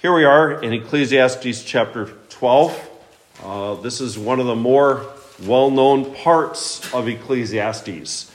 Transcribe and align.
Here 0.00 0.14
we 0.14 0.24
are 0.24 0.62
in 0.62 0.72
Ecclesiastes 0.72 1.64
chapter 1.64 2.10
12. 2.28 2.90
Uh, 3.42 3.74
this 3.74 4.00
is 4.00 4.16
one 4.16 4.38
of 4.38 4.46
the 4.46 4.54
more 4.54 5.04
well 5.42 5.72
known 5.72 6.14
parts 6.14 6.94
of 6.94 7.08
Ecclesiastes. 7.08 8.30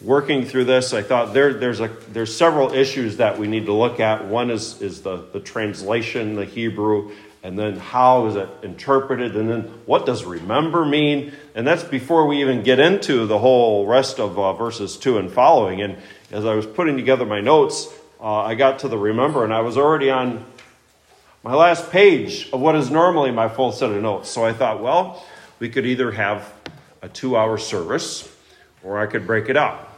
Working 0.00 0.46
through 0.46 0.64
this, 0.64 0.94
I 0.94 1.02
thought 1.02 1.34
there, 1.34 1.52
there's, 1.52 1.80
a, 1.80 1.88
there's 2.10 2.34
several 2.34 2.72
issues 2.72 3.18
that 3.18 3.38
we 3.38 3.46
need 3.48 3.66
to 3.66 3.74
look 3.74 4.00
at. 4.00 4.24
One 4.24 4.50
is, 4.50 4.80
is 4.80 5.02
the, 5.02 5.26
the 5.30 5.40
translation, 5.40 6.36
the 6.36 6.46
Hebrew, 6.46 7.12
and 7.42 7.58
then 7.58 7.76
how 7.76 8.24
is 8.28 8.36
it 8.36 8.48
interpreted, 8.62 9.36
and 9.36 9.50
then 9.50 9.60
what 9.84 10.06
does 10.06 10.24
remember 10.24 10.86
mean? 10.86 11.34
And 11.54 11.66
that's 11.66 11.84
before 11.84 12.26
we 12.26 12.40
even 12.40 12.62
get 12.62 12.80
into 12.80 13.26
the 13.26 13.38
whole 13.38 13.86
rest 13.86 14.18
of 14.18 14.38
uh, 14.38 14.54
verses 14.54 14.96
2 14.96 15.18
and 15.18 15.30
following. 15.30 15.82
And 15.82 15.98
as 16.30 16.46
I 16.46 16.54
was 16.54 16.64
putting 16.64 16.96
together 16.96 17.26
my 17.26 17.42
notes, 17.42 17.92
uh, 18.18 18.36
I 18.36 18.54
got 18.54 18.78
to 18.78 18.88
the 18.88 18.96
remember, 18.96 19.44
and 19.44 19.52
I 19.52 19.60
was 19.60 19.76
already 19.76 20.08
on 20.10 20.46
my 21.44 21.54
last 21.54 21.90
page 21.92 22.48
of 22.54 22.60
what 22.60 22.74
is 22.74 22.90
normally 22.90 23.30
my 23.30 23.50
full 23.50 23.70
set 23.70 23.90
of 23.90 24.02
notes. 24.02 24.30
So 24.30 24.44
I 24.46 24.54
thought, 24.54 24.82
well, 24.82 25.22
we 25.58 25.68
could 25.68 25.84
either 25.84 26.10
have 26.10 26.50
a 27.02 27.08
two 27.08 27.36
hour 27.36 27.58
service 27.58 28.26
or 28.82 28.98
I 28.98 29.06
could 29.06 29.26
break 29.26 29.50
it 29.50 29.56
up. 29.56 29.90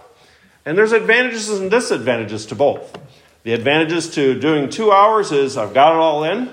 And 0.65 0.77
there's 0.77 0.91
advantages 0.91 1.49
and 1.49 1.71
disadvantages 1.71 2.47
to 2.47 2.57
both. 2.57 2.99
The 3.45 3.53
advantages 3.53 4.11
to 4.17 4.39
doing 4.39 4.69
two 4.69 4.91
hours 4.91 5.31
is 5.31 5.57
I've 5.57 5.73
got 5.73 5.93
it 5.93 5.99
all 5.99 6.25
in, 6.25 6.51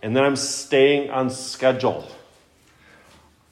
and 0.00 0.14
then 0.14 0.22
I'm 0.22 0.36
staying 0.36 1.10
on 1.10 1.28
schedule. 1.28 2.08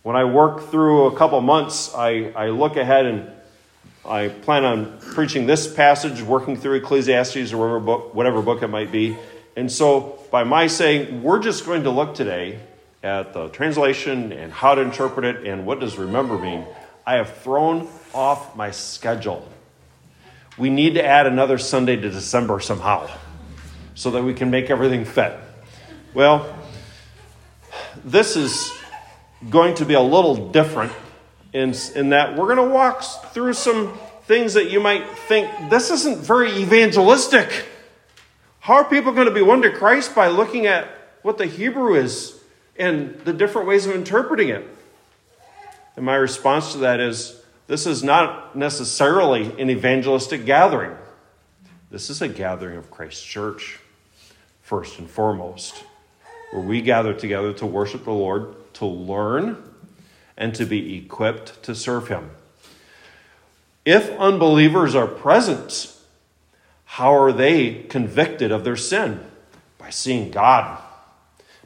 When 0.04 0.14
I 0.14 0.24
work 0.24 0.70
through 0.70 1.06
a 1.06 1.16
couple 1.16 1.40
months, 1.40 1.92
I, 1.92 2.30
I 2.36 2.50
look 2.50 2.76
ahead 2.76 3.06
and 3.06 3.30
I 4.04 4.28
plan 4.28 4.64
on 4.64 4.98
preaching 5.00 5.46
this 5.46 5.72
passage, 5.72 6.22
working 6.22 6.56
through 6.56 6.76
Ecclesiastes 6.76 7.52
or 7.52 7.58
whatever 7.58 7.80
book, 7.80 8.14
whatever 8.14 8.42
book 8.42 8.62
it 8.62 8.68
might 8.68 8.92
be. 8.92 9.16
And 9.60 9.70
so 9.70 10.18
by 10.30 10.42
my 10.44 10.68
saying, 10.68 11.22
we're 11.22 11.38
just 11.38 11.66
going 11.66 11.82
to 11.82 11.90
look 11.90 12.14
today 12.14 12.60
at 13.02 13.34
the 13.34 13.48
translation 13.48 14.32
and 14.32 14.50
how 14.50 14.74
to 14.74 14.80
interpret 14.80 15.26
it 15.26 15.46
and 15.46 15.66
what 15.66 15.80
does 15.80 15.98
remember 15.98 16.38
mean, 16.38 16.64
I 17.06 17.16
have 17.16 17.36
thrown 17.36 17.86
off 18.14 18.56
my 18.56 18.70
schedule. 18.70 19.46
We 20.56 20.70
need 20.70 20.94
to 20.94 21.04
add 21.04 21.26
another 21.26 21.58
Sunday 21.58 21.96
to 21.96 22.08
December 22.08 22.60
somehow 22.60 23.10
so 23.94 24.12
that 24.12 24.22
we 24.22 24.32
can 24.32 24.50
make 24.50 24.70
everything 24.70 25.04
fit. 25.04 25.38
Well, 26.14 26.58
this 28.02 28.36
is 28.36 28.72
going 29.50 29.74
to 29.74 29.84
be 29.84 29.92
a 29.92 30.00
little 30.00 30.52
different 30.52 30.92
in, 31.52 31.74
in 31.94 32.08
that 32.08 32.34
we're 32.34 32.54
going 32.54 32.66
to 32.66 32.74
walk 32.74 33.02
through 33.34 33.52
some 33.52 33.98
things 34.22 34.54
that 34.54 34.70
you 34.70 34.80
might 34.80 35.06
think 35.28 35.50
this 35.68 35.90
isn't 35.90 36.20
very 36.20 36.50
evangelistic. 36.62 37.66
How 38.60 38.74
are 38.74 38.84
people 38.84 39.12
going 39.12 39.26
to 39.26 39.34
be 39.34 39.42
won 39.42 39.62
to 39.62 39.70
Christ 39.70 40.14
by 40.14 40.28
looking 40.28 40.66
at 40.66 40.86
what 41.22 41.38
the 41.38 41.46
Hebrew 41.46 41.94
is 41.94 42.38
and 42.78 43.18
the 43.20 43.32
different 43.32 43.66
ways 43.66 43.86
of 43.86 43.94
interpreting 43.94 44.50
it? 44.50 44.68
And 45.96 46.04
my 46.04 46.14
response 46.14 46.72
to 46.72 46.78
that 46.78 47.00
is 47.00 47.42
this 47.66 47.86
is 47.86 48.02
not 48.04 48.54
necessarily 48.54 49.58
an 49.58 49.70
evangelistic 49.70 50.44
gathering. 50.44 50.94
This 51.90 52.10
is 52.10 52.20
a 52.20 52.28
gathering 52.28 52.76
of 52.76 52.90
Christ's 52.90 53.24
church, 53.24 53.78
first 54.62 54.98
and 54.98 55.08
foremost, 55.08 55.82
where 56.52 56.62
we 56.62 56.82
gather 56.82 57.14
together 57.14 57.52
to 57.54 57.66
worship 57.66 58.04
the 58.04 58.12
Lord, 58.12 58.54
to 58.74 58.86
learn, 58.86 59.56
and 60.36 60.54
to 60.54 60.66
be 60.66 60.98
equipped 60.98 61.62
to 61.62 61.74
serve 61.74 62.08
Him. 62.08 62.30
If 63.84 64.10
unbelievers 64.18 64.94
are 64.94 65.06
present, 65.06 65.96
how 66.90 67.14
are 67.14 67.30
they 67.30 67.84
convicted 67.84 68.50
of 68.50 68.64
their 68.64 68.76
sin? 68.76 69.20
By 69.78 69.90
seeing 69.90 70.32
God. 70.32 70.82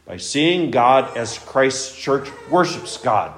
By 0.05 0.19
seeing 0.19 0.71
God 0.71 1.17
as 1.17 1.39
Christ's 1.39 1.97
church 1.97 2.29
worships 2.51 2.99
God, 2.99 3.33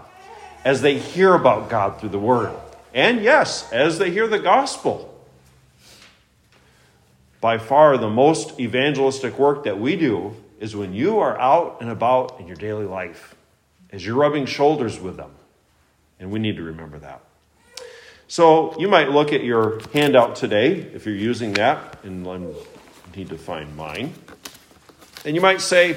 as 0.64 0.82
they 0.82 0.98
hear 0.98 1.32
about 1.32 1.70
God 1.70 2.00
through 2.00 2.08
the 2.08 2.18
Word. 2.18 2.52
And 2.92 3.22
yes, 3.22 3.72
as 3.72 4.00
they 4.00 4.10
hear 4.10 4.26
the 4.26 4.40
gospel. 4.40 5.16
By 7.40 7.56
far, 7.56 7.96
the 7.96 8.10
most 8.10 8.58
evangelistic 8.58 9.38
work 9.38 9.62
that 9.62 9.78
we 9.78 9.94
do 9.94 10.34
is 10.58 10.74
when 10.74 10.92
you 10.92 11.20
are 11.20 11.38
out 11.38 11.78
and 11.80 11.88
about 11.88 12.40
in 12.40 12.48
your 12.48 12.56
daily 12.56 12.86
life, 12.86 13.36
as 13.92 14.04
you're 14.04 14.16
rubbing 14.16 14.46
shoulders 14.46 14.98
with 14.98 15.16
them. 15.16 15.30
And 16.18 16.32
we 16.32 16.40
need 16.40 16.56
to 16.56 16.64
remember 16.64 16.98
that. 16.98 17.25
So 18.28 18.78
you 18.78 18.88
might 18.88 19.10
look 19.10 19.32
at 19.32 19.44
your 19.44 19.80
handout 19.92 20.34
today, 20.34 20.74
if 20.74 21.06
you're 21.06 21.14
using 21.14 21.52
that, 21.54 22.04
and 22.04 22.26
I 22.26 22.40
need 23.16 23.28
to 23.28 23.38
find 23.38 23.76
mine. 23.76 24.14
And 25.24 25.36
you 25.36 25.40
might 25.40 25.60
say, 25.60 25.94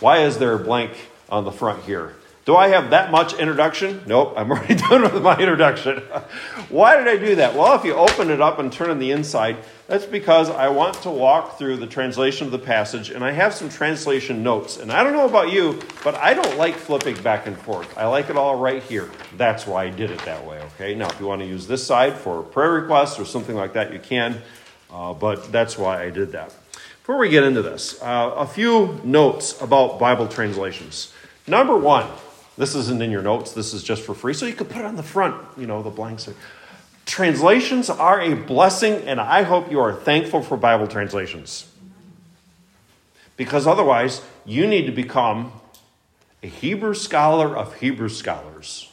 why 0.00 0.24
is 0.24 0.38
there 0.38 0.54
a 0.54 0.58
blank 0.58 0.92
on 1.30 1.44
the 1.44 1.52
front 1.52 1.84
here? 1.84 2.16
Do 2.44 2.56
I 2.56 2.68
have 2.68 2.90
that 2.90 3.10
much 3.10 3.32
introduction? 3.34 4.02
Nope, 4.06 4.34
I'm 4.36 4.50
already 4.50 4.74
done 4.74 5.02
with 5.02 5.22
my 5.22 5.38
introduction. 5.38 5.98
Why 6.68 6.96
did 6.98 7.08
I 7.08 7.16
do 7.16 7.36
that? 7.36 7.54
Well, 7.54 7.74
if 7.74 7.84
you 7.84 7.94
open 7.94 8.30
it 8.30 8.40
up 8.40 8.58
and 8.58 8.70
turn 8.70 8.90
on 8.90 8.98
the 8.98 9.12
inside, 9.12 9.56
that's 9.86 10.06
because 10.06 10.48
I 10.48 10.68
want 10.68 10.94
to 11.02 11.10
walk 11.10 11.58
through 11.58 11.76
the 11.76 11.86
translation 11.86 12.46
of 12.46 12.52
the 12.52 12.58
passage, 12.58 13.10
and 13.10 13.22
I 13.22 13.32
have 13.32 13.52
some 13.52 13.68
translation 13.68 14.42
notes. 14.42 14.78
And 14.78 14.90
I 14.90 15.04
don't 15.04 15.12
know 15.12 15.26
about 15.26 15.52
you, 15.52 15.80
but 16.02 16.14
I 16.14 16.32
don't 16.32 16.56
like 16.56 16.74
flipping 16.74 17.20
back 17.22 17.46
and 17.46 17.56
forth. 17.56 17.96
I 17.98 18.06
like 18.06 18.30
it 18.30 18.36
all 18.36 18.56
right 18.56 18.82
here. 18.82 19.10
That's 19.36 19.66
why 19.66 19.84
I 19.84 19.90
did 19.90 20.10
it 20.10 20.20
that 20.24 20.46
way, 20.46 20.60
okay? 20.60 20.94
Now, 20.94 21.08
if 21.08 21.20
you 21.20 21.26
want 21.26 21.42
to 21.42 21.46
use 21.46 21.66
this 21.66 21.86
side 21.86 22.14
for 22.14 22.42
prayer 22.42 22.72
requests 22.72 23.18
or 23.18 23.26
something 23.26 23.54
like 23.54 23.74
that, 23.74 23.92
you 23.92 23.98
can, 23.98 24.40
uh, 24.90 25.12
but 25.12 25.52
that's 25.52 25.76
why 25.76 26.02
I 26.02 26.10
did 26.10 26.32
that. 26.32 26.54
Before 27.00 27.18
we 27.18 27.28
get 27.28 27.44
into 27.44 27.60
this, 27.60 28.00
uh, 28.02 28.32
a 28.36 28.46
few 28.46 28.98
notes 29.04 29.60
about 29.60 29.98
Bible 29.98 30.26
translations. 30.26 31.12
Number 31.46 31.76
one, 31.76 32.06
this 32.56 32.74
isn't 32.74 33.02
in 33.02 33.10
your 33.10 33.20
notes, 33.20 33.52
this 33.52 33.74
is 33.74 33.82
just 33.82 34.02
for 34.02 34.14
free, 34.14 34.32
so 34.32 34.46
you 34.46 34.54
could 34.54 34.70
put 34.70 34.78
it 34.78 34.86
on 34.86 34.96
the 34.96 35.02
front, 35.02 35.36
you 35.58 35.66
know, 35.66 35.82
the 35.82 35.90
blanks. 35.90 36.28
Translations 37.06 37.90
are 37.90 38.20
a 38.20 38.34
blessing, 38.34 39.02
and 39.06 39.20
I 39.20 39.42
hope 39.42 39.70
you 39.70 39.80
are 39.80 39.92
thankful 39.92 40.42
for 40.42 40.56
Bible 40.56 40.86
translations. 40.86 41.70
Because 43.36 43.66
otherwise, 43.66 44.22
you 44.44 44.66
need 44.66 44.86
to 44.86 44.92
become 44.92 45.52
a 46.42 46.46
Hebrew 46.46 46.94
scholar 46.94 47.56
of 47.56 47.76
Hebrew 47.76 48.08
scholars, 48.08 48.90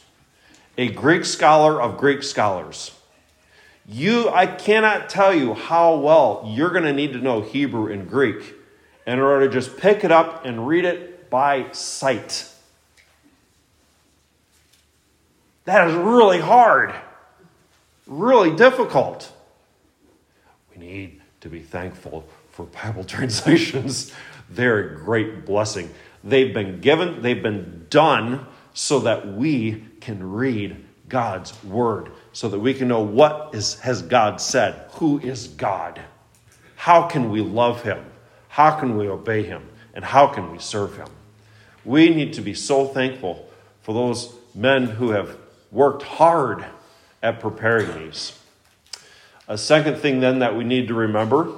a 0.78 0.88
Greek 0.88 1.24
scholar 1.24 1.80
of 1.80 1.98
Greek 1.98 2.22
scholars. 2.22 2.92
You, 3.86 4.28
I 4.30 4.46
cannot 4.46 5.08
tell 5.08 5.34
you 5.34 5.54
how 5.54 5.96
well 5.96 6.44
you're 6.48 6.70
going 6.70 6.84
to 6.84 6.92
need 6.92 7.12
to 7.14 7.18
know 7.18 7.40
Hebrew 7.40 7.92
and 7.92 8.08
Greek 8.08 8.54
in 9.06 9.18
order 9.18 9.46
to 9.46 9.52
just 9.52 9.76
pick 9.76 10.04
it 10.04 10.12
up 10.12 10.44
and 10.44 10.66
read 10.66 10.84
it 10.84 11.28
by 11.30 11.70
sight. 11.72 12.48
That 15.64 15.88
is 15.88 15.94
really 15.94 16.40
hard, 16.40 16.94
really 18.06 18.54
difficult. 18.54 19.32
We 20.74 20.84
need 20.84 21.20
to 21.40 21.48
be 21.48 21.60
thankful 21.60 22.26
for 22.50 22.66
Bible 22.66 23.04
translations. 23.04 24.12
They're 24.50 24.94
a 24.94 24.96
great 24.96 25.46
blessing. 25.46 25.90
They've 26.24 26.52
been 26.52 26.80
given, 26.80 27.22
they've 27.22 27.42
been 27.42 27.86
done 27.90 28.46
so 28.74 29.00
that 29.00 29.34
we 29.34 29.84
can 30.00 30.32
read 30.32 30.76
God's 31.08 31.62
word, 31.64 32.10
so 32.32 32.48
that 32.48 32.58
we 32.58 32.74
can 32.74 32.88
know 32.88 33.02
what 33.02 33.50
is, 33.54 33.78
has 33.80 34.02
God 34.02 34.40
said, 34.40 34.86
who 34.92 35.18
is 35.18 35.48
God, 35.48 36.00
how 36.76 37.06
can 37.06 37.30
we 37.30 37.40
love 37.40 37.82
him, 37.82 38.04
how 38.48 38.78
can 38.78 38.96
we 38.96 39.08
obey 39.08 39.42
him, 39.42 39.68
and 39.94 40.04
how 40.04 40.26
can 40.26 40.50
we 40.50 40.58
serve 40.58 40.96
him. 40.96 41.08
We 41.84 42.08
need 42.10 42.32
to 42.34 42.40
be 42.40 42.54
so 42.54 42.86
thankful 42.86 43.48
for 43.82 43.92
those 43.92 44.34
men 44.54 44.86
who 44.86 45.10
have 45.10 45.36
worked 45.70 46.02
hard 46.02 46.64
at 47.22 47.40
preparing 47.40 48.06
these. 48.06 48.38
A 49.48 49.58
second 49.58 49.96
thing, 49.96 50.20
then, 50.20 50.40
that 50.40 50.56
we 50.56 50.64
need 50.64 50.88
to 50.88 50.94
remember 50.94 51.52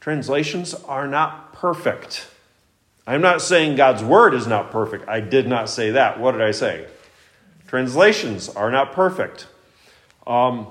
translations 0.00 0.72
are 0.72 1.06
not 1.06 1.52
perfect. 1.52 2.28
I'm 3.06 3.20
not 3.20 3.42
saying 3.42 3.76
God's 3.76 4.02
word 4.02 4.32
is 4.32 4.46
not 4.46 4.70
perfect. 4.70 5.08
I 5.08 5.20
did 5.20 5.46
not 5.46 5.68
say 5.68 5.90
that. 5.90 6.18
What 6.18 6.32
did 6.32 6.42
I 6.42 6.50
say? 6.50 6.86
Translations 7.66 8.48
are 8.48 8.70
not 8.70 8.92
perfect. 8.92 9.46
Um, 10.26 10.68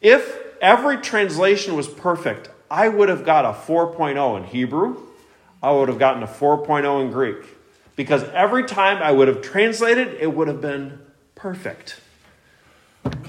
if 0.00 0.36
every 0.60 0.96
translation 0.98 1.76
was 1.76 1.86
perfect, 1.86 2.48
I 2.70 2.88
would 2.88 3.08
have 3.08 3.24
got 3.24 3.44
a 3.44 3.52
4.0 3.52 4.36
in 4.36 4.44
Hebrew. 4.44 5.00
I 5.62 5.70
would 5.70 5.88
have 5.88 5.98
gotten 5.98 6.22
a 6.22 6.26
4.0 6.26 7.02
in 7.02 7.10
Greek. 7.12 7.38
Because 7.94 8.24
every 8.24 8.64
time 8.64 9.02
I 9.02 9.12
would 9.12 9.28
have 9.28 9.42
translated, 9.42 10.16
it 10.20 10.34
would 10.34 10.48
have 10.48 10.60
been 10.60 10.98
perfect. 11.34 12.00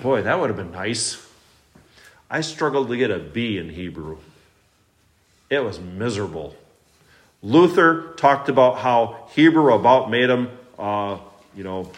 Boy, 0.02 0.22
that 0.22 0.40
would 0.40 0.50
have 0.50 0.58
been 0.58 0.72
nice. 0.72 1.26
I 2.30 2.42
struggled 2.42 2.90
to 2.90 2.98
get 2.98 3.10
a 3.10 3.20
B 3.20 3.58
in 3.58 3.70
Hebrew. 3.70 4.18
It 5.50 5.64
was 5.64 5.80
miserable. 5.80 6.56
Luther 7.42 8.14
talked 8.18 8.50
about 8.50 8.80
how 8.80 9.28
Hebrew 9.32 9.74
about 9.74 10.12
made 10.12 10.30
him, 10.30 10.50
uh, 10.78 11.18
you 11.56 11.64
know, 11.64 11.92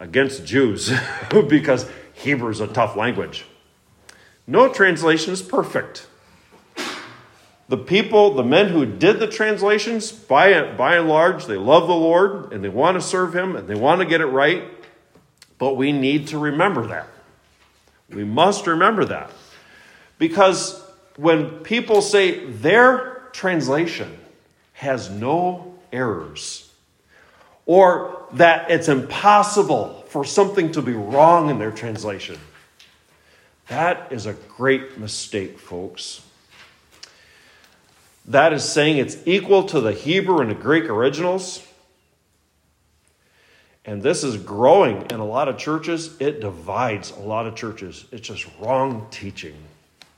against 0.00 0.44
Jews 0.44 0.90
because 1.48 1.88
Hebrew 2.14 2.50
is 2.50 2.60
a 2.60 2.66
tough 2.66 2.96
language. 2.96 3.44
No 4.46 4.72
translation 4.72 5.32
is 5.32 5.42
perfect. 5.42 6.06
The 7.68 7.76
people, 7.76 8.32
the 8.32 8.44
men 8.44 8.68
who 8.70 8.86
did 8.86 9.20
the 9.20 9.26
translations, 9.26 10.10
by, 10.10 10.72
by 10.72 10.96
and 10.96 11.06
large, 11.06 11.44
they 11.44 11.56
love 11.56 11.86
the 11.86 11.94
Lord 11.94 12.50
and 12.52 12.64
they 12.64 12.70
want 12.70 12.94
to 12.94 13.00
serve 13.02 13.36
Him 13.36 13.54
and 13.54 13.68
they 13.68 13.74
want 13.74 14.00
to 14.00 14.06
get 14.06 14.22
it 14.22 14.26
right. 14.26 14.64
But 15.58 15.74
we 15.74 15.92
need 15.92 16.28
to 16.28 16.38
remember 16.38 16.86
that. 16.86 17.08
We 18.10 18.24
must 18.24 18.66
remember 18.66 19.04
that. 19.06 19.30
Because 20.18 20.82
when 21.16 21.50
people 21.60 22.00
say 22.00 22.46
their 22.46 23.28
translation 23.32 24.16
has 24.74 25.10
no 25.10 25.74
errors, 25.92 26.72
or 27.66 28.26
that 28.32 28.70
it's 28.70 28.88
impossible 28.88 30.04
for 30.08 30.24
something 30.24 30.72
to 30.72 30.80
be 30.80 30.92
wrong 30.92 31.50
in 31.50 31.58
their 31.58 31.70
translation, 31.70 32.38
that 33.66 34.10
is 34.10 34.26
a 34.26 34.32
great 34.32 34.98
mistake, 34.98 35.58
folks. 35.58 36.22
That 38.24 38.52
is 38.52 38.64
saying 38.64 38.98
it's 38.98 39.18
equal 39.26 39.64
to 39.64 39.80
the 39.80 39.92
Hebrew 39.92 40.40
and 40.40 40.50
the 40.50 40.54
Greek 40.54 40.84
originals. 40.84 41.66
And 43.88 44.02
this 44.02 44.22
is 44.22 44.36
growing 44.36 45.06
in 45.10 45.18
a 45.18 45.24
lot 45.24 45.48
of 45.48 45.56
churches. 45.56 46.14
It 46.20 46.42
divides 46.42 47.10
a 47.10 47.20
lot 47.20 47.46
of 47.46 47.54
churches. 47.54 48.04
It's 48.12 48.28
just 48.28 48.46
wrong 48.60 49.06
teaching. 49.10 49.54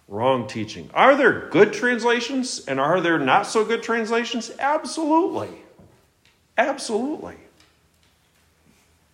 Wrong 0.08 0.49
teaching. 0.49 0.90
Are 0.93 1.14
there 1.14 1.49
good 1.50 1.72
translations 1.72 2.67
and 2.67 2.81
are 2.81 3.00
there 3.00 3.17
not 3.17 3.46
so 3.46 3.64
good 3.64 3.84
translations? 3.84 4.50
Absolutely. 4.58 5.50
Absolutely. 6.58 7.37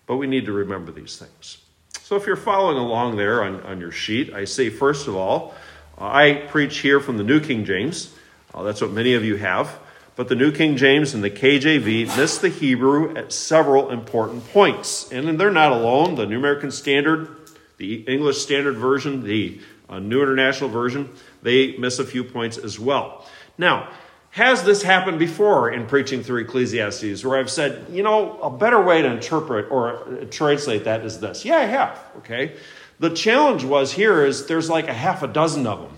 But 0.06 0.16
we 0.16 0.26
need 0.26 0.46
to 0.46 0.52
remember 0.52 0.90
these 0.90 1.18
things. 1.18 1.58
So 2.00 2.16
if 2.16 2.26
you're 2.26 2.34
following 2.34 2.78
along 2.78 3.16
there 3.16 3.44
on, 3.44 3.60
on 3.60 3.78
your 3.78 3.92
sheet, 3.92 4.32
I 4.32 4.46
say, 4.46 4.70
first 4.70 5.06
of 5.06 5.14
all, 5.16 5.54
I 5.98 6.46
preach 6.48 6.78
here 6.78 6.98
from 6.98 7.18
the 7.18 7.24
New 7.24 7.40
King 7.40 7.66
James. 7.66 8.10
Uh, 8.54 8.62
that's 8.62 8.80
what 8.80 8.90
many 8.90 9.12
of 9.12 9.22
you 9.22 9.36
have. 9.36 9.78
But 10.16 10.28
the 10.28 10.34
New 10.34 10.50
King 10.50 10.78
James 10.78 11.12
and 11.12 11.22
the 11.22 11.30
KJV 11.30 12.16
miss 12.16 12.38
the 12.38 12.48
Hebrew 12.48 13.14
at 13.16 13.34
several 13.34 13.90
important 13.90 14.48
points. 14.48 15.12
And 15.12 15.38
they're 15.38 15.50
not 15.50 15.72
alone. 15.72 16.14
The 16.14 16.26
New 16.26 16.38
American 16.38 16.70
Standard, 16.70 17.28
the 17.76 17.96
English 17.96 18.38
Standard 18.38 18.76
Version, 18.76 19.22
the 19.24 19.60
uh, 19.90 19.98
New 19.98 20.22
International 20.22 20.70
Version, 20.70 21.10
they 21.42 21.76
miss 21.76 21.98
a 21.98 22.04
few 22.04 22.24
points 22.24 22.56
as 22.56 22.80
well. 22.80 23.26
Now, 23.58 23.90
has 24.30 24.64
this 24.64 24.82
happened 24.82 25.18
before 25.18 25.70
in 25.70 25.86
preaching 25.86 26.22
through 26.22 26.42
Ecclesiastes 26.42 27.24
where 27.24 27.38
I've 27.38 27.50
said, 27.50 27.86
you 27.90 28.02
know, 28.02 28.38
a 28.40 28.50
better 28.50 28.82
way 28.82 29.02
to 29.02 29.10
interpret 29.10 29.70
or 29.70 30.26
translate 30.30 30.84
that 30.84 31.04
is 31.04 31.20
this? 31.20 31.44
Yeah, 31.44 31.56
I 31.56 31.64
have, 31.64 31.98
okay? 32.18 32.56
The 32.98 33.10
challenge 33.10 33.64
was 33.64 33.92
here 33.92 34.24
is 34.24 34.46
there's 34.46 34.70
like 34.70 34.88
a 34.88 34.94
half 34.94 35.22
a 35.22 35.26
dozen 35.26 35.66
of 35.66 35.80
them. 35.80 35.95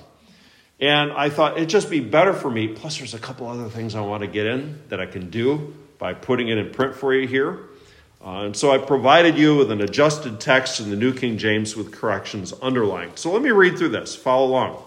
And 0.81 1.13
I 1.13 1.29
thought 1.29 1.57
it'd 1.57 1.69
just 1.69 1.91
be 1.91 2.01
better 2.01 2.33
for 2.33 2.51
me. 2.51 2.69
Plus, 2.69 2.99
there's 2.99 3.15
a 3.15 3.19
couple 3.19 3.49
other 3.49 3.69
things 3.69 3.95
I 3.95 4.01
want 4.01 4.23
to 4.23 4.29
get 4.29 4.47
in 4.47 4.81
that 4.91 5.01
I 5.01 5.07
can 5.07 5.31
do 5.31 5.75
by 5.99 6.15
putting 6.15 6.49
it 6.49 6.59
in 6.59 6.71
print 6.71 6.95
for 6.95 7.13
you 7.13 7.27
here. 7.27 7.59
Uh, 8.25 8.45
and 8.45 8.57
so 8.57 8.71
I 8.71 8.79
provided 8.79 9.37
you 9.37 9.57
with 9.57 9.71
an 9.71 9.81
adjusted 9.81 10.41
text 10.41 10.81
in 10.81 10.91
the 10.91 10.97
New 10.97 11.13
King 11.13 11.39
James 11.39 11.77
with 11.77 11.93
corrections 11.93 12.53
underlined. 12.63 13.19
So 13.19 13.33
let 13.33 13.43
me 13.43 13.51
read 13.51 13.79
through 13.79 13.91
this. 13.91 14.15
Follow 14.15 14.47
along. 14.47 14.83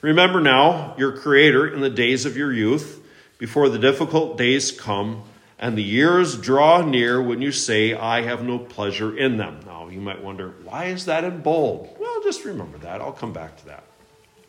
Remember 0.00 0.40
now 0.40 0.94
your 0.96 1.12
Creator 1.12 1.74
in 1.74 1.80
the 1.80 1.90
days 1.90 2.24
of 2.24 2.36
your 2.36 2.52
youth, 2.52 3.02
before 3.38 3.68
the 3.68 3.78
difficult 3.78 4.36
days 4.36 4.70
come 4.70 5.22
and 5.58 5.76
the 5.76 5.82
years 5.82 6.36
draw 6.36 6.82
near 6.82 7.20
when 7.20 7.42
you 7.42 7.50
say, 7.50 7.94
I 7.94 8.22
have 8.22 8.44
no 8.44 8.58
pleasure 8.58 9.16
in 9.16 9.36
them. 9.38 9.60
Now, 9.66 9.88
you 9.88 10.00
might 10.00 10.22
wonder, 10.22 10.54
why 10.64 10.86
is 10.86 11.06
that 11.06 11.24
in 11.24 11.40
bold? 11.40 11.96
Well, 11.98 12.22
just 12.22 12.44
remember 12.44 12.78
that. 12.78 13.00
I'll 13.00 13.12
come 13.12 13.32
back 13.32 13.56
to 13.58 13.66
that. 13.66 13.84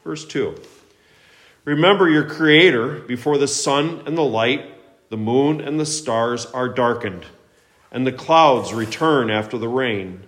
Verse 0.09 0.25
2 0.25 0.55
Remember 1.65 2.09
your 2.09 2.27
Creator 2.27 3.01
before 3.01 3.37
the 3.37 3.47
sun 3.47 4.01
and 4.07 4.17
the 4.17 4.23
light, 4.23 4.65
the 5.11 5.17
moon 5.17 5.61
and 5.61 5.79
the 5.79 5.85
stars 5.85 6.47
are 6.47 6.67
darkened, 6.67 7.27
and 7.91 8.07
the 8.07 8.11
clouds 8.11 8.73
return 8.73 9.29
after 9.29 9.55
the 9.55 9.67
rain, 9.67 10.23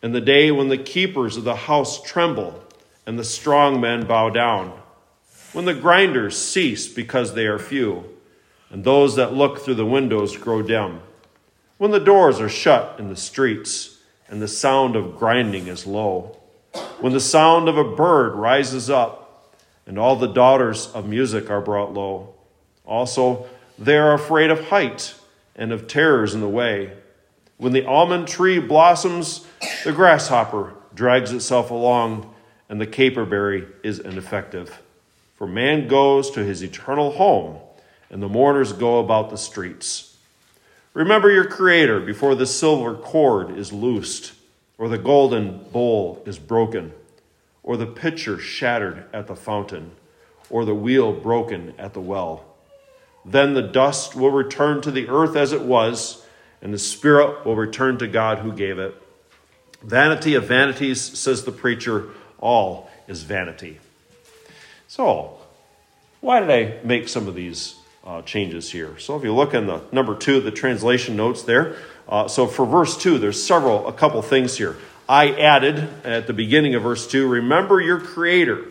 and 0.00 0.14
the 0.14 0.22
day 0.22 0.50
when 0.50 0.68
the 0.68 0.78
keepers 0.78 1.36
of 1.36 1.44
the 1.44 1.56
house 1.56 2.02
tremble, 2.02 2.64
and 3.04 3.18
the 3.18 3.22
strong 3.22 3.82
men 3.82 4.06
bow 4.06 4.30
down, 4.30 4.72
when 5.52 5.66
the 5.66 5.74
grinders 5.74 6.38
cease 6.38 6.90
because 6.90 7.34
they 7.34 7.44
are 7.44 7.58
few, 7.58 8.04
and 8.70 8.82
those 8.82 9.16
that 9.16 9.34
look 9.34 9.58
through 9.58 9.74
the 9.74 9.84
windows 9.84 10.38
grow 10.38 10.62
dim, 10.62 11.02
when 11.76 11.90
the 11.90 12.00
doors 12.00 12.40
are 12.40 12.48
shut 12.48 12.98
in 12.98 13.10
the 13.10 13.14
streets, 13.14 13.98
and 14.26 14.40
the 14.40 14.48
sound 14.48 14.96
of 14.96 15.18
grinding 15.18 15.66
is 15.66 15.86
low 15.86 16.38
when 17.00 17.12
the 17.12 17.20
sound 17.20 17.68
of 17.68 17.78
a 17.78 17.84
bird 17.84 18.34
rises 18.34 18.90
up, 18.90 19.17
and 19.88 19.98
all 19.98 20.14
the 20.14 20.28
daughters 20.28 20.86
of 20.88 21.08
music 21.08 21.50
are 21.50 21.62
brought 21.62 21.94
low. 21.94 22.34
Also, 22.84 23.46
they 23.78 23.96
are 23.96 24.12
afraid 24.12 24.50
of 24.50 24.68
height 24.68 25.14
and 25.56 25.72
of 25.72 25.88
terrors 25.88 26.34
in 26.34 26.42
the 26.42 26.48
way. 26.48 26.92
When 27.56 27.72
the 27.72 27.86
almond 27.86 28.28
tree 28.28 28.60
blossoms, 28.60 29.46
the 29.84 29.92
grasshopper 29.92 30.74
drags 30.94 31.32
itself 31.32 31.70
along, 31.70 32.32
and 32.68 32.78
the 32.78 32.86
caperberry 32.86 33.66
is 33.82 33.98
ineffective. 33.98 34.82
For 35.36 35.46
man 35.46 35.88
goes 35.88 36.30
to 36.32 36.44
his 36.44 36.62
eternal 36.62 37.12
home, 37.12 37.56
and 38.10 38.22
the 38.22 38.28
mourners 38.28 38.74
go 38.74 38.98
about 38.98 39.30
the 39.30 39.38
streets. 39.38 40.16
Remember 40.92 41.30
your 41.30 41.46
Creator 41.46 42.00
before 42.00 42.34
the 42.34 42.46
silver 42.46 42.94
cord 42.94 43.56
is 43.56 43.72
loosed 43.72 44.32
or 44.76 44.88
the 44.88 44.98
golden 44.98 45.62
bowl 45.70 46.22
is 46.26 46.38
broken, 46.38 46.92
or 47.68 47.76
the 47.76 47.86
pitcher 47.86 48.38
shattered 48.38 49.04
at 49.12 49.26
the 49.26 49.36
fountain, 49.36 49.90
or 50.48 50.64
the 50.64 50.74
wheel 50.74 51.12
broken 51.12 51.74
at 51.76 51.92
the 51.92 52.00
well. 52.00 52.42
Then 53.26 53.52
the 53.52 53.60
dust 53.60 54.16
will 54.16 54.30
return 54.30 54.80
to 54.80 54.90
the 54.90 55.06
earth 55.10 55.36
as 55.36 55.52
it 55.52 55.60
was, 55.60 56.24
and 56.62 56.72
the 56.72 56.78
spirit 56.78 57.44
will 57.44 57.56
return 57.56 57.98
to 57.98 58.06
God 58.06 58.38
who 58.38 58.52
gave 58.52 58.78
it. 58.78 58.94
Vanity 59.82 60.34
of 60.34 60.44
vanities, 60.44 61.18
says 61.18 61.44
the 61.44 61.52
preacher, 61.52 62.08
all 62.38 62.90
is 63.06 63.22
vanity. 63.22 63.80
So, 64.86 65.36
why 66.22 66.40
did 66.40 66.50
I 66.50 66.82
make 66.86 67.06
some 67.06 67.28
of 67.28 67.34
these 67.34 67.74
uh, 68.02 68.22
changes 68.22 68.72
here? 68.72 68.98
So, 68.98 69.14
if 69.14 69.22
you 69.24 69.34
look 69.34 69.52
in 69.52 69.66
the 69.66 69.82
number 69.92 70.16
two, 70.16 70.40
the 70.40 70.50
translation 70.50 71.16
notes 71.16 71.42
there, 71.42 71.76
uh, 72.08 72.28
so 72.28 72.46
for 72.46 72.64
verse 72.64 72.96
2, 72.96 73.18
there's 73.18 73.42
several, 73.42 73.86
a 73.86 73.92
couple 73.92 74.22
things 74.22 74.56
here. 74.56 74.78
I 75.08 75.30
added 75.30 75.88
at 76.04 76.26
the 76.26 76.34
beginning 76.34 76.74
of 76.74 76.82
verse 76.82 77.06
2, 77.06 77.26
remember 77.26 77.80
your 77.80 77.98
creator. 77.98 78.66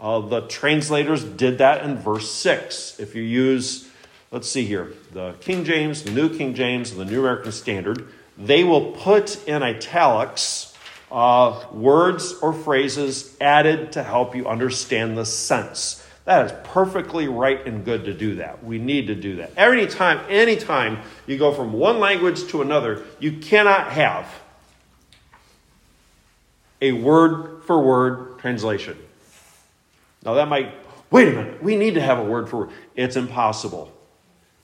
Uh, 0.00 0.18
the 0.18 0.40
translators 0.42 1.22
did 1.22 1.58
that 1.58 1.84
in 1.84 1.96
verse 1.96 2.28
6. 2.32 2.98
If 2.98 3.14
you 3.14 3.22
use, 3.22 3.88
let's 4.32 4.48
see 4.48 4.64
here, 4.64 4.92
the 5.12 5.34
King 5.40 5.64
James, 5.64 6.02
the 6.02 6.10
New 6.10 6.36
King 6.36 6.54
James, 6.54 6.90
and 6.90 7.00
the 7.00 7.04
New 7.04 7.20
American 7.20 7.52
Standard, 7.52 8.08
they 8.36 8.64
will 8.64 8.90
put 8.92 9.46
in 9.46 9.62
italics 9.62 10.76
uh, 11.12 11.64
words 11.72 12.34
or 12.42 12.52
phrases 12.52 13.36
added 13.40 13.92
to 13.92 14.02
help 14.02 14.34
you 14.34 14.48
understand 14.48 15.16
the 15.16 15.24
sense. 15.24 16.04
That 16.24 16.46
is 16.46 16.52
perfectly 16.64 17.28
right 17.28 17.64
and 17.64 17.84
good 17.84 18.06
to 18.06 18.12
do 18.12 18.34
that. 18.36 18.64
We 18.64 18.80
need 18.80 19.06
to 19.06 19.14
do 19.14 19.36
that. 19.36 19.52
Anytime, 19.56 20.18
anytime 20.28 20.98
you 21.28 21.38
go 21.38 21.54
from 21.54 21.72
one 21.72 22.00
language 22.00 22.48
to 22.48 22.60
another, 22.60 23.04
you 23.20 23.38
cannot 23.38 23.92
have 23.92 24.26
a 26.80 26.92
word 26.92 27.62
for 27.64 27.82
word 27.82 28.38
translation. 28.38 28.96
Now 30.24 30.34
that 30.34 30.48
might, 30.48 30.74
wait 31.10 31.28
a 31.28 31.32
minute, 31.32 31.62
we 31.62 31.76
need 31.76 31.94
to 31.94 32.00
have 32.00 32.18
a 32.18 32.24
word 32.24 32.48
for 32.48 32.58
word. 32.58 32.70
It's 32.94 33.16
impossible. 33.16 33.92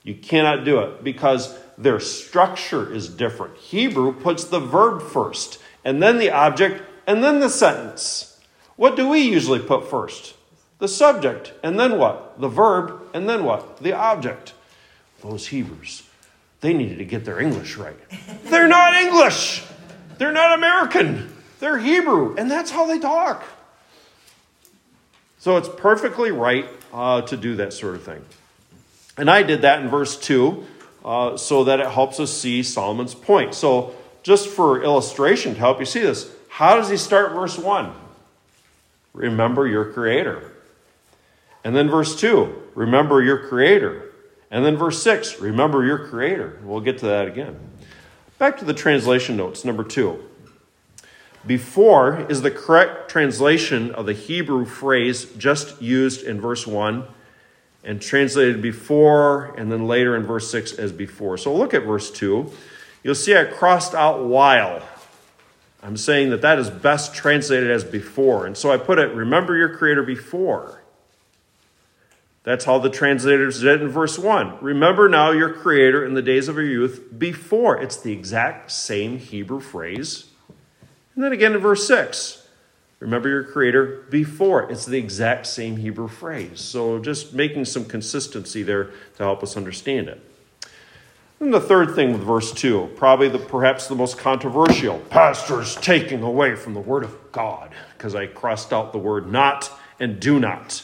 You 0.03 0.15
cannot 0.15 0.65
do 0.65 0.79
it 0.79 1.03
because 1.03 1.57
their 1.77 1.99
structure 1.99 2.93
is 2.93 3.07
different. 3.09 3.57
Hebrew 3.57 4.13
puts 4.13 4.43
the 4.43 4.59
verb 4.59 5.01
first, 5.01 5.59
and 5.85 6.03
then 6.03 6.17
the 6.17 6.29
object, 6.29 6.83
and 7.07 7.23
then 7.23 7.39
the 7.39 7.49
sentence. 7.49 8.39
What 8.75 8.95
do 8.95 9.07
we 9.07 9.19
usually 9.21 9.59
put 9.59 9.89
first? 9.89 10.35
the 10.83 10.87
subject, 10.89 11.53
and 11.63 11.79
then 11.79 11.97
what? 11.97 12.41
The 12.41 12.49
verb, 12.49 13.09
and 13.13 13.29
then 13.29 13.45
what? 13.45 13.77
The 13.77 13.93
object. 13.93 14.53
Those 15.21 15.47
Hebrews, 15.47 16.03
they 16.59 16.73
needed 16.73 16.97
to 16.97 17.05
get 17.05 17.23
their 17.23 17.39
English 17.39 17.77
right. 17.77 17.95
They're 18.43 18.67
not 18.67 18.93
English, 18.93 19.63
they're 20.17 20.33
not 20.33 20.57
American, 20.57 21.32
they're 21.63 21.77
Hebrew, 21.77 22.35
and 22.35 22.51
that's 22.51 22.71
how 22.71 22.85
they 22.85 22.99
talk. 22.99 23.41
So 25.39 25.55
it's 25.55 25.69
perfectly 25.69 26.29
right 26.29 26.67
uh, 26.93 27.21
to 27.21 27.37
do 27.37 27.55
that 27.55 27.71
sort 27.71 27.95
of 27.95 28.03
thing. 28.03 28.21
And 29.17 29.31
I 29.31 29.43
did 29.43 29.61
that 29.61 29.79
in 29.79 29.87
verse 29.87 30.19
2 30.19 30.65
uh, 31.05 31.37
so 31.37 31.63
that 31.63 31.79
it 31.79 31.87
helps 31.87 32.19
us 32.19 32.33
see 32.33 32.63
Solomon's 32.63 33.15
point. 33.15 33.53
So, 33.53 33.95
just 34.23 34.49
for 34.49 34.83
illustration 34.83 35.53
to 35.53 35.59
help 35.59 35.79
you 35.79 35.85
see 35.85 36.01
this, 36.01 36.29
how 36.49 36.75
does 36.75 36.89
he 36.89 36.97
start 36.97 37.31
verse 37.31 37.57
1? 37.57 37.93
Remember 39.13 39.65
your 39.65 39.93
Creator. 39.93 40.51
And 41.63 41.73
then 41.73 41.89
verse 41.89 42.19
2, 42.19 42.71
remember 42.75 43.23
your 43.23 43.47
Creator. 43.47 44.11
And 44.51 44.65
then 44.65 44.75
verse 44.75 45.01
6, 45.01 45.39
remember 45.39 45.85
your 45.85 46.09
Creator. 46.09 46.59
We'll 46.63 46.81
get 46.81 46.97
to 46.97 47.05
that 47.05 47.29
again. 47.29 47.57
Back 48.37 48.57
to 48.57 48.65
the 48.65 48.73
translation 48.73 49.37
notes, 49.37 49.63
number 49.63 49.85
2. 49.85 50.31
Before 51.45 52.25
is 52.29 52.41
the 52.41 52.51
correct 52.51 53.09
translation 53.09 53.91
of 53.91 54.05
the 54.05 54.13
Hebrew 54.13 54.65
phrase 54.65 55.25
just 55.37 55.81
used 55.81 56.23
in 56.23 56.39
verse 56.39 56.65
1 56.65 57.05
and 57.83 58.01
translated 58.01 58.61
before 58.61 59.53
and 59.57 59.71
then 59.71 59.87
later 59.87 60.15
in 60.15 60.23
verse 60.23 60.49
6 60.49 60.73
as 60.73 60.91
before. 60.91 61.37
So 61.37 61.53
look 61.53 61.73
at 61.73 61.83
verse 61.83 62.09
2. 62.11 62.51
You'll 63.03 63.15
see 63.15 63.35
I 63.35 63.43
crossed 63.43 63.93
out 63.93 64.23
while. 64.23 64.81
I'm 65.81 65.97
saying 65.97 66.29
that 66.29 66.41
that 66.41 66.59
is 66.59 66.69
best 66.69 67.13
translated 67.13 67.69
as 67.69 67.83
before. 67.83 68.45
And 68.45 68.57
so 68.57 68.71
I 68.71 68.77
put 68.77 68.99
it, 68.99 69.13
remember 69.13 69.57
your 69.57 69.75
Creator 69.75 70.03
before. 70.03 70.81
That's 72.43 72.65
how 72.65 72.79
the 72.79 72.89
translators 72.89 73.59
did 73.59 73.81
it 73.81 73.81
in 73.81 73.89
verse 73.89 74.17
1. 74.17 74.59
Remember 74.61 75.09
now 75.09 75.31
your 75.31 75.49
Creator 75.49 76.05
in 76.05 76.13
the 76.13 76.21
days 76.21 76.47
of 76.47 76.55
your 76.55 76.65
youth 76.65 77.17
before. 77.17 77.81
It's 77.81 77.97
the 77.97 78.13
exact 78.13 78.71
same 78.71 79.17
Hebrew 79.17 79.59
phrase. 79.59 80.29
And 81.15 81.23
then 81.23 81.31
again 81.31 81.53
in 81.53 81.59
verse 81.59 81.87
6. 81.87 82.47
Remember 82.99 83.27
your 83.27 83.43
Creator 83.43 84.05
before. 84.09 84.71
It's 84.71 84.85
the 84.85 84.97
exact 84.97 85.45
same 85.45 85.75
Hebrew 85.75 86.07
phrase. 86.07 86.61
So 86.61 86.99
just 86.99 87.33
making 87.33 87.65
some 87.65 87.83
consistency 87.83 88.63
there 88.63 88.85
to 89.17 89.23
help 89.23 89.43
us 89.43 89.57
understand 89.57 90.07
it. 90.07 90.21
And 91.41 91.53
the 91.53 91.59
third 91.59 91.95
thing 91.95 92.13
with 92.13 92.21
verse 92.21 92.53
2, 92.53 92.91
probably 92.95 93.27
the, 93.27 93.39
perhaps 93.39 93.87
the 93.87 93.95
most 93.95 94.17
controversial 94.17 94.99
pastors 95.09 95.75
taking 95.75 96.23
away 96.23 96.55
from 96.55 96.73
the 96.73 96.79
Word 96.79 97.03
of 97.03 97.33
God, 97.33 97.71
because 97.97 98.15
I 98.15 98.27
crossed 98.27 98.71
out 98.71 98.93
the 98.93 98.99
word 98.99 99.29
not 99.29 99.69
and 99.99 100.21
do 100.21 100.39
not. 100.39 100.83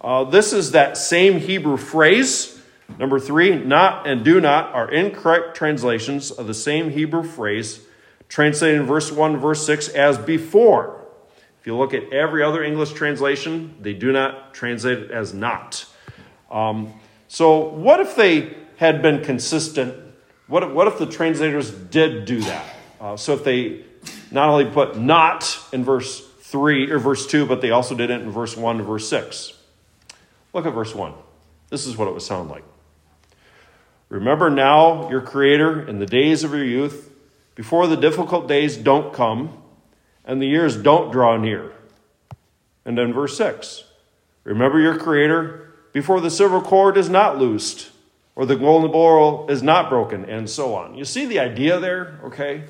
Uh, 0.00 0.24
this 0.24 0.54
is 0.54 0.70
that 0.72 0.96
same 0.96 1.38
Hebrew 1.40 1.76
phrase. 1.76 2.58
Number 2.98 3.20
three, 3.20 3.62
not 3.62 4.06
and 4.06 4.24
do 4.24 4.40
not 4.40 4.72
are 4.72 4.90
incorrect 4.90 5.54
translations 5.54 6.30
of 6.30 6.46
the 6.46 6.54
same 6.54 6.88
Hebrew 6.88 7.22
phrase, 7.22 7.80
translated 8.30 8.80
in 8.80 8.86
verse 8.86 9.12
1 9.12 9.36
verse 9.36 9.66
6 9.66 9.88
as 9.88 10.16
before. 10.16 11.04
If 11.60 11.66
you 11.66 11.76
look 11.76 11.92
at 11.92 12.10
every 12.10 12.42
other 12.42 12.64
English 12.64 12.94
translation, 12.94 13.74
they 13.82 13.92
do 13.92 14.12
not 14.12 14.54
translate 14.54 14.98
it 14.98 15.10
as 15.10 15.34
not. 15.34 15.84
Um, 16.50 16.94
so, 17.28 17.58
what 17.58 18.00
if 18.00 18.16
they 18.16 18.56
had 18.78 19.02
been 19.02 19.22
consistent? 19.22 19.94
What 20.46 20.62
if, 20.62 20.70
what 20.70 20.86
if 20.86 20.98
the 20.98 21.06
translators 21.06 21.70
did 21.70 22.24
do 22.24 22.40
that? 22.40 22.64
Uh, 22.98 23.16
so, 23.18 23.34
if 23.34 23.44
they 23.44 23.84
not 24.30 24.48
only 24.48 24.64
put 24.64 24.96
not 24.96 25.58
in 25.72 25.84
verse 25.84 26.26
3 26.40 26.90
or 26.90 26.98
verse 26.98 27.26
2, 27.26 27.44
but 27.44 27.60
they 27.60 27.70
also 27.70 27.94
did 27.94 28.10
it 28.10 28.22
in 28.22 28.30
verse 28.30 28.56
1 28.56 28.78
to 28.78 28.82
verse 28.82 29.06
6. 29.08 29.52
Look 30.54 30.64
at 30.64 30.72
verse 30.72 30.94
1. 30.94 31.12
This 31.68 31.86
is 31.86 31.96
what 31.96 32.08
it 32.08 32.12
would 32.12 32.22
sound 32.22 32.48
like. 32.48 32.64
Remember 34.08 34.50
now 34.50 35.08
your 35.10 35.20
Creator 35.20 35.88
in 35.88 35.98
the 35.98 36.06
days 36.06 36.42
of 36.42 36.52
your 36.52 36.64
youth, 36.64 37.09
before 37.54 37.86
the 37.86 37.96
difficult 37.96 38.48
days 38.48 38.76
don't 38.76 39.12
come 39.12 39.56
and 40.24 40.40
the 40.40 40.46
years 40.46 40.76
don't 40.76 41.10
draw 41.10 41.36
near. 41.36 41.72
And 42.84 42.96
then 42.96 43.12
verse 43.12 43.36
6 43.36 43.84
Remember 44.44 44.80
your 44.80 44.96
Creator 44.96 45.72
before 45.92 46.20
the 46.20 46.30
silver 46.30 46.60
cord 46.60 46.96
is 46.96 47.08
not 47.08 47.38
loosed, 47.38 47.90
or 48.36 48.46
the 48.46 48.56
golden 48.56 48.90
bowl 48.90 49.50
is 49.50 49.62
not 49.62 49.90
broken, 49.90 50.24
and 50.24 50.48
so 50.48 50.74
on. 50.74 50.94
You 50.94 51.04
see 51.04 51.26
the 51.26 51.40
idea 51.40 51.80
there, 51.80 52.20
okay? 52.24 52.64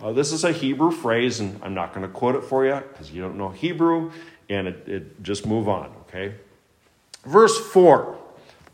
Uh, 0.00 0.12
this 0.12 0.32
is 0.32 0.44
a 0.44 0.52
Hebrew 0.52 0.90
phrase, 0.90 1.40
and 1.40 1.60
I'm 1.62 1.74
not 1.74 1.92
going 1.92 2.06
to 2.06 2.12
quote 2.12 2.36
it 2.36 2.44
for 2.44 2.64
you 2.64 2.76
because 2.92 3.10
you 3.10 3.20
don't 3.20 3.36
know 3.36 3.50
Hebrew, 3.50 4.12
and 4.48 4.68
it, 4.68 4.88
it, 4.88 5.22
just 5.22 5.46
move 5.46 5.68
on, 5.68 5.92
okay? 6.08 6.34
Verse 7.26 7.58
4. 7.58 8.16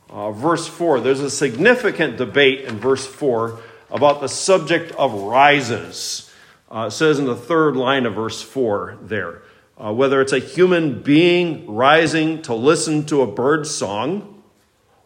Uh, 0.08 0.30
verse 0.30 0.68
4. 0.68 1.00
There's 1.00 1.20
a 1.20 1.30
significant 1.30 2.16
debate 2.16 2.60
in 2.60 2.78
verse 2.78 3.06
4 3.06 3.60
about 3.90 4.20
the 4.20 4.28
subject 4.28 4.92
of 4.92 5.12
rises. 5.12 6.30
Uh, 6.70 6.90
says 6.90 7.18
in 7.18 7.26
the 7.26 7.36
third 7.36 7.76
line 7.76 8.06
of 8.06 8.14
verse 8.14 8.42
4 8.42 8.98
there 9.00 9.42
uh, 9.78 9.92
whether 9.92 10.20
it's 10.20 10.32
a 10.32 10.38
human 10.38 11.02
being 11.02 11.66
rising 11.66 12.42
to 12.42 12.54
listen 12.54 13.04
to 13.06 13.22
a 13.22 13.26
bird's 13.26 13.70
song 13.70 14.42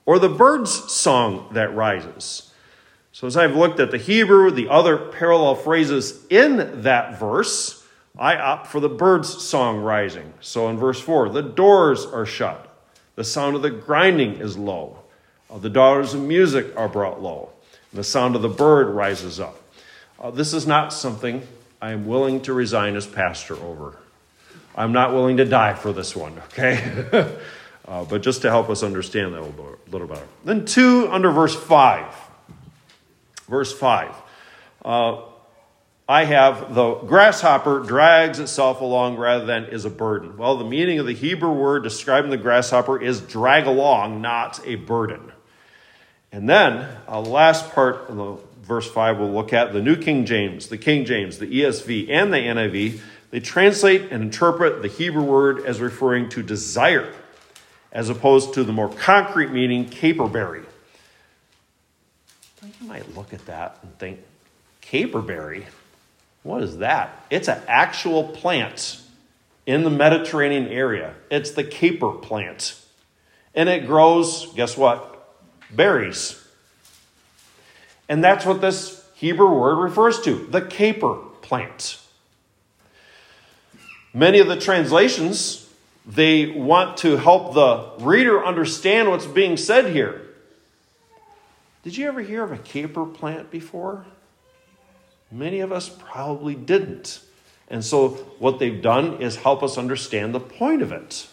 or 0.06 0.18
the 0.18 0.28
bird's 0.28 0.70
song 0.90 1.49
that 1.52 1.75
rises. 1.75 2.52
So, 3.12 3.26
as 3.26 3.37
I've 3.37 3.56
looked 3.56 3.80
at 3.80 3.90
the 3.90 3.99
Hebrew, 3.99 4.50
the 4.50 4.68
other 4.68 4.96
parallel 4.96 5.56
phrases 5.56 6.25
in 6.30 6.82
that 6.82 7.18
verse, 7.18 7.84
I 8.18 8.37
opt 8.37 8.68
for 8.68 8.80
the 8.80 8.88
bird's 8.88 9.28
song 9.42 9.80
rising. 9.80 10.32
So, 10.40 10.68
in 10.68 10.78
verse 10.78 11.00
4, 11.00 11.28
the 11.30 11.42
doors 11.42 12.06
are 12.06 12.25
shut, 12.25 12.72
the 13.16 13.25
sound 13.25 13.56
of 13.56 13.62
the 13.62 13.70
grinding 13.70 14.37
is 14.37 14.56
low, 14.56 15.00
uh, 15.50 15.58
the 15.58 15.68
daughters 15.68 16.14
of 16.14 16.22
music 16.22 16.75
are 16.76 16.88
brought 16.88 17.20
low, 17.20 17.50
the 17.92 18.04
sound 18.04 18.37
of 18.37 18.42
the 18.42 18.49
bird 18.49 18.88
rises 18.88 19.40
up. 19.40 19.56
Uh, 20.18 20.30
this 20.30 20.52
is 20.52 20.66
not 20.66 20.92
something 20.92 21.47
I 21.80 21.92
am 21.92 22.06
willing 22.06 22.42
to 22.42 22.52
resign 22.52 22.94
as 22.94 23.06
pastor 23.06 23.54
over. 23.56 23.97
I'm 24.76 24.92
not 24.92 25.12
willing 25.12 25.38
to 25.38 25.44
die 25.44 25.75
for 25.75 25.92
this 25.92 26.14
one, 26.14 26.38
okay? 26.52 27.37
uh, 27.88 28.04
but 28.04 28.23
just 28.23 28.42
to 28.42 28.50
help 28.50 28.70
us 28.70 28.82
understand 28.82 29.35
that 29.35 29.40
a 29.40 29.44
little, 29.44 29.78
little 29.90 30.06
better. 30.06 30.26
Then, 30.44 30.64
two 30.64 31.09
under 31.11 31.30
verse 31.30 31.54
5. 31.54 32.14
Verse 33.49 33.76
5. 33.76 34.14
Uh, 34.85 35.23
I 36.09 36.25
have 36.25 36.75
the 36.75 36.94
grasshopper 36.94 37.80
drags 37.80 38.40
itself 38.40 38.80
along 38.80 39.16
rather 39.16 39.44
than 39.44 39.66
is 39.66 39.85
a 39.85 39.90
burden. 39.90 40.37
Well, 40.37 40.56
the 40.56 40.64
meaning 40.64 40.99
of 40.99 41.06
the 41.06 41.14
Hebrew 41.14 41.52
word 41.52 41.85
describing 41.85 42.30
the 42.30 42.37
grasshopper 42.37 43.00
is 43.00 43.20
drag 43.20 43.66
along, 43.66 44.20
not 44.20 44.61
a 44.66 44.75
burden. 44.75 45.29
And 46.32 46.49
then, 46.49 46.88
uh, 47.08 47.20
last 47.20 47.70
part 47.72 48.08
of 48.08 48.16
the 48.16 48.37
verse 48.62 48.88
5 48.88 49.18
we'll 49.18 49.32
look 49.32 49.52
at 49.52 49.72
the 49.72 49.82
New 49.82 49.96
King 49.96 50.25
James, 50.25 50.68
the 50.68 50.78
King 50.78 51.04
James, 51.04 51.38
the 51.38 51.46
ESV, 51.46 52.08
and 52.08 52.32
the 52.32 52.38
NIV. 52.38 53.00
They 53.30 53.40
translate 53.40 54.12
and 54.12 54.22
interpret 54.22 54.82
the 54.82 54.88
Hebrew 54.88 55.22
word 55.22 55.64
as 55.64 55.80
referring 55.80 56.28
to 56.30 56.42
desire, 56.42 57.12
as 57.92 58.08
opposed 58.08 58.54
to 58.54 58.64
the 58.64 58.72
more 58.72 58.88
concrete 58.88 59.50
meaning 59.50 59.87
caperberry. 59.87 60.64
You 62.62 62.87
might 62.87 63.16
look 63.16 63.32
at 63.32 63.46
that 63.46 63.78
and 63.82 63.99
think, 63.99 64.20
caperberry? 64.82 65.64
What 66.42 66.62
is 66.62 66.78
that? 66.78 67.25
It's 67.30 67.49
an 67.49 67.60
actual 67.66 68.25
plant 68.25 69.00
in 69.66 69.84
the 69.84 69.90
Mediterranean 69.90 70.68
area. 70.68 71.14
It's 71.30 71.50
the 71.50 71.64
caper 71.64 72.12
plant. 72.12 72.76
And 73.54 73.68
it 73.68 73.87
grows, 73.87 74.52
guess 74.54 74.76
what? 74.76 75.09
Berries. 75.74 76.42
And 78.08 78.24
that's 78.24 78.44
what 78.44 78.60
this 78.60 79.04
Hebrew 79.14 79.52
word 79.54 79.76
refers 79.76 80.20
to 80.22 80.46
the 80.46 80.62
caper 80.62 81.14
plant. 81.42 81.98
Many 84.12 84.40
of 84.40 84.48
the 84.48 84.58
translations, 84.58 85.68
they 86.04 86.46
want 86.46 86.96
to 86.98 87.16
help 87.16 87.54
the 87.54 88.04
reader 88.04 88.44
understand 88.44 89.08
what's 89.08 89.26
being 89.26 89.56
said 89.56 89.92
here. 89.92 90.22
Did 91.82 91.96
you 91.96 92.08
ever 92.08 92.20
hear 92.20 92.42
of 92.42 92.52
a 92.52 92.58
caper 92.58 93.06
plant 93.06 93.50
before? 93.50 94.04
Many 95.30 95.60
of 95.60 95.70
us 95.70 95.88
probably 95.88 96.54
didn't. 96.54 97.20
And 97.68 97.84
so, 97.84 98.08
what 98.40 98.58
they've 98.58 98.82
done 98.82 99.22
is 99.22 99.36
help 99.36 99.62
us 99.62 99.78
understand 99.78 100.34
the 100.34 100.40
point 100.40 100.82
of 100.82 100.90
it. 100.90 101.28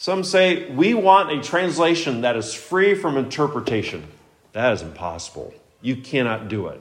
Some 0.00 0.24
say 0.24 0.66
we 0.70 0.94
want 0.94 1.30
a 1.30 1.42
translation 1.42 2.22
that 2.22 2.34
is 2.34 2.54
free 2.54 2.94
from 2.94 3.18
interpretation. 3.18 4.06
That 4.52 4.72
is 4.72 4.80
impossible. 4.80 5.52
You 5.82 5.96
cannot 5.96 6.48
do 6.48 6.68
it. 6.68 6.80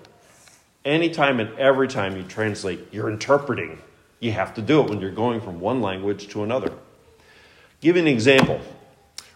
Anytime 0.85 1.41
and 1.41 1.53
every 1.59 1.89
time 1.89 2.15
you 2.15 2.23
translate, 2.23 2.79
you're 2.93 3.09
interpreting. 3.09 3.81
You 4.21 4.31
have 4.31 4.53
to 4.53 4.61
do 4.61 4.79
it 4.79 4.89
when 4.89 5.01
you're 5.01 5.11
going 5.11 5.41
from 5.41 5.59
one 5.59 5.81
language 5.81 6.29
to 6.29 6.43
another. 6.43 6.71
Give 7.81 7.97
you 7.97 8.03
an 8.03 8.07
example. 8.07 8.61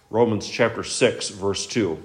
Romans 0.09 0.47
chapter 0.47 0.85
6, 0.85 1.31
verse 1.31 1.67
2. 1.67 2.01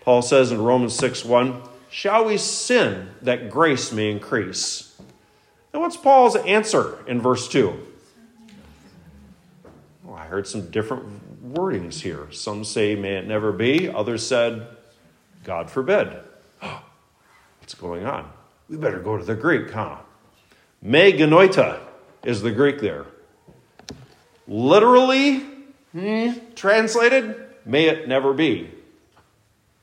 Paul 0.00 0.20
says 0.20 0.50
in 0.50 0.60
Romans 0.60 0.96
6 0.96 1.24
1, 1.24 1.62
Shall 1.90 2.24
we 2.24 2.38
sin 2.38 3.10
that 3.22 3.50
grace 3.50 3.92
may 3.92 4.10
increase? 4.10 5.00
And 5.72 5.80
what's 5.80 5.96
Paul's 5.96 6.34
answer 6.34 6.98
in 7.06 7.20
verse 7.20 7.46
2? 7.46 7.93
Oh, 10.14 10.16
I 10.16 10.26
heard 10.26 10.46
some 10.46 10.70
different 10.70 11.54
wordings 11.54 12.00
here. 12.00 12.30
Some 12.30 12.64
say, 12.64 12.94
May 12.94 13.16
it 13.16 13.26
never 13.26 13.50
be. 13.50 13.88
Others 13.88 14.24
said, 14.24 14.68
God 15.42 15.70
forbid. 15.70 16.08
What's 17.60 17.74
going 17.74 18.06
on? 18.06 18.30
We 18.68 18.76
better 18.76 19.00
go 19.00 19.18
to 19.18 19.24
the 19.24 19.34
Greek, 19.34 19.70
huh? 19.70 19.96
Me 20.80 21.12
genoito 21.12 21.80
is 22.24 22.42
the 22.42 22.52
Greek 22.52 22.80
there. 22.80 23.06
Literally 24.46 25.40
hmm, 25.92 26.32
translated, 26.54 27.46
may 27.64 27.86
it 27.88 28.06
never 28.06 28.32
be. 28.32 28.70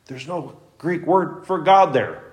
There's 0.05 0.27
no 0.27 0.55
Greek 0.77 1.05
word 1.05 1.45
for 1.45 1.59
God 1.59 1.93
there. 1.93 2.23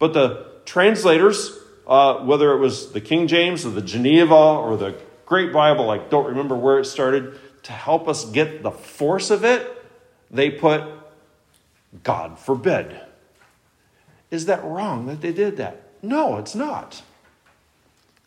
But 0.00 0.14
the 0.14 0.46
translators, 0.64 1.56
uh, 1.86 2.24
whether 2.24 2.52
it 2.52 2.58
was 2.58 2.92
the 2.92 3.00
King 3.00 3.28
James 3.28 3.64
or 3.64 3.70
the 3.70 3.82
Geneva 3.82 4.34
or 4.34 4.76
the 4.76 4.96
Great 5.26 5.52
Bible, 5.52 5.90
I 5.90 5.98
don't 5.98 6.26
remember 6.26 6.54
where 6.54 6.78
it 6.78 6.84
started, 6.84 7.38
to 7.64 7.72
help 7.72 8.08
us 8.08 8.24
get 8.24 8.62
the 8.62 8.70
force 8.70 9.30
of 9.30 9.44
it, 9.44 9.70
they 10.30 10.50
put 10.50 10.82
God 12.02 12.38
forbid. 12.38 13.00
Is 14.30 14.46
that 14.46 14.62
wrong 14.64 15.06
that 15.06 15.20
they 15.20 15.32
did 15.32 15.56
that? 15.58 15.82
No, 16.02 16.36
it's 16.36 16.54
not. 16.54 17.02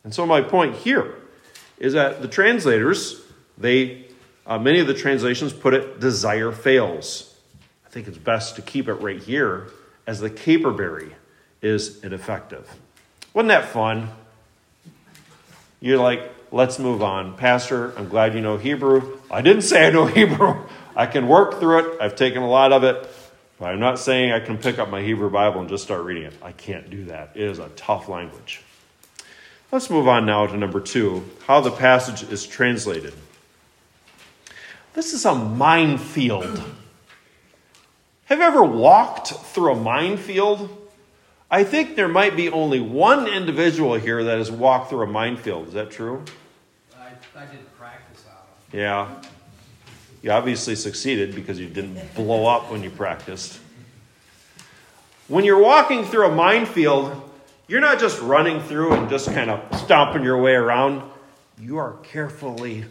And 0.04 0.14
so 0.14 0.26
my 0.26 0.42
point 0.42 0.76
here 0.78 1.16
is 1.78 1.94
that 1.94 2.22
the 2.22 2.28
translators, 2.28 3.22
they 3.58 4.06
uh, 4.46 4.58
many 4.58 4.80
of 4.80 4.88
the 4.88 4.94
translations 4.94 5.52
put 5.52 5.74
it 5.74 6.00
desire 6.00 6.52
fails. 6.52 7.36
I 7.86 7.90
think 7.90 8.08
it's 8.08 8.18
best 8.18 8.56
to 8.56 8.62
keep 8.62 8.88
it 8.88 8.94
right 8.94 9.22
here 9.22 9.68
as 10.08 10.22
the 10.22 10.30
caperberry 10.30 11.12
is 11.62 12.02
ineffective. 12.04 12.74
Wasn't 13.34 13.50
that 13.50 13.66
fun? 13.66 14.10
You're 15.82 15.98
like, 15.98 16.32
let's 16.58 16.80
move 16.80 17.04
on. 17.04 17.38
Pastor, 17.38 17.96
I'm 18.00 18.10
glad 18.10 18.34
you 18.34 18.42
know 18.42 18.58
Hebrew. 18.58 19.20
I 19.30 19.44
didn't 19.44 19.62
say 19.62 19.86
I 19.86 19.92
know 19.92 20.06
Hebrew. 20.22 20.56
I 20.96 21.06
can 21.06 21.28
work 21.28 21.60
through 21.60 21.94
it. 21.94 22.02
I've 22.02 22.16
taken 22.16 22.42
a 22.42 22.50
lot 22.50 22.74
of 22.74 22.84
it. 22.84 23.08
But 23.60 23.68
I'm 23.68 23.80
not 23.80 24.00
saying 24.00 24.32
I 24.32 24.40
can 24.40 24.58
pick 24.58 24.80
up 24.80 24.90
my 24.90 25.04
Hebrew 25.04 25.30
Bible 25.30 25.62
and 25.62 25.70
just 25.70 25.84
start 25.84 26.04
reading 26.04 26.24
it. 26.24 26.34
I 26.42 26.52
can't 26.52 26.90
do 26.90 27.06
that. 27.06 27.32
It 27.36 27.44
is 27.44 27.60
a 27.60 27.70
tough 27.70 28.10
language. 28.10 28.62
Let's 29.72 29.90
move 29.92 30.08
on 30.08 30.26
now 30.26 30.48
to 30.48 30.58
number 30.58 30.80
two 30.80 31.26
how 31.46 31.62
the 31.62 31.70
passage 31.70 32.28
is 32.32 32.48
translated. 32.48 33.14
This 34.94 35.14
is 35.14 35.26
a 35.26 35.36
minefield. 35.36 36.64
Have 38.26 38.40
you 38.40 38.46
ever 38.46 38.64
walked 38.64 39.28
through 39.28 39.74
a 39.74 39.76
minefield? 39.76 40.76
I 41.52 41.64
think 41.64 41.96
there 41.96 42.08
might 42.08 42.36
be 42.36 42.50
only 42.50 42.80
one 42.80 43.28
individual 43.28 43.94
here 43.94 44.24
that 44.24 44.40
has 44.40 44.50
walked 44.50 44.90
through 44.90 45.04
a 45.04 45.08
minefield. 45.08 45.68
Is 45.68 45.74
that 45.74 45.92
true? 45.92 46.24
Practice 47.78 48.26
Yeah. 48.74 49.22
You 50.24 50.32
obviously 50.32 50.76
succeeded 50.76 51.36
because 51.36 51.60
you 51.60 51.68
didn't 51.68 52.16
blow 52.16 52.48
up 52.48 52.72
when 52.72 52.82
you 52.82 52.90
practiced. 52.90 53.60
When 55.28 55.46
you're 55.46 55.62
walking 55.62 56.04
through 56.04 56.26
a 56.26 56.34
minefield, 56.34 57.30
you're 57.68 57.80
not 57.80 58.00
just 58.00 58.20
running 58.22 58.60
through 58.62 58.94
and 58.94 59.08
just 59.08 59.32
kind 59.32 59.52
of 59.52 59.62
stomping 59.82 60.24
your 60.24 60.42
way 60.42 60.54
around. 60.54 61.04
You 61.60 61.78
are 61.78 61.98
carefully 62.02 62.86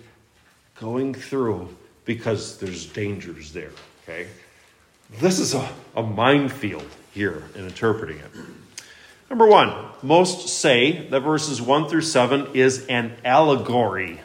going 0.79 1.13
through 1.13 1.77
because 2.05 2.59
there's 2.59 2.87
dangers 2.87 3.53
there, 3.53 3.73
okay? 4.05 4.29
This 5.19 5.41
is 5.41 5.55
a, 5.55 5.69
a 5.97 6.05
minefield 6.05 6.87
here 7.11 7.43
in 7.57 7.65
interpreting 7.65 8.19
it. 8.19 8.31
Number 9.29 9.49
one, 9.49 9.75
most 10.05 10.49
say 10.49 11.09
that 11.09 11.21
verses 11.21 11.61
1 11.61 11.89
through 11.89 12.03
7 12.03 12.55
is 12.55 12.87
an 12.87 13.17
allegory. 13.25 14.21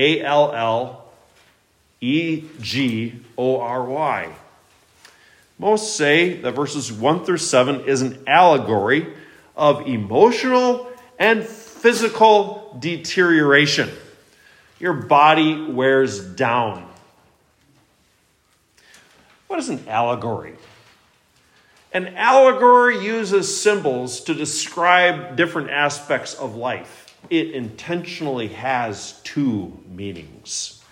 A 0.00 0.22
L 0.22 0.52
L 0.52 1.04
E 2.00 2.44
G 2.62 3.20
O 3.36 3.60
R 3.60 3.84
Y. 3.84 4.32
Most 5.58 5.94
say 5.94 6.40
that 6.40 6.52
verses 6.52 6.90
1 6.90 7.26
through 7.26 7.36
7 7.36 7.82
is 7.82 8.00
an 8.00 8.24
allegory 8.26 9.06
of 9.54 9.86
emotional 9.86 10.90
and 11.18 11.44
physical 11.44 12.78
deterioration. 12.80 13.90
Your 14.78 14.94
body 14.94 15.70
wears 15.70 16.24
down. 16.24 16.88
What 19.48 19.58
is 19.58 19.68
an 19.68 19.86
allegory? 19.86 20.54
An 21.92 22.14
allegory 22.16 23.04
uses 23.04 23.60
symbols 23.60 24.20
to 24.22 24.32
describe 24.32 25.36
different 25.36 25.68
aspects 25.68 26.32
of 26.32 26.56
life. 26.56 27.09
It 27.28 27.52
intentionally 27.52 28.48
has 28.48 29.20
two 29.24 29.78
meanings. 29.88 30.82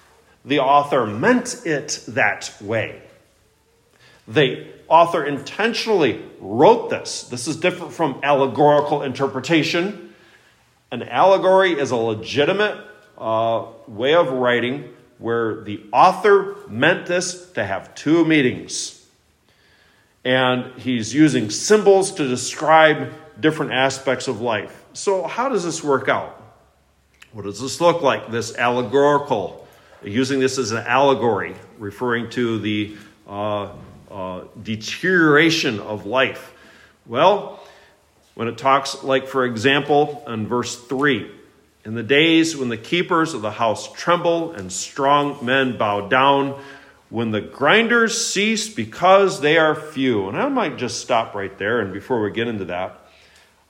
The 0.45 0.61
author 0.61 1.07
meant 1.07 1.67
it 1.67 2.05
that 2.09 2.53
way. 2.61 3.03
The 4.27 4.67
author 4.89 5.25
intentionally 5.25 6.23
wrote 6.41 6.91
this. 6.91 7.25
This 7.25 7.49
is 7.49 7.57
different 7.57 7.93
from 7.93 8.21
allegorical 8.23 9.03
interpretation. 9.03 10.15
An 10.91 11.03
allegory 11.03 11.73
is 11.73 11.91
a 11.91 11.97
legitimate 11.97 12.79
uh, 13.17 13.67
way 13.87 14.15
of 14.15 14.31
writing 14.31 14.95
where 15.19 15.63
the 15.65 15.85
author 15.93 16.57
meant 16.69 17.07
this 17.07 17.51
to 17.53 17.65
have 17.65 17.95
two 17.95 18.25
meanings 18.25 18.99
and 20.25 20.79
he's 20.79 21.15
using 21.15 21.49
symbols 21.49 22.13
to 22.13 22.29
describe 22.29 23.13
different 23.41 23.73
aspects 23.73 24.29
of 24.29 24.43
life. 24.43 24.85
So, 24.99 25.29
how 25.29 25.49
does 25.49 25.63
this 25.63 25.85
work 25.85 26.09
out? 26.09 26.43
What 27.33 27.45
does 27.45 27.61
this 27.61 27.81
look 27.81 28.03
like? 28.03 28.33
This 28.33 28.57
allegorical, 28.57 29.69
using 30.03 30.41
this 30.41 30.59
as 30.59 30.73
an 30.73 30.85
allegory, 30.85 31.55
referring 31.79 32.31
to 32.31 32.59
the 32.59 32.97
uh, 33.29 33.69
uh, 34.11 34.45
deterioration 34.61 35.79
of 35.79 36.05
life. 36.05 36.53
Well, 37.07 37.63
when 38.35 38.49
it 38.49 38.59
talks, 38.59 39.05
like 39.05 39.29
for 39.29 39.45
example, 39.45 40.25
in 40.27 40.49
verse 40.49 40.75
3, 40.77 41.31
in 41.85 41.95
the 41.95 42.03
days 42.03 42.57
when 42.57 42.69
the 42.69 42.77
keepers 42.77 43.35
of 43.35 43.41
the 43.41 43.53
house 43.53 43.93
tremble 43.93 44.51
and 44.51 44.73
strong 44.73 45.47
men 45.47 45.79
bow 45.79 46.09
down, 46.09 46.61
when 47.09 47.31
the 47.31 47.41
grinders 47.41 48.27
cease 48.27 48.69
because 48.69 49.43
they 49.43 49.59
are 49.59 49.77
few. 49.77 50.29
And 50.29 50.37
I 50.37 50.49
might 50.49 50.77
just 50.77 51.01
stop 51.01 51.37
right 51.37 51.57
there. 51.57 51.79
And 51.79 51.93
before 51.93 52.21
we 52.21 52.33
get 52.33 52.49
into 52.49 52.65
that, 52.65 53.08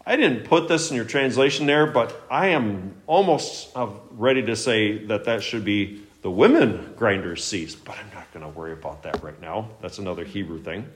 I 0.09 0.16
didn't 0.16 0.44
put 0.44 0.68
this 0.68 0.88
in 0.88 0.97
your 0.97 1.05
translation 1.05 1.66
there, 1.66 1.87
but 1.87 2.18
I 2.31 2.49
am 2.49 2.94
almost 3.07 3.68
uh, 3.77 3.88
ready 4.12 4.40
to 4.47 4.57
say 4.57 5.05
that 5.05 5.25
that 5.25 5.42
should 5.42 5.66
be 5.66 6.03
the 6.23 6.31
women 6.31 6.94
grinders 6.97 7.44
cease. 7.44 7.75
But 7.75 7.99
I'm 7.99 8.09
not 8.14 8.33
going 8.33 8.42
to 8.42 8.49
worry 8.59 8.73
about 8.73 9.03
that 9.03 9.23
right 9.23 9.38
now. 9.38 9.68
That's 9.83 9.99
another 9.99 10.25
Hebrew 10.25 10.62
thing. 10.62 10.88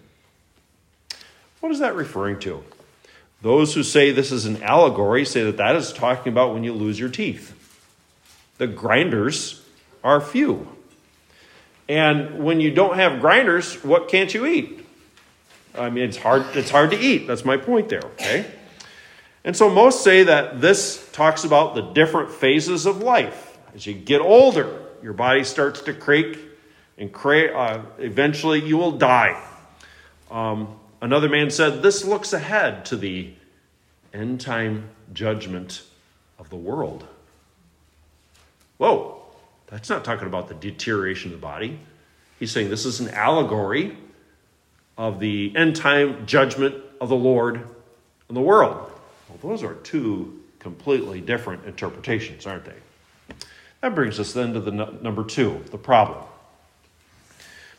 What 1.60 1.70
is 1.72 1.80
that 1.80 1.94
referring 1.94 2.40
to? 2.40 2.64
Those 3.42 3.74
who 3.74 3.82
say 3.82 4.12
this 4.12 4.32
is 4.32 4.46
an 4.46 4.62
allegory 4.62 5.26
say 5.26 5.42
that 5.42 5.58
that 5.58 5.76
is 5.76 5.92
talking 5.92 6.32
about 6.32 6.54
when 6.54 6.64
you 6.64 6.72
lose 6.72 6.98
your 6.98 7.10
teeth. 7.10 7.54
The 8.56 8.66
grinders 8.66 9.62
are 10.02 10.22
few. 10.22 10.66
And 11.86 12.42
when 12.42 12.62
you 12.62 12.70
don't 12.70 12.96
have 12.96 13.20
grinders, 13.20 13.74
what 13.84 14.08
can't 14.08 14.32
you 14.32 14.46
eat? 14.46 14.86
I 15.74 15.90
mean, 15.90 16.04
it's 16.04 16.16
hard, 16.16 16.46
it's 16.56 16.70
hard 16.70 16.92
to 16.92 16.98
eat. 16.98 17.26
That's 17.26 17.44
my 17.44 17.58
point 17.58 17.90
there, 17.90 18.06
okay? 18.14 18.46
And 19.44 19.56
so 19.56 19.68
most 19.68 20.04
say 20.04 20.24
that 20.24 20.60
this 20.60 21.10
talks 21.12 21.44
about 21.44 21.74
the 21.74 21.82
different 21.82 22.30
phases 22.30 22.86
of 22.86 23.02
life. 23.02 23.58
As 23.74 23.86
you 23.86 23.94
get 23.94 24.20
older, 24.20 24.80
your 25.02 25.12
body 25.12 25.42
starts 25.44 25.80
to 25.82 25.94
creak, 25.94 26.38
and 26.96 27.12
cra- 27.12 27.56
uh, 27.56 27.82
eventually 27.98 28.60
you 28.60 28.76
will 28.76 28.92
die. 28.92 29.42
Um, 30.30 30.78
another 31.00 31.28
man 31.28 31.50
said, 31.50 31.82
This 31.82 32.04
looks 32.04 32.32
ahead 32.32 32.84
to 32.86 32.96
the 32.96 33.32
end 34.14 34.40
time 34.40 34.88
judgment 35.12 35.82
of 36.38 36.50
the 36.50 36.56
world. 36.56 37.06
Whoa, 38.78 39.22
that's 39.66 39.88
not 39.88 40.04
talking 40.04 40.26
about 40.26 40.48
the 40.48 40.54
deterioration 40.54 41.32
of 41.32 41.40
the 41.40 41.44
body. 41.44 41.78
He's 42.38 42.52
saying 42.52 42.70
this 42.70 42.84
is 42.84 43.00
an 43.00 43.08
allegory 43.08 43.96
of 44.98 45.18
the 45.18 45.52
end 45.56 45.76
time 45.76 46.26
judgment 46.26 46.76
of 47.00 47.08
the 47.08 47.16
Lord 47.16 47.56
in 48.28 48.34
the 48.34 48.40
world. 48.40 48.91
Well, 49.40 49.52
those 49.52 49.62
are 49.62 49.74
two 49.74 50.40
completely 50.58 51.20
different 51.20 51.64
interpretations, 51.64 52.46
aren't 52.46 52.64
they? 52.64 53.36
That 53.80 53.94
brings 53.94 54.20
us 54.20 54.32
then 54.32 54.54
to 54.54 54.60
the 54.60 54.70
number 54.70 55.24
two, 55.24 55.64
the 55.70 55.78
problem. 55.78 56.24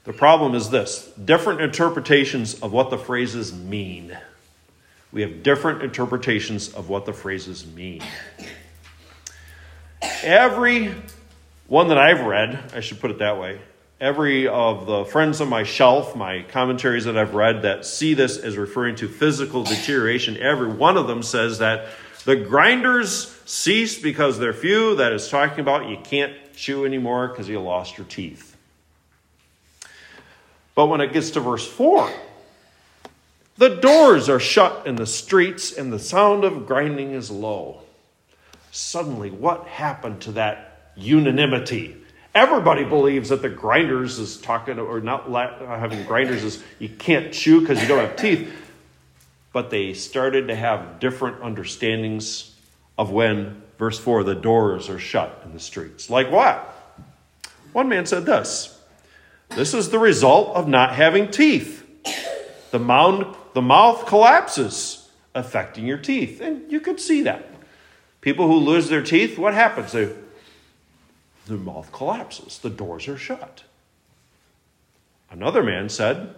The 0.04 0.14
problem 0.14 0.54
is 0.54 0.70
this 0.70 1.10
different 1.24 1.62
interpretations 1.62 2.60
of 2.60 2.74
what 2.74 2.90
the 2.90 2.98
phrases 2.98 3.54
mean. 3.54 4.18
We 5.14 5.22
have 5.22 5.44
different 5.44 5.82
interpretations 5.82 6.74
of 6.74 6.90
what 6.90 7.06
the 7.06 7.14
phrases 7.14 7.66
mean. 7.66 8.04
Every 10.24 10.94
one 11.68 11.88
that 11.88 11.98
I've 11.98 12.22
read, 12.22 12.74
I 12.76 12.82
should 12.82 13.00
put 13.00 13.12
it 13.12 13.20
that 13.20 13.40
way, 13.40 13.62
every 14.00 14.48
of 14.48 14.86
the 14.86 15.06
friends 15.06 15.42
on 15.42 15.50
my 15.50 15.64
shelf, 15.64 16.16
my 16.16 16.44
commentaries 16.44 17.06
that 17.06 17.18
I've 17.18 17.34
read 17.34 17.62
that 17.62 17.86
see 17.86 18.14
this 18.14 18.38
as 18.38 18.58
referring 18.58 18.96
to 18.98 19.08
physical 19.08 19.64
deterioration, 19.64 20.38
every 20.38 20.68
one 20.68 20.98
of 20.98 21.08
them 21.08 21.24
says 21.24 21.60
that 21.60 21.88
the 22.26 22.36
grinders 22.36 23.30
cease 23.46 24.02
because 24.02 24.40
they're 24.40 24.54
few. 24.54 24.96
That 24.96 25.12
is 25.14 25.28
talking 25.30 25.60
about 25.60 25.90
you 25.90 25.98
can't 26.04 26.34
chew 26.56 26.86
anymore 26.86 27.28
because 27.28 27.50
you 27.50 27.60
lost 27.60 27.98
your 27.98 28.08
teeth. 28.08 28.56
But 30.76 30.88
when 30.88 31.02
it 31.02 31.14
gets 31.14 31.32
to 31.32 31.40
verse 31.40 31.68
4, 31.68 32.10
the 33.58 33.76
doors 33.76 34.30
are 34.30 34.40
shut 34.40 34.88
in 34.88 34.96
the 34.96 35.06
streets 35.06 35.72
and 35.72 35.94
the 35.94 36.00
sound 36.00 36.44
of 36.44 36.66
grinding 36.66 37.12
is 37.12 37.30
low. 37.30 37.82
Suddenly, 38.72 39.30
what 39.30 39.68
happened 39.68 40.22
to 40.22 40.32
that 40.32 40.92
unanimity. 40.96 41.98
Everybody 42.36 42.84
believes 42.84 43.30
that 43.30 43.44
the 43.44 43.50
grinders 43.50 44.18
is 44.18 44.38
talking, 44.38 44.80
or 44.80 45.00
not 45.02 45.30
having 45.60 46.04
grinders 46.06 46.44
is 46.44 46.64
you 46.80 46.90
can't 46.90 47.32
chew 47.32 47.62
because 47.62 47.80
you 47.82 47.88
don't 47.88 48.00
have 48.00 48.16
teeth. 48.16 48.52
But 49.52 49.70
they 49.70 49.94
started 49.94 50.48
to 50.48 50.56
have 50.56 51.00
different 51.00 51.44
understandings 51.44 52.56
of 52.98 53.12
when, 53.12 53.62
verse 53.78 54.00
4, 54.00 54.24
the 54.24 54.34
doors 54.34 54.90
are 54.90 54.98
shut 54.98 55.44
in 55.46 55.54
the 55.54 55.60
streets. 55.60 56.10
Like 56.10 56.32
what? 56.32 56.74
One 57.72 57.88
man 57.88 58.08
said 58.08 58.26
this 58.26 58.80
This 59.50 59.76
is 59.76 59.90
the 59.90 60.00
result 60.00 60.56
of 60.56 60.68
not 60.68 60.96
having 60.96 61.30
teeth. 61.30 61.82
The, 62.72 62.80
mound, 62.80 63.36
the 63.54 63.62
mouth 63.62 64.08
collapses, 64.08 65.08
affecting 65.36 65.86
your 65.86 66.00
teeth. 66.00 66.42
And 66.42 66.72
you 66.72 66.80
could 66.80 67.00
see 67.00 67.22
that. 67.24 67.48
People 68.22 68.48
who 68.48 68.56
lose 68.56 68.90
their 68.90 69.04
teeth, 69.04 69.38
what 69.38 69.54
happens? 69.54 69.92
They, 69.92 70.12
their 71.48 71.58
mouth 71.58 71.92
collapses, 71.92 72.60
the 72.60 72.70
doors 72.70 73.08
are 73.08 73.18
shut. 73.18 73.64
Another 75.30 75.64
man 75.64 75.90
said, 75.90 76.36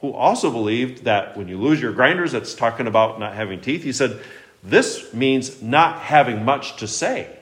who 0.00 0.12
also 0.12 0.50
believed 0.50 1.04
that 1.04 1.36
when 1.36 1.48
you 1.48 1.58
lose 1.58 1.80
your 1.80 1.92
grinders, 1.92 2.32
that's 2.32 2.54
talking 2.54 2.86
about 2.86 3.18
not 3.18 3.34
having 3.34 3.60
teeth. 3.60 3.82
He 3.82 3.92
said, 3.92 4.20
This 4.62 5.12
means 5.12 5.60
not 5.60 6.00
having 6.00 6.44
much 6.44 6.76
to 6.76 6.86
say. 6.86 7.36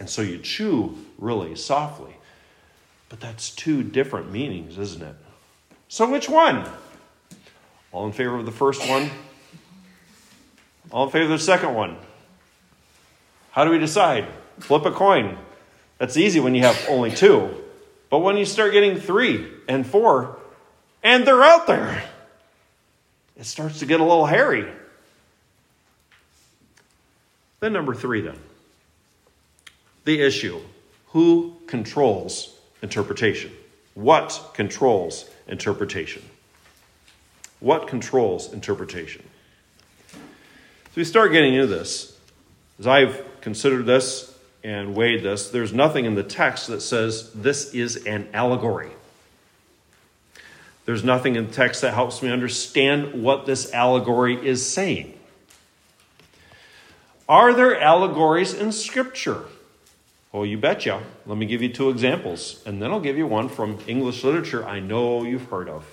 And 0.00 0.08
so 0.08 0.22
you 0.22 0.38
chew 0.38 0.96
really 1.18 1.54
softly. 1.56 2.14
But 3.08 3.20
that's 3.20 3.50
two 3.50 3.82
different 3.82 4.30
meanings, 4.30 4.78
isn't 4.78 5.02
it? 5.02 5.14
So 5.88 6.10
which 6.10 6.28
one? 6.28 6.68
All 7.92 8.06
in 8.06 8.12
favor 8.12 8.36
of 8.36 8.46
the 8.46 8.52
first 8.52 8.86
one? 8.88 9.10
All 10.90 11.04
in 11.04 11.10
favor 11.10 11.24
of 11.24 11.30
the 11.30 11.38
second 11.38 11.74
one? 11.74 11.96
How 13.50 13.64
do 13.64 13.70
we 13.70 13.78
decide? 13.78 14.26
Flip 14.60 14.84
a 14.84 14.90
coin. 14.90 15.36
That's 15.98 16.16
easy 16.16 16.40
when 16.40 16.54
you 16.54 16.62
have 16.62 16.86
only 16.88 17.10
two. 17.10 17.54
But 18.10 18.20
when 18.20 18.36
you 18.36 18.44
start 18.44 18.72
getting 18.72 18.98
three 18.98 19.48
and 19.68 19.86
four, 19.86 20.38
and 21.02 21.26
they're 21.26 21.42
out 21.42 21.66
there, 21.66 22.02
it 23.36 23.44
starts 23.44 23.80
to 23.80 23.86
get 23.86 24.00
a 24.00 24.04
little 24.04 24.26
hairy. 24.26 24.66
Then, 27.60 27.72
number 27.72 27.94
three, 27.94 28.20
then 28.20 28.38
the 30.04 30.22
issue 30.22 30.60
who 31.08 31.56
controls 31.66 32.54
interpretation? 32.82 33.52
What 33.94 34.52
controls 34.54 35.28
interpretation? 35.46 36.22
What 37.60 37.88
controls 37.88 38.52
interpretation? 38.52 39.22
So 40.12 40.18
we 40.94 41.04
start 41.04 41.32
getting 41.32 41.54
into 41.54 41.66
this. 41.66 42.16
As 42.78 42.86
I've 42.86 43.40
considered 43.40 43.86
this 43.86 44.37
and 44.68 44.94
weighed 44.94 45.22
this, 45.22 45.48
there's 45.48 45.72
nothing 45.72 46.04
in 46.04 46.14
the 46.14 46.22
text 46.22 46.66
that 46.66 46.82
says 46.82 47.32
this 47.32 47.72
is 47.72 48.04
an 48.04 48.28
allegory. 48.34 48.90
There's 50.84 51.02
nothing 51.02 51.36
in 51.36 51.46
the 51.46 51.52
text 51.52 51.80
that 51.80 51.94
helps 51.94 52.22
me 52.22 52.30
understand 52.30 53.22
what 53.22 53.46
this 53.46 53.72
allegory 53.72 54.34
is 54.46 54.66
saying. 54.70 55.18
Are 57.26 57.54
there 57.54 57.80
allegories 57.80 58.52
in 58.52 58.72
Scripture? 58.72 59.44
Oh, 60.34 60.42
you 60.42 60.58
betcha. 60.58 61.02
Let 61.24 61.38
me 61.38 61.46
give 61.46 61.62
you 61.62 61.72
two 61.72 61.88
examples, 61.88 62.62
and 62.66 62.82
then 62.82 62.90
I'll 62.90 63.00
give 63.00 63.16
you 63.16 63.26
one 63.26 63.48
from 63.48 63.78
English 63.86 64.22
literature 64.22 64.66
I 64.66 64.80
know 64.80 65.24
you've 65.24 65.48
heard 65.48 65.70
of. 65.70 65.86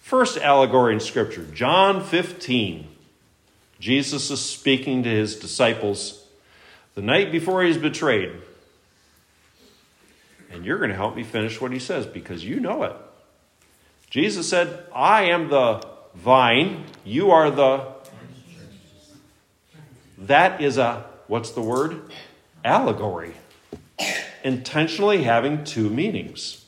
First 0.00 0.38
allegory 0.38 0.94
in 0.94 1.00
Scripture, 1.00 1.44
John 1.54 2.02
15. 2.02 2.88
Jesus 3.78 4.28
is 4.32 4.40
speaking 4.40 5.04
to 5.04 5.08
his 5.08 5.36
disciples 5.36 6.17
the 6.98 7.04
night 7.04 7.30
before 7.30 7.62
he's 7.62 7.78
betrayed. 7.78 8.32
And 10.50 10.64
you're 10.64 10.78
going 10.78 10.90
to 10.90 10.96
help 10.96 11.14
me 11.14 11.22
finish 11.22 11.60
what 11.60 11.70
he 11.70 11.78
says 11.78 12.06
because 12.06 12.44
you 12.44 12.58
know 12.58 12.82
it. 12.82 12.96
Jesus 14.10 14.48
said, 14.50 14.84
I 14.92 15.26
am 15.26 15.48
the 15.48 15.86
vine, 16.16 16.86
you 17.04 17.30
are 17.30 17.52
the. 17.52 17.86
That 20.18 20.60
is 20.60 20.76
a, 20.76 21.04
what's 21.28 21.52
the 21.52 21.60
word? 21.60 22.02
Allegory. 22.64 23.34
Intentionally 24.42 25.22
having 25.22 25.62
two 25.62 25.88
meanings. 25.90 26.64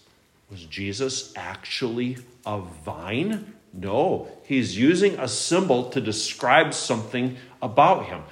Was 0.49 0.65
Jesus 0.65 1.33
actually 1.35 2.19
a 2.47 2.61
vine? 2.61 3.55
No, 3.73 4.29
he's 4.45 4.79
using 4.79 5.19
a 5.19 5.27
symbol 5.27 5.91
to 5.91 6.01
describe 6.01 6.73
something 6.73 7.37
about 7.61 8.07
him. 8.07 8.23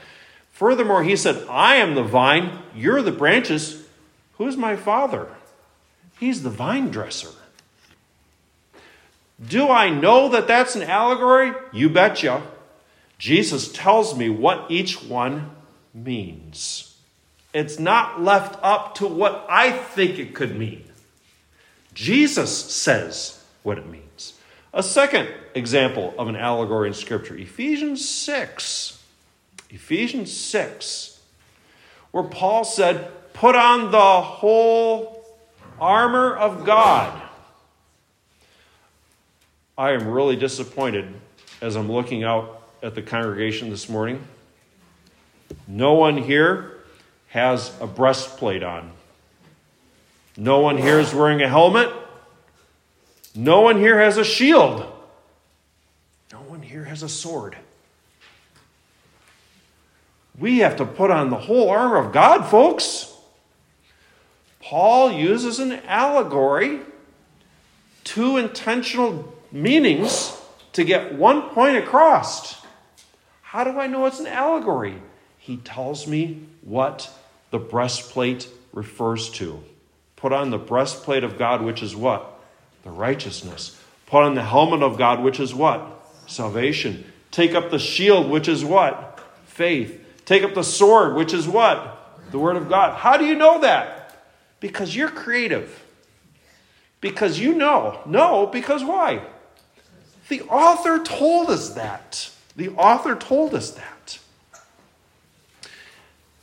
Furthermore, 0.58 1.04
he 1.04 1.14
said, 1.14 1.46
I 1.48 1.76
am 1.76 1.94
the 1.94 2.02
vine, 2.02 2.58
you're 2.74 3.00
the 3.00 3.12
branches. 3.12 3.86
Who's 4.38 4.56
my 4.56 4.74
father? 4.74 5.28
He's 6.18 6.42
the 6.42 6.50
vine 6.50 6.90
dresser. 6.90 7.28
Do 9.46 9.68
I 9.68 9.88
know 9.88 10.30
that 10.30 10.48
that's 10.48 10.74
an 10.74 10.82
allegory? 10.82 11.52
You 11.72 11.88
betcha. 11.88 12.42
Jesus 13.18 13.70
tells 13.70 14.18
me 14.18 14.30
what 14.30 14.68
each 14.68 15.00
one 15.00 15.48
means. 15.94 16.96
It's 17.54 17.78
not 17.78 18.20
left 18.20 18.58
up 18.60 18.96
to 18.96 19.06
what 19.06 19.46
I 19.48 19.70
think 19.70 20.18
it 20.18 20.34
could 20.34 20.58
mean. 20.58 20.90
Jesus 21.94 22.52
says 22.52 23.44
what 23.62 23.78
it 23.78 23.86
means. 23.86 24.34
A 24.74 24.82
second 24.82 25.28
example 25.54 26.14
of 26.18 26.26
an 26.26 26.34
allegory 26.34 26.88
in 26.88 26.94
Scripture 26.94 27.36
Ephesians 27.36 28.08
6. 28.08 28.97
Ephesians 29.70 30.32
6, 30.32 31.20
where 32.10 32.24
Paul 32.24 32.64
said, 32.64 33.10
Put 33.32 33.54
on 33.54 33.90
the 33.92 34.20
whole 34.20 35.24
armor 35.78 36.34
of 36.36 36.64
God 36.64 37.22
I 39.78 39.92
am 39.92 40.08
really 40.08 40.34
disappointed 40.34 41.14
as 41.60 41.76
I'm 41.76 41.90
looking 41.90 42.24
out 42.24 42.62
at 42.82 42.96
the 42.96 43.02
congregation 43.02 43.70
this 43.70 43.88
morning. 43.88 44.26
No 45.68 45.92
one 45.92 46.16
here 46.16 46.78
has 47.28 47.72
a 47.80 47.86
breastplate 47.86 48.64
on. 48.64 48.90
No 50.36 50.58
one 50.58 50.78
here 50.78 50.98
is 50.98 51.14
wearing 51.14 51.42
a 51.42 51.48
helmet. 51.48 51.92
No 53.36 53.60
one 53.60 53.78
here 53.78 54.00
has 54.00 54.16
a 54.16 54.24
shield. 54.24 54.84
No 56.32 56.38
one 56.38 56.62
here 56.62 56.82
has 56.82 57.04
a 57.04 57.08
sword. 57.08 57.56
We 60.38 60.58
have 60.58 60.76
to 60.76 60.84
put 60.84 61.10
on 61.10 61.30
the 61.30 61.36
whole 61.36 61.68
armor 61.70 61.96
of 61.96 62.12
God, 62.12 62.44
folks. 62.44 63.12
Paul 64.60 65.12
uses 65.12 65.58
an 65.58 65.72
allegory, 65.86 66.80
two 68.04 68.36
intentional 68.36 69.34
meanings 69.50 70.36
to 70.74 70.84
get 70.84 71.14
one 71.14 71.42
point 71.50 71.76
across. 71.76 72.60
How 73.42 73.64
do 73.64 73.78
I 73.78 73.86
know 73.86 74.06
it's 74.06 74.20
an 74.20 74.26
allegory? 74.26 75.00
He 75.38 75.56
tells 75.56 76.06
me 76.06 76.46
what 76.62 77.10
the 77.50 77.58
breastplate 77.58 78.48
refers 78.72 79.30
to. 79.30 79.62
Put 80.16 80.32
on 80.32 80.50
the 80.50 80.58
breastplate 80.58 81.24
of 81.24 81.38
God, 81.38 81.62
which 81.62 81.82
is 81.82 81.96
what? 81.96 82.38
The 82.84 82.90
righteousness. 82.90 83.80
Put 84.06 84.22
on 84.22 84.34
the 84.34 84.44
helmet 84.44 84.82
of 84.82 84.98
God, 84.98 85.22
which 85.22 85.40
is 85.40 85.54
what? 85.54 86.06
Salvation. 86.26 87.04
Take 87.30 87.54
up 87.54 87.70
the 87.70 87.78
shield, 87.78 88.30
which 88.30 88.48
is 88.48 88.64
what? 88.64 89.20
Faith. 89.46 90.04
Take 90.28 90.42
up 90.42 90.52
the 90.52 90.62
sword, 90.62 91.14
which 91.14 91.32
is 91.32 91.48
what? 91.48 92.20
The 92.32 92.38
Word 92.38 92.56
of 92.56 92.68
God. 92.68 92.98
How 92.98 93.16
do 93.16 93.24
you 93.24 93.34
know 93.34 93.62
that? 93.62 94.14
Because 94.60 94.94
you're 94.94 95.08
creative. 95.08 95.82
Because 97.00 97.38
you 97.38 97.54
know. 97.54 98.02
No, 98.04 98.46
because 98.46 98.84
why? 98.84 99.22
The 100.28 100.42
author 100.42 101.02
told 101.02 101.48
us 101.48 101.70
that. 101.70 102.30
The 102.56 102.68
author 102.68 103.14
told 103.16 103.54
us 103.54 103.70
that. 103.70 104.18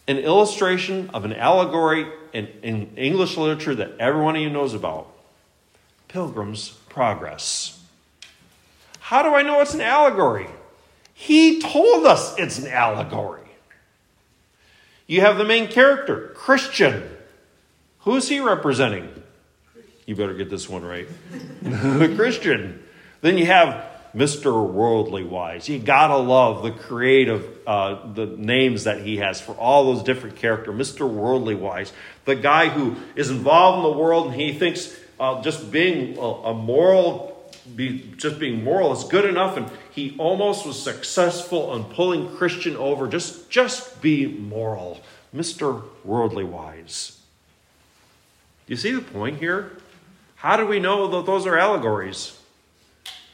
An 0.07 0.17
illustration 0.17 1.11
of 1.13 1.23
an 1.23 1.33
allegory 1.33 2.07
in, 2.33 2.47
in 2.63 2.97
English 2.97 3.37
literature 3.37 3.75
that 3.75 3.99
everyone 3.99 4.35
of 4.35 4.41
you 4.41 4.49
knows 4.49 4.73
about 4.73 5.13
Pilgrim's 6.07 6.69
Progress. 6.89 7.79
How 8.97 9.21
do 9.21 9.35
I 9.35 9.43
know 9.43 9.61
it's 9.61 9.75
an 9.75 9.81
allegory? 9.81 10.47
He 11.13 11.61
told 11.61 12.07
us 12.07 12.35
it's 12.39 12.57
an 12.57 12.67
allegory. 12.67 13.44
You 15.07 15.21
have 15.21 15.37
the 15.37 15.45
main 15.45 15.67
character, 15.67 16.31
Christian. 16.35 17.03
Who's 17.99 18.29
he 18.29 18.39
representing? 18.39 19.09
You 20.05 20.15
better 20.15 20.33
get 20.33 20.49
this 20.49 20.69
one 20.69 20.83
right. 20.83 21.07
The 21.61 22.13
Christian. 22.15 22.83
Then 23.21 23.37
you 23.37 23.45
have 23.47 23.85
Mr. 24.15 24.67
Worldly 24.67 25.23
Wise. 25.23 25.67
You 25.67 25.79
gotta 25.79 26.17
love 26.17 26.63
the 26.63 26.71
creative, 26.71 27.45
uh, 27.67 28.13
the 28.13 28.25
names 28.25 28.85
that 28.85 29.01
he 29.01 29.17
has 29.17 29.41
for 29.41 29.53
all 29.53 29.93
those 29.93 30.03
different 30.03 30.37
characters. 30.37 30.73
Mr. 30.73 31.09
Worldly 31.09 31.55
Wise, 31.55 31.91
the 32.23 32.35
guy 32.35 32.69
who 32.69 32.95
is 33.15 33.29
involved 33.29 33.85
in 33.85 33.91
the 33.91 33.97
world 33.97 34.27
and 34.27 34.35
he 34.35 34.53
thinks 34.53 34.95
uh, 35.19 35.41
just 35.41 35.71
being 35.71 36.17
a, 36.17 36.21
a 36.21 36.53
moral, 36.53 37.51
be, 37.75 38.13
just 38.17 38.39
being 38.39 38.63
moral 38.63 38.93
is 38.93 39.03
good 39.03 39.25
enough, 39.25 39.57
and 39.57 39.69
he 39.95 40.15
almost 40.17 40.65
was 40.65 40.81
successful 40.81 41.73
in 41.75 41.85
pulling 41.85 42.35
Christian 42.35 42.75
over. 42.75 43.07
Just, 43.07 43.49
just 43.49 44.01
be 44.01 44.27
moral, 44.27 45.01
Mr. 45.33 45.83
Worldly 46.03 46.43
Wise. 46.43 47.19
You 48.67 48.75
see 48.75 48.91
the 48.91 49.01
point 49.01 49.39
here? 49.39 49.77
How 50.35 50.57
do 50.57 50.65
we 50.65 50.79
know 50.79 51.07
that 51.07 51.25
those 51.25 51.47
are 51.47 51.57
allegories? 51.57 52.37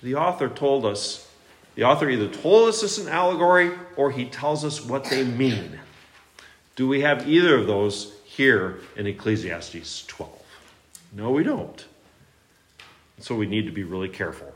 the 0.03 0.15
author 0.15 0.49
told 0.49 0.85
us, 0.85 1.29
the 1.75 1.83
author 1.83 2.09
either 2.09 2.27
told 2.27 2.69
us 2.69 2.83
it's 2.83 2.97
an 2.97 3.07
allegory 3.07 3.71
or 3.95 4.11
he 4.11 4.25
tells 4.25 4.65
us 4.65 4.83
what 4.83 5.05
they 5.05 5.23
mean. 5.23 5.79
Do 6.75 6.87
we 6.87 7.01
have 7.01 7.27
either 7.27 7.55
of 7.55 7.67
those 7.67 8.13
here 8.25 8.79
in 8.95 9.07
Ecclesiastes 9.07 10.05
12? 10.07 10.31
No, 11.13 11.31
we 11.31 11.43
don't. 11.43 11.85
So 13.19 13.35
we 13.35 13.45
need 13.45 13.65
to 13.65 13.71
be 13.71 13.83
really 13.83 14.09
careful. 14.09 14.53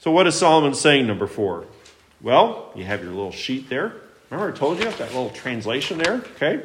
So, 0.00 0.10
what 0.10 0.26
is 0.26 0.34
Solomon 0.34 0.72
saying, 0.72 1.06
number 1.06 1.26
four? 1.26 1.66
Well, 2.22 2.72
you 2.74 2.84
have 2.84 3.02
your 3.02 3.12
little 3.12 3.32
sheet 3.32 3.68
there. 3.68 3.92
Remember, 4.30 4.50
I 4.50 4.56
told 4.56 4.78
you 4.78 4.84
that 4.84 4.98
little 4.98 5.28
translation 5.28 5.98
there? 5.98 6.24
Okay. 6.36 6.62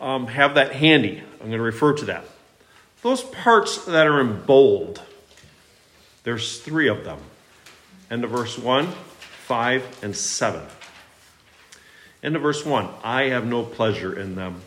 Um, 0.00 0.28
have 0.28 0.54
that 0.54 0.72
handy. 0.72 1.22
I'm 1.40 1.48
going 1.48 1.58
to 1.58 1.62
refer 1.62 1.92
to 1.92 2.06
that. 2.06 2.24
Those 3.02 3.22
parts 3.22 3.84
that 3.84 4.06
are 4.06 4.18
in 4.22 4.40
bold, 4.44 5.02
there's 6.24 6.58
three 6.60 6.88
of 6.88 7.04
them. 7.04 7.18
End 8.10 8.24
of 8.24 8.30
verse 8.30 8.56
1, 8.56 8.86
5, 8.86 9.98
and 10.02 10.16
7. 10.16 10.62
End 12.22 12.34
of 12.34 12.40
verse 12.40 12.64
1, 12.64 12.88
I 13.04 13.24
have 13.24 13.44
no 13.46 13.62
pleasure 13.62 14.18
in 14.18 14.36
them. 14.36 14.62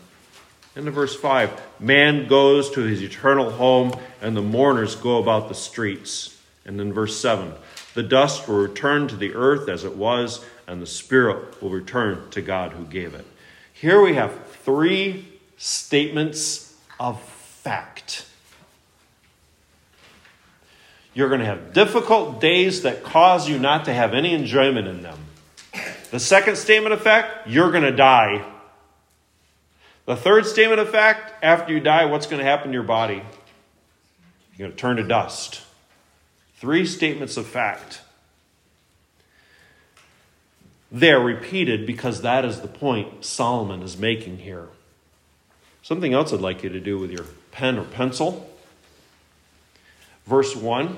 End 0.76 0.86
of 0.86 0.94
verse 0.94 1.16
5, 1.16 1.80
man 1.80 2.28
goes 2.28 2.70
to 2.72 2.82
his 2.82 3.02
eternal 3.02 3.50
home, 3.50 3.92
and 4.20 4.36
the 4.36 4.42
mourners 4.42 4.94
go 4.94 5.18
about 5.18 5.48
the 5.48 5.54
streets. 5.54 6.33
And 6.66 6.80
then 6.80 6.92
verse 6.92 7.18
7, 7.20 7.52
the 7.94 8.02
dust 8.02 8.48
will 8.48 8.56
return 8.56 9.06
to 9.08 9.16
the 9.16 9.34
earth 9.34 9.68
as 9.68 9.84
it 9.84 9.96
was, 9.96 10.44
and 10.66 10.80
the 10.80 10.86
spirit 10.86 11.60
will 11.62 11.70
return 11.70 12.30
to 12.30 12.40
God 12.40 12.72
who 12.72 12.84
gave 12.84 13.14
it. 13.14 13.26
Here 13.72 14.00
we 14.00 14.14
have 14.14 14.46
three 14.62 15.26
statements 15.58 16.74
of 16.98 17.22
fact. 17.22 18.26
You're 21.12 21.28
going 21.28 21.40
to 21.40 21.46
have 21.46 21.72
difficult 21.72 22.40
days 22.40 22.82
that 22.82 23.04
cause 23.04 23.48
you 23.48 23.58
not 23.58 23.84
to 23.84 23.92
have 23.92 24.14
any 24.14 24.32
enjoyment 24.32 24.88
in 24.88 25.02
them. 25.02 25.18
The 26.10 26.18
second 26.18 26.56
statement 26.56 26.92
of 26.92 27.00
fact, 27.00 27.48
you're 27.48 27.70
going 27.70 27.84
to 27.84 27.92
die. 27.92 28.44
The 30.06 30.16
third 30.16 30.46
statement 30.46 30.80
of 30.80 30.90
fact, 30.90 31.32
after 31.42 31.72
you 31.72 31.80
die, 31.80 32.04
what's 32.06 32.26
going 32.26 32.38
to 32.38 32.44
happen 32.44 32.68
to 32.68 32.72
your 32.72 32.82
body? 32.82 33.22
You're 34.56 34.68
going 34.68 34.70
to 34.72 34.76
turn 34.76 34.96
to 34.96 35.02
dust. 35.02 35.62
Three 36.64 36.86
statements 36.86 37.36
of 37.36 37.46
fact. 37.46 38.00
They're 40.90 41.20
repeated 41.20 41.86
because 41.86 42.22
that 42.22 42.46
is 42.46 42.62
the 42.62 42.68
point 42.68 43.22
Solomon 43.22 43.82
is 43.82 43.98
making 43.98 44.38
here. 44.38 44.68
Something 45.82 46.14
else 46.14 46.32
I'd 46.32 46.40
like 46.40 46.62
you 46.62 46.70
to 46.70 46.80
do 46.80 46.98
with 46.98 47.10
your 47.10 47.26
pen 47.52 47.76
or 47.78 47.84
pencil. 47.84 48.50
Verse 50.24 50.56
1 50.56 50.96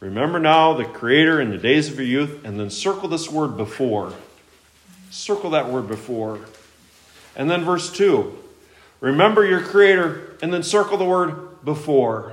Remember 0.00 0.38
now 0.38 0.72
the 0.72 0.86
Creator 0.86 1.38
in 1.42 1.50
the 1.50 1.58
days 1.58 1.90
of 1.90 1.96
your 1.96 2.06
youth, 2.06 2.42
and 2.42 2.58
then 2.58 2.70
circle 2.70 3.10
this 3.10 3.30
word 3.30 3.58
before. 3.58 4.14
Circle 5.10 5.50
that 5.50 5.68
word 5.68 5.86
before. 5.86 6.40
And 7.36 7.50
then 7.50 7.62
verse 7.62 7.92
2 7.92 8.38
Remember 9.00 9.44
your 9.44 9.60
Creator, 9.60 10.38
and 10.40 10.50
then 10.50 10.62
circle 10.62 10.96
the 10.96 11.04
word 11.04 11.62
before. 11.62 12.32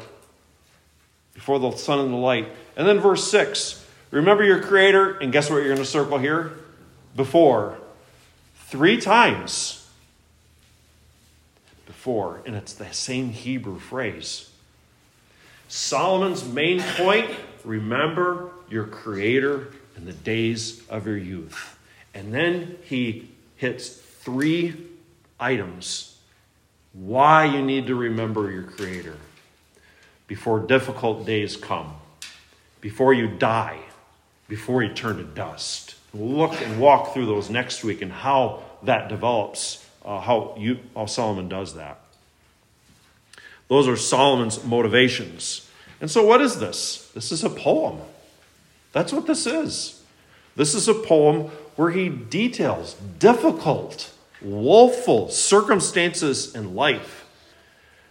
Before 1.36 1.60
the 1.60 1.72
sun 1.72 2.00
and 2.00 2.12
the 2.12 2.18
light. 2.18 2.48
And 2.76 2.88
then 2.88 3.00
verse 3.00 3.30
6 3.30 3.86
Remember 4.12 4.44
your 4.44 4.62
Creator, 4.62 5.18
and 5.20 5.32
guess 5.32 5.50
what 5.50 5.58
you're 5.58 5.66
going 5.66 5.78
to 5.78 5.86
circle 5.86 6.18
here? 6.18 6.54
Before. 7.16 7.78
Three 8.68 9.00
times. 9.00 9.88
Before. 11.86 12.42
And 12.46 12.56
it's 12.56 12.74
the 12.74 12.92
same 12.92 13.30
Hebrew 13.30 13.80
phrase. 13.80 14.50
Solomon's 15.68 16.46
main 16.46 16.82
point 16.82 17.30
remember 17.64 18.52
your 18.70 18.86
Creator 18.86 19.74
in 19.98 20.06
the 20.06 20.14
days 20.14 20.82
of 20.90 21.06
your 21.08 21.18
youth. 21.18 21.78
And 22.14 22.34
then 22.34 22.78
he 22.84 23.30
hits 23.58 23.90
three 23.90 24.76
items 25.40 26.18
why 26.94 27.46
you 27.46 27.62
need 27.62 27.88
to 27.88 27.96
remember 27.96 28.50
your 28.50 28.64
Creator 28.64 29.18
before 30.28 30.60
difficult 30.60 31.26
days 31.26 31.58
come, 31.58 31.96
before 32.82 33.14
you 33.14 33.28
die, 33.28 33.80
before 34.48 34.84
you 34.84 34.94
turn 34.94 35.18
to 35.18 35.24
dust. 35.24 35.96
Look 36.14 36.60
and 36.62 36.80
walk 36.80 37.14
through 37.14 37.26
those 37.26 37.50
next 37.50 37.84
week 37.84 38.02
and 38.02 38.12
how 38.12 38.64
that 38.84 39.10
develops, 39.10 39.86
uh, 40.04 40.20
how, 40.20 40.56
you, 40.58 40.80
how 40.96 41.06
Solomon 41.06 41.50
does 41.50 41.76
that. 41.76 42.00
Those 43.68 43.88
are 43.88 43.98
Solomon's 43.98 44.64
motivations. 44.64 45.70
And 46.00 46.10
so, 46.10 46.24
what 46.24 46.42
is 46.42 46.60
this? 46.60 47.10
This 47.14 47.32
is 47.32 47.44
a 47.44 47.50
poem. 47.50 48.00
That's 48.92 49.12
what 49.12 49.28
this 49.28 49.46
is. 49.46 50.04
This 50.56 50.74
is 50.76 50.88
a 50.88 50.94
poem 50.94 51.50
where 51.76 51.92
he 51.92 52.10
details 52.10 52.94
difficult, 53.20 54.14
woeful 54.42 55.30
circumstances 55.30 56.56
in 56.56 56.76
life. 56.76 57.25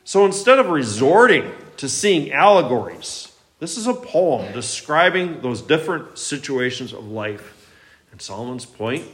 So, 0.04 0.26
instead 0.26 0.58
of 0.58 0.68
resorting 0.68 1.50
to 1.78 1.88
seeing 1.88 2.30
allegories, 2.30 3.32
this 3.58 3.78
is 3.78 3.86
a 3.86 3.94
poem 3.94 4.52
describing 4.52 5.40
those 5.40 5.62
different 5.62 6.18
situations 6.18 6.92
of 6.92 7.08
life. 7.08 7.72
And 8.12 8.20
Solomon's 8.20 8.66
point 8.66 9.04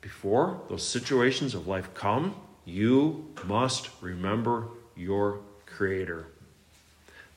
before 0.00 0.62
those 0.68 0.86
situations 0.86 1.54
of 1.54 1.66
life 1.66 1.92
come, 1.92 2.34
you 2.64 3.28
must 3.44 3.90
remember 4.00 4.68
your 4.96 5.40
Creator. 5.66 6.26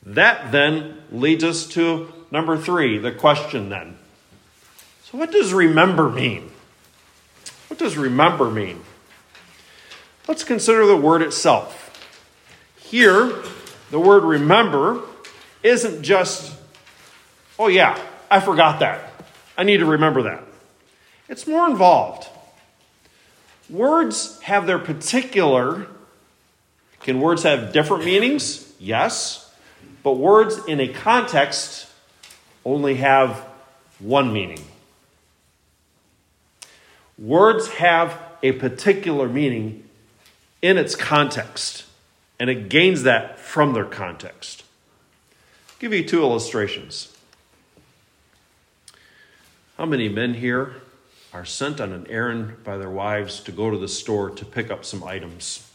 That 0.05 0.51
then 0.51 1.01
leads 1.11 1.43
us 1.43 1.67
to 1.67 2.11
number 2.31 2.57
three, 2.57 2.97
the 2.97 3.11
question 3.11 3.69
then. 3.69 3.97
So, 5.03 5.17
what 5.17 5.31
does 5.31 5.53
remember 5.53 6.09
mean? 6.09 6.51
What 7.67 7.79
does 7.79 7.97
remember 7.97 8.49
mean? 8.49 8.81
Let's 10.27 10.43
consider 10.43 10.85
the 10.85 10.97
word 10.97 11.21
itself. 11.21 11.82
Here, 12.93 13.33
the 13.89 13.99
word 13.99 14.23
remember 14.23 15.01
isn't 15.63 16.03
just, 16.03 16.55
oh 17.57 17.65
yeah, 17.65 17.99
I 18.29 18.39
forgot 18.39 18.81
that. 18.81 19.11
I 19.57 19.63
need 19.63 19.77
to 19.77 19.87
remember 19.87 20.21
that. 20.21 20.43
It's 21.27 21.47
more 21.47 21.67
involved. 21.67 22.27
Words 23.67 24.39
have 24.41 24.67
their 24.67 24.77
particular 24.77 25.87
can 26.99 27.19
words 27.19 27.41
have 27.41 27.73
different 27.73 28.05
meanings? 28.05 28.71
Yes. 28.77 29.51
But 30.03 30.17
words 30.17 30.63
in 30.67 30.79
a 30.79 30.87
context 30.87 31.89
only 32.63 32.97
have 32.97 33.43
one 33.97 34.31
meaning. 34.31 34.63
Words 37.17 37.69
have 37.69 38.21
a 38.43 38.51
particular 38.51 39.27
meaning 39.27 39.83
in 40.61 40.77
its 40.77 40.95
context, 40.95 41.85
and 42.39 42.49
it 42.49 42.69
gains 42.69 43.03
that 43.03 43.39
from 43.39 43.73
their 43.73 43.85
context. 43.85 44.63
I'll 45.69 45.75
give 45.79 45.93
you 45.93 46.03
two 46.03 46.21
illustrations. 46.21 47.15
How 49.77 49.85
many 49.85 50.07
men 50.07 50.35
here 50.35 50.75
are 51.33 51.45
sent 51.45 51.81
on 51.81 51.91
an 51.91 52.05
errand 52.09 52.63
by 52.63 52.77
their 52.77 52.89
wives 52.89 53.39
to 53.41 53.51
go 53.51 53.71
to 53.71 53.77
the 53.77 53.87
store 53.87 54.29
to 54.29 54.45
pick 54.45 54.71
up 54.71 54.85
some 54.85 55.03
items? 55.03 55.69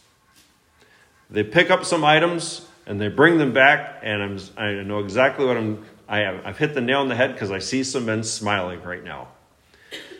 They 1.29 1.43
pick 1.43 1.69
up 1.69 1.85
some 1.85 2.03
items 2.03 2.65
and 2.87 2.99
they 2.99 3.07
bring 3.07 3.37
them 3.37 3.53
back, 3.53 3.99
and 4.01 4.23
I'm, 4.23 4.39
I 4.57 4.71
know 4.81 4.99
exactly 4.99 5.45
what 5.45 5.57
I'm. 5.57 5.85
I 6.07 6.19
have, 6.19 6.43
I've 6.43 6.57
hit 6.57 6.73
the 6.73 6.81
nail 6.81 7.01
on 7.01 7.07
the 7.07 7.15
head 7.15 7.33
because 7.33 7.51
I 7.51 7.59
see 7.59 7.83
some 7.83 8.05
men 8.05 8.23
smiling 8.23 8.81
right 8.81 9.03
now. 9.03 9.27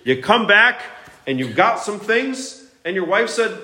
You 0.03 0.21
come 0.21 0.45
back 0.45 0.83
and 1.25 1.39
you've 1.39 1.55
got 1.55 1.79
some 1.79 1.99
things, 1.99 2.63
and 2.85 2.95
your 2.95 3.05
wife 3.05 3.29
said, 3.29 3.59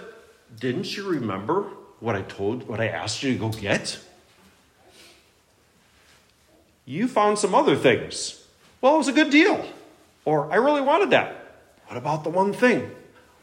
"Didn't 0.60 0.98
you 0.98 1.08
remember 1.08 1.68
what 2.06 2.16
I 2.16 2.22
told, 2.22 2.68
what 2.68 2.80
I 2.80 2.88
asked 2.88 3.24
you 3.24 3.34
to 3.34 3.40
go 3.40 3.50
get?" 3.50 4.00
You 6.86 7.08
found 7.08 7.40
some 7.40 7.56
other 7.56 7.76
things. 7.76 8.46
Well, 8.80 8.96
it 8.96 8.98
was 9.00 9.08
a 9.08 9.14
good 9.14 9.32
deal, 9.32 9.66
or 10.24 10.52
I 10.52 10.58
really 10.58 10.82
wanted 10.82 11.10
that. 11.10 11.36
What 11.88 11.98
about 11.98 12.24
the 12.24 12.30
one 12.30 12.54
thing? 12.54 12.92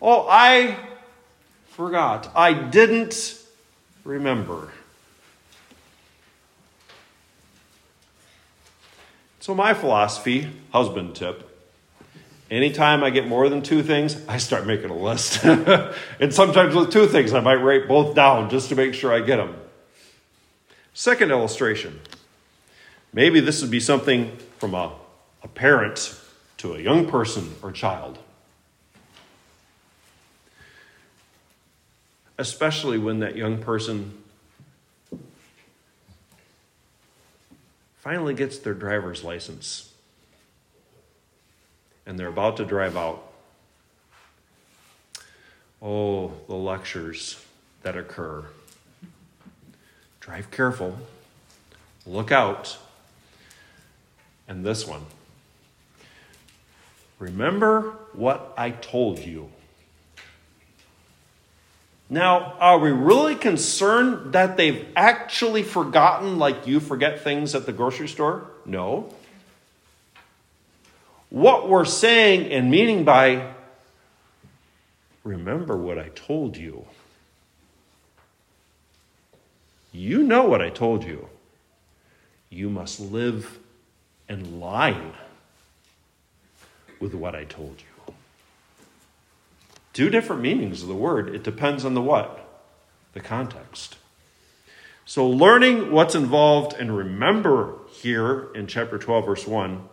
Oh, 0.00 0.26
I 0.28 0.76
forgot. 1.70 2.30
I 2.34 2.52
didn't 2.52 3.38
remember. 4.04 4.72
So, 9.40 9.54
my 9.54 9.74
philosophy, 9.74 10.50
husband 10.72 11.16
tip, 11.16 11.51
anytime 12.52 13.02
I 13.02 13.10
get 13.10 13.26
more 13.26 13.48
than 13.48 13.62
two 13.62 13.82
things, 13.82 14.16
I 14.28 14.38
start 14.38 14.66
making 14.66 14.90
a 14.90 14.96
list. 14.96 15.44
and 15.44 16.32
sometimes 16.32 16.74
with 16.74 16.92
two 16.92 17.06
things, 17.06 17.32
I 17.32 17.40
might 17.40 17.56
write 17.56 17.88
both 17.88 18.14
down 18.14 18.50
just 18.50 18.68
to 18.68 18.76
make 18.76 18.94
sure 18.94 19.12
I 19.12 19.20
get 19.20 19.36
them. 19.36 19.56
Second 20.94 21.30
illustration. 21.30 22.00
Maybe 23.12 23.40
this 23.40 23.62
would 23.62 23.70
be 23.70 23.80
something 23.80 24.36
from 24.58 24.74
a, 24.74 24.92
a 25.42 25.48
parent 25.48 26.18
to 26.58 26.74
a 26.74 26.78
young 26.78 27.08
person 27.08 27.54
or 27.62 27.72
child. 27.72 28.18
especially 32.42 32.98
when 32.98 33.20
that 33.20 33.36
young 33.36 33.58
person 33.58 34.18
finally 37.98 38.34
gets 38.34 38.58
their 38.58 38.74
driver's 38.74 39.22
license 39.22 39.91
and 42.06 42.18
they're 42.18 42.28
about 42.28 42.56
to 42.58 42.64
drive 42.64 42.96
out. 42.96 43.22
Oh, 45.80 46.32
the 46.48 46.54
lectures 46.54 47.44
that 47.82 47.96
occur. 47.96 48.44
Drive 50.20 50.50
careful, 50.50 50.98
look 52.06 52.30
out, 52.30 52.78
and 54.46 54.64
this 54.64 54.86
one. 54.86 55.02
Remember 57.18 57.96
what 58.12 58.52
I 58.56 58.70
told 58.70 59.18
you. 59.18 59.50
Now, 62.08 62.56
are 62.60 62.78
we 62.78 62.90
really 62.90 63.34
concerned 63.34 64.34
that 64.34 64.56
they've 64.56 64.86
actually 64.94 65.62
forgotten 65.62 66.38
like 66.38 66.66
you 66.66 66.78
forget 66.78 67.22
things 67.22 67.54
at 67.54 67.64
the 67.64 67.72
grocery 67.72 68.08
store? 68.08 68.50
No. 68.66 69.14
What 71.32 71.66
we're 71.66 71.86
saying 71.86 72.52
and 72.52 72.70
meaning 72.70 73.04
by 73.04 73.54
remember 75.24 75.78
what 75.78 75.98
I 75.98 76.10
told 76.10 76.58
you. 76.58 76.84
You 79.92 80.24
know 80.24 80.42
what 80.42 80.60
I 80.60 80.68
told 80.68 81.04
you. 81.04 81.30
You 82.50 82.68
must 82.68 83.00
live 83.00 83.58
in 84.28 84.60
line 84.60 85.14
with 87.00 87.14
what 87.14 87.34
I 87.34 87.44
told 87.44 87.76
you. 87.80 88.14
Two 89.94 90.10
different 90.10 90.42
meanings 90.42 90.82
of 90.82 90.88
the 90.88 90.94
word. 90.94 91.34
It 91.34 91.42
depends 91.42 91.86
on 91.86 91.94
the 91.94 92.02
what? 92.02 92.46
The 93.14 93.20
context. 93.20 93.96
So, 95.06 95.26
learning 95.26 95.92
what's 95.92 96.14
involved 96.14 96.74
and 96.78 96.94
remember 96.94 97.76
here 97.90 98.48
in 98.54 98.66
chapter 98.66 98.98
12, 98.98 99.24
verse 99.24 99.46
1, 99.46 99.88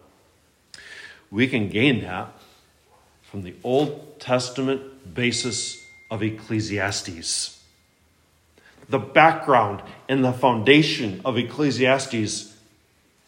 we 1.31 1.47
can 1.47 1.69
gain 1.69 2.01
that 2.01 2.33
from 3.23 3.43
the 3.43 3.53
Old 3.63 4.19
Testament 4.19 5.13
basis 5.13 5.85
of 6.09 6.23
Ecclesiastes. 6.23 7.63
The 8.89 8.99
background 8.99 9.83
and 10.07 10.23
the 10.25 10.33
foundation 10.33 11.21
of 11.23 11.37
Ecclesiastes 11.37 12.55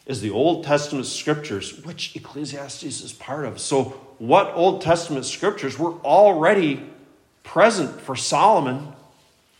is 0.06 0.20
the 0.20 0.30
Old 0.30 0.64
Testament 0.64 1.06
scriptures, 1.06 1.84
which 1.84 2.16
Ecclesiastes 2.16 2.82
is 2.82 3.12
part 3.12 3.44
of. 3.44 3.60
So, 3.60 4.00
what 4.18 4.52
Old 4.54 4.82
Testament 4.82 5.24
scriptures 5.24 5.78
were 5.78 5.92
already 6.00 6.82
present 7.44 8.00
for 8.00 8.16
Solomon 8.16 8.92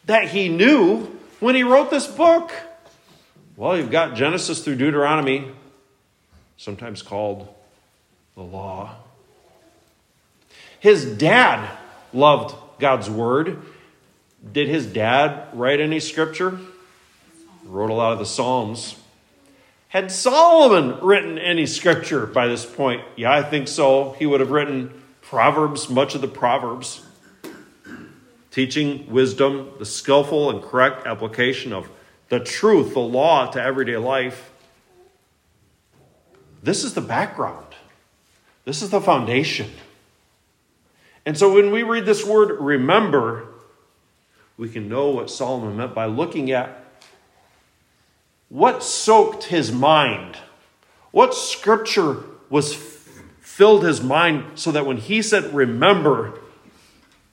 that 0.07 0.29
he 0.29 0.49
knew 0.49 1.19
when 1.39 1.55
he 1.55 1.63
wrote 1.63 1.91
this 1.91 2.07
book? 2.09 2.53
Well, 3.57 3.77
you've 3.77 3.91
got 3.91 4.17
Genesis 4.17 4.65
through 4.65 4.77
Deuteronomy, 4.77 5.53
sometimes 6.57 7.03
called 7.03 7.49
the 8.35 8.43
law. 8.43 8.97
His 10.81 11.05
dad 11.05 11.69
loved 12.13 12.55
God's 12.79 13.09
word. 13.09 13.63
Did 14.53 14.69
his 14.69 14.87
dad 14.87 15.49
write 15.53 15.81
any 15.81 16.01
scripture? 16.01 16.59
Wrote 17.65 17.91
a 17.91 17.95
lot 17.95 18.13
of 18.13 18.19
the 18.19 18.27
Psalms. 18.27 18.97
Had 19.89 20.11
Solomon 20.11 20.99
written 21.01 21.39
any 21.39 21.67
scripture 21.67 22.27
by 22.27 22.47
this 22.47 22.65
point? 22.65 23.03
Yeah, 23.15 23.31
I 23.31 23.43
think 23.43 23.69
so. 23.69 24.13
He 24.19 24.27
would 24.27 24.41
have 24.41 24.51
written 24.51 25.03
Proverbs, 25.21 25.89
much 25.89 26.15
of 26.15 26.21
the 26.21 26.29
Proverbs, 26.29 27.05
teaching 28.51 29.11
wisdom, 29.11 29.71
the 29.79 29.85
skillful 29.85 30.51
and 30.51 30.63
correct 30.63 31.07
application 31.07 31.73
of 31.73 31.89
the 32.31 32.41
truth, 32.41 32.95
the 32.95 33.01
law 33.01 33.51
to 33.51 33.63
everyday 33.63 33.99
life. 33.99 34.51
This 36.63 36.85
is 36.85 36.95
the 36.95 37.01
background, 37.01 37.72
this 38.65 38.83
is 38.83 38.91
the 38.91 39.01
foundation. 39.01 39.71
And 41.25 41.37
so 41.37 41.55
when 41.55 41.71
we 41.71 41.83
read 41.83 42.07
this 42.07 42.25
word 42.25 42.61
remember, 42.61 43.47
we 44.57 44.69
can 44.69 44.89
know 44.89 45.11
what 45.11 45.31
Solomon 45.31 45.77
meant 45.77 45.95
by 45.95 46.07
looking 46.07 46.51
at 46.51 46.85
what 48.49 48.83
soaked 48.83 49.45
his 49.45 49.73
mind? 49.73 50.37
What 51.11 51.35
scripture 51.35 52.19
was 52.51 52.75
filled 53.41 53.85
his 53.85 54.03
mind 54.03 54.45
so 54.59 54.73
that 54.73 54.85
when 54.85 54.99
he 54.99 55.23
said 55.23 55.55
remember, 55.55 56.39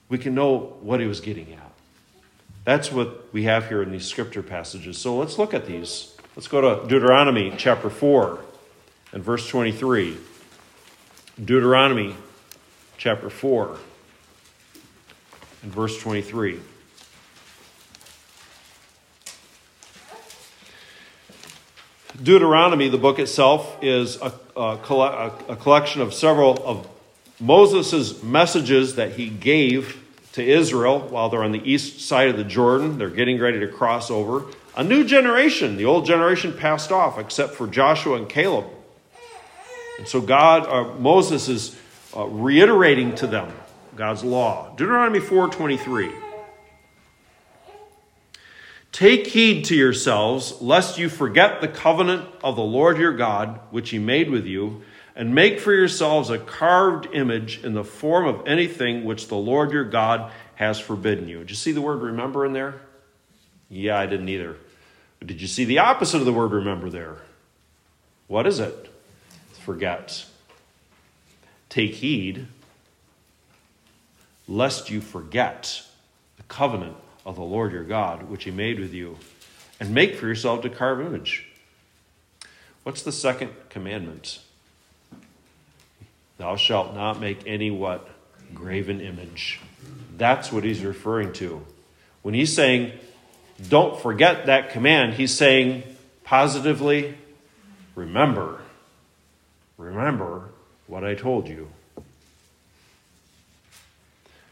we 0.08 0.18
can 0.18 0.34
know 0.34 0.76
what 0.80 0.98
he 0.98 1.06
was 1.06 1.20
getting 1.20 1.52
at? 1.52 1.72
That's 2.64 2.90
what 2.90 3.32
we 3.32 3.44
have 3.44 3.68
here 3.68 3.82
in 3.82 3.90
these 3.90 4.06
scripture 4.06 4.42
passages. 4.42 4.96
So 4.96 5.16
let's 5.16 5.38
look 5.38 5.52
at 5.52 5.66
these. 5.66 6.16
Let's 6.36 6.48
go 6.48 6.60
to 6.60 6.88
Deuteronomy 6.88 7.52
chapter 7.56 7.90
4 7.90 8.38
and 9.12 9.22
verse 9.22 9.46
23. 9.48 10.16
Deuteronomy 11.42 12.14
chapter 12.98 13.30
4 13.30 13.78
and 15.62 15.72
verse 15.72 15.98
23. 15.98 16.60
Deuteronomy, 22.22 22.88
the 22.90 22.98
book 22.98 23.18
itself, 23.18 23.78
is 23.80 24.20
a, 24.20 24.34
a, 24.54 25.32
a 25.48 25.56
collection 25.56 26.02
of 26.02 26.12
several 26.12 26.62
of 26.66 26.86
Moses' 27.40 28.22
messages 28.22 28.96
that 28.96 29.12
he 29.12 29.30
gave 29.30 30.04
to 30.32 30.44
Israel 30.44 31.00
while 31.00 31.30
they're 31.30 31.42
on 31.42 31.52
the 31.52 31.70
east 31.70 32.06
side 32.06 32.28
of 32.28 32.36
the 32.36 32.44
Jordan. 32.44 32.98
They're 32.98 33.08
getting 33.08 33.40
ready 33.40 33.60
to 33.60 33.68
cross 33.68 34.10
over. 34.10 34.44
A 34.76 34.84
new 34.84 35.04
generation, 35.04 35.78
the 35.78 35.86
old 35.86 36.04
generation 36.04 36.52
passed 36.52 36.92
off, 36.92 37.18
except 37.18 37.54
for 37.54 37.66
Joshua 37.66 38.16
and 38.16 38.28
Caleb. 38.28 38.66
And 40.00 40.08
so 40.08 40.22
God, 40.22 40.66
uh, 40.66 40.94
Moses 40.98 41.50
is 41.50 41.76
uh, 42.16 42.24
reiterating 42.24 43.14
to 43.16 43.26
them 43.26 43.52
God's 43.96 44.24
law. 44.24 44.74
Deuteronomy 44.74 45.20
4:23. 45.20 46.10
Take 48.92 49.26
heed 49.26 49.66
to 49.66 49.76
yourselves, 49.76 50.62
lest 50.62 50.98
you 50.98 51.10
forget 51.10 51.60
the 51.60 51.68
covenant 51.68 52.26
of 52.42 52.56
the 52.56 52.62
Lord 52.62 52.96
your 52.96 53.12
God, 53.12 53.60
which 53.70 53.90
he 53.90 53.98
made 53.98 54.30
with 54.30 54.46
you, 54.46 54.80
and 55.14 55.34
make 55.34 55.60
for 55.60 55.74
yourselves 55.74 56.30
a 56.30 56.38
carved 56.38 57.06
image 57.12 57.62
in 57.62 57.74
the 57.74 57.84
form 57.84 58.26
of 58.26 58.46
anything 58.46 59.04
which 59.04 59.28
the 59.28 59.36
Lord 59.36 59.70
your 59.70 59.84
God 59.84 60.32
has 60.54 60.80
forbidden 60.80 61.28
you. 61.28 61.40
Did 61.40 61.50
you 61.50 61.56
see 61.56 61.72
the 61.72 61.82
word 61.82 62.00
remember 62.00 62.46
in 62.46 62.54
there? 62.54 62.80
Yeah, 63.68 63.98
I 63.98 64.06
didn't 64.06 64.30
either. 64.30 64.56
Did 65.22 65.42
you 65.42 65.46
see 65.46 65.66
the 65.66 65.80
opposite 65.80 66.20
of 66.20 66.24
the 66.24 66.32
word 66.32 66.52
remember 66.52 66.88
there? 66.88 67.18
What 68.28 68.46
is 68.46 68.60
it? 68.60 68.90
Forget. 69.64 70.26
Take 71.68 71.94
heed, 71.94 72.46
lest 74.48 74.90
you 74.90 75.00
forget 75.00 75.82
the 76.36 76.42
covenant 76.44 76.96
of 77.24 77.36
the 77.36 77.42
Lord 77.42 77.72
your 77.72 77.84
God, 77.84 78.24
which 78.24 78.44
he 78.44 78.50
made 78.50 78.80
with 78.80 78.92
you, 78.92 79.18
and 79.78 79.94
make 79.94 80.16
for 80.16 80.26
yourself 80.26 80.64
a 80.64 80.70
carved 80.70 81.06
image. 81.06 81.46
What's 82.82 83.02
the 83.02 83.12
second 83.12 83.52
commandment? 83.68 84.40
Thou 86.38 86.56
shalt 86.56 86.94
not 86.94 87.20
make 87.20 87.46
any 87.46 87.70
what? 87.70 88.08
Graven 88.54 89.00
image. 89.00 89.60
That's 90.16 90.50
what 90.50 90.64
he's 90.64 90.82
referring 90.82 91.34
to. 91.34 91.64
When 92.22 92.34
he's 92.34 92.54
saying, 92.54 92.92
don't 93.68 94.00
forget 94.00 94.46
that 94.46 94.70
command, 94.70 95.14
he's 95.14 95.34
saying 95.34 95.82
positively, 96.24 97.14
remember. 97.94 98.62
Remember 99.80 100.50
what 100.88 101.04
I 101.04 101.14
told 101.14 101.48
you. 101.48 101.70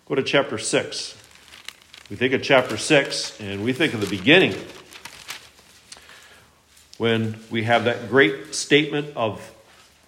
Go 0.06 0.14
to 0.14 0.22
chapter 0.22 0.56
6. 0.56 1.22
We 2.08 2.16
think 2.16 2.32
of 2.32 2.42
chapter 2.42 2.78
6 2.78 3.38
and 3.38 3.62
we 3.62 3.74
think 3.74 3.92
of 3.92 4.00
the 4.00 4.06
beginning 4.06 4.54
when 6.96 7.38
we 7.50 7.64
have 7.64 7.84
that 7.84 8.08
great 8.08 8.54
statement 8.54 9.14
of 9.16 9.52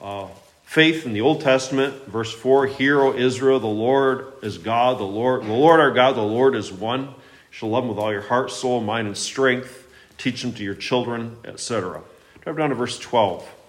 uh, 0.01 0.29
faith 0.65 1.05
in 1.05 1.13
the 1.13 1.21
Old 1.21 1.43
Testament, 1.43 2.07
verse 2.07 2.33
4 2.33 2.69
Hear, 2.69 3.03
O 3.03 3.15
Israel, 3.15 3.61
the 3.61 3.67
Lord 3.67 4.33
is 4.43 4.57
God, 4.57 4.99
the 4.99 5.05
Lord, 5.05 5.45
the 5.45 5.53
Lord 5.53 5.81
our 5.81 5.91
God, 5.91 6.17
the 6.17 6.23
Lord 6.23 6.55
is 6.57 6.73
one. 6.73 7.03
You 7.03 7.15
shall 7.51 7.69
love 7.69 7.85
him 7.85 7.91
with 7.91 7.99
all 7.99 8.11
your 8.11 8.23
heart, 8.23 8.51
soul, 8.51 8.81
mind, 8.81 9.07
and 9.07 9.19
strength. 9.19 9.87
Teach 10.17 10.41
them 10.41 10.55
to 10.55 10.65
your 10.65 10.75
children, 10.75 11.37
etc. 11.45 12.01
Drive 12.41 12.57
down 12.57 12.71
to 12.71 12.75
verse 12.75 12.99
12. 12.99 13.60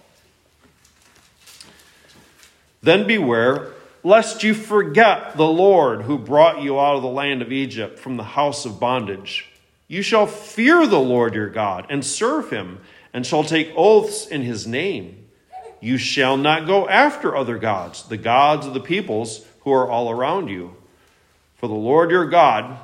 Then 2.82 3.06
beware 3.06 3.74
lest 4.04 4.44
you 4.44 4.54
forget 4.54 5.38
the 5.38 5.48
Lord 5.48 6.04
who 6.04 6.18
brought 6.18 6.62
you 6.62 6.80
out 6.80 6.96
of 6.96 7.04
the 7.04 7.08
land 7.08 7.42
of 7.42 7.52
Egypt 7.52 8.00
from 8.00 8.18
the 8.18 8.24
house 8.24 8.66
of 8.66 8.80
bondage. 8.80 9.48
You 9.88 10.02
shall 10.02 10.26
fear 10.26 10.88
the 10.88 11.00
Lord 11.00 11.36
your 11.36 11.50
God 11.50 11.86
and 11.90 12.04
serve 12.04 12.50
him, 12.50 12.80
and 13.14 13.26
shall 13.26 13.44
take 13.44 13.74
oaths 13.76 14.26
in 14.26 14.42
his 14.42 14.66
name. 14.66 15.28
You 15.82 15.98
shall 15.98 16.38
not 16.38 16.66
go 16.66 16.88
after 16.88 17.36
other 17.36 17.58
gods, 17.58 18.04
the 18.04 18.18
gods 18.18 18.66
of 18.66 18.74
the 18.74 18.80
peoples 18.80 19.46
who 19.62 19.74
are 19.74 19.90
all 19.90 20.10
around 20.10 20.48
you. 20.48 20.76
For 21.58 21.68
the 21.68 21.74
Lord 21.74 22.10
your 22.10 22.26
God, 22.26 22.80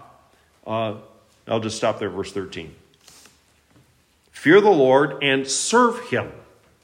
uh, 0.65 0.95
I'll 1.47 1.59
just 1.61 1.77
stop 1.77 1.97
there, 1.97 2.09
verse 2.09 2.31
13. 2.31 2.75
Fear 4.31 4.61
the 4.61 4.69
Lord 4.69 5.23
and 5.23 5.47
serve 5.47 6.09
him. 6.09 6.31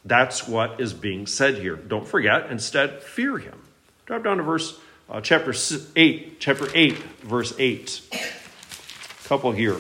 That's 0.06 0.48
what 0.48 0.82
is 0.82 0.94
being 0.94 1.28
said 1.28 1.56
here. 1.56 1.76
Don't 1.76 2.08
forget, 2.08 2.50
instead, 2.52 3.02
fear 3.02 3.38
him. 3.38 3.62
Drop 4.06 4.24
down 4.24 4.38
to 4.38 4.44
verse 4.44 4.80
uh, 5.10 5.22
chapter 5.22 5.54
8, 5.96 6.40
chapter 6.40 6.68
8, 6.74 6.98
verse 7.22 7.54
8. 7.58 8.02
A 8.14 9.28
couple 9.28 9.52
here. 9.52 9.78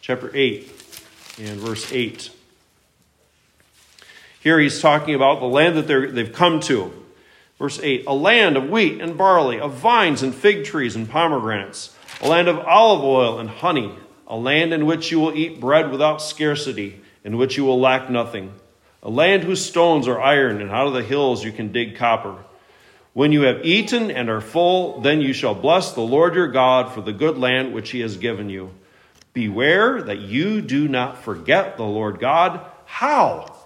Chapter 0.00 0.30
8 0.34 0.68
and 1.38 1.60
verse 1.60 1.92
8. 1.92 2.30
Here 4.40 4.58
he's 4.58 4.80
talking 4.80 5.14
about 5.14 5.40
the 5.40 5.46
land 5.46 5.76
that 5.76 6.14
they've 6.14 6.32
come 6.32 6.60
to. 6.60 6.92
Verse 7.58 7.80
8 7.82 8.04
A 8.06 8.14
land 8.14 8.56
of 8.56 8.70
wheat 8.70 9.00
and 9.00 9.18
barley, 9.18 9.60
of 9.60 9.74
vines 9.74 10.22
and 10.22 10.34
fig 10.34 10.64
trees 10.64 10.96
and 10.96 11.08
pomegranates, 11.08 11.94
a 12.22 12.28
land 12.28 12.48
of 12.48 12.58
olive 12.60 13.04
oil 13.04 13.38
and 13.38 13.50
honey, 13.50 13.92
a 14.26 14.36
land 14.36 14.72
in 14.72 14.86
which 14.86 15.10
you 15.10 15.20
will 15.20 15.34
eat 15.36 15.60
bread 15.60 15.90
without 15.90 16.22
scarcity, 16.22 17.00
in 17.24 17.36
which 17.36 17.56
you 17.56 17.64
will 17.64 17.80
lack 17.80 18.08
nothing, 18.08 18.54
a 19.08 19.10
land 19.10 19.42
whose 19.42 19.64
stones 19.64 20.06
are 20.06 20.20
iron, 20.20 20.60
and 20.60 20.70
out 20.70 20.86
of 20.86 20.92
the 20.92 21.02
hills 21.02 21.42
you 21.42 21.50
can 21.50 21.72
dig 21.72 21.96
copper. 21.96 22.36
When 23.14 23.32
you 23.32 23.40
have 23.44 23.64
eaten 23.64 24.10
and 24.10 24.28
are 24.28 24.42
full, 24.42 25.00
then 25.00 25.22
you 25.22 25.32
shall 25.32 25.54
bless 25.54 25.92
the 25.92 26.02
Lord 26.02 26.34
your 26.34 26.48
God 26.48 26.92
for 26.92 27.00
the 27.00 27.14
good 27.14 27.38
land 27.38 27.72
which 27.72 27.88
he 27.88 28.00
has 28.00 28.18
given 28.18 28.50
you. 28.50 28.70
Beware 29.32 30.02
that 30.02 30.18
you 30.18 30.60
do 30.60 30.88
not 30.88 31.24
forget 31.24 31.78
the 31.78 31.84
Lord 31.84 32.20
God. 32.20 32.60
How? 32.84 33.56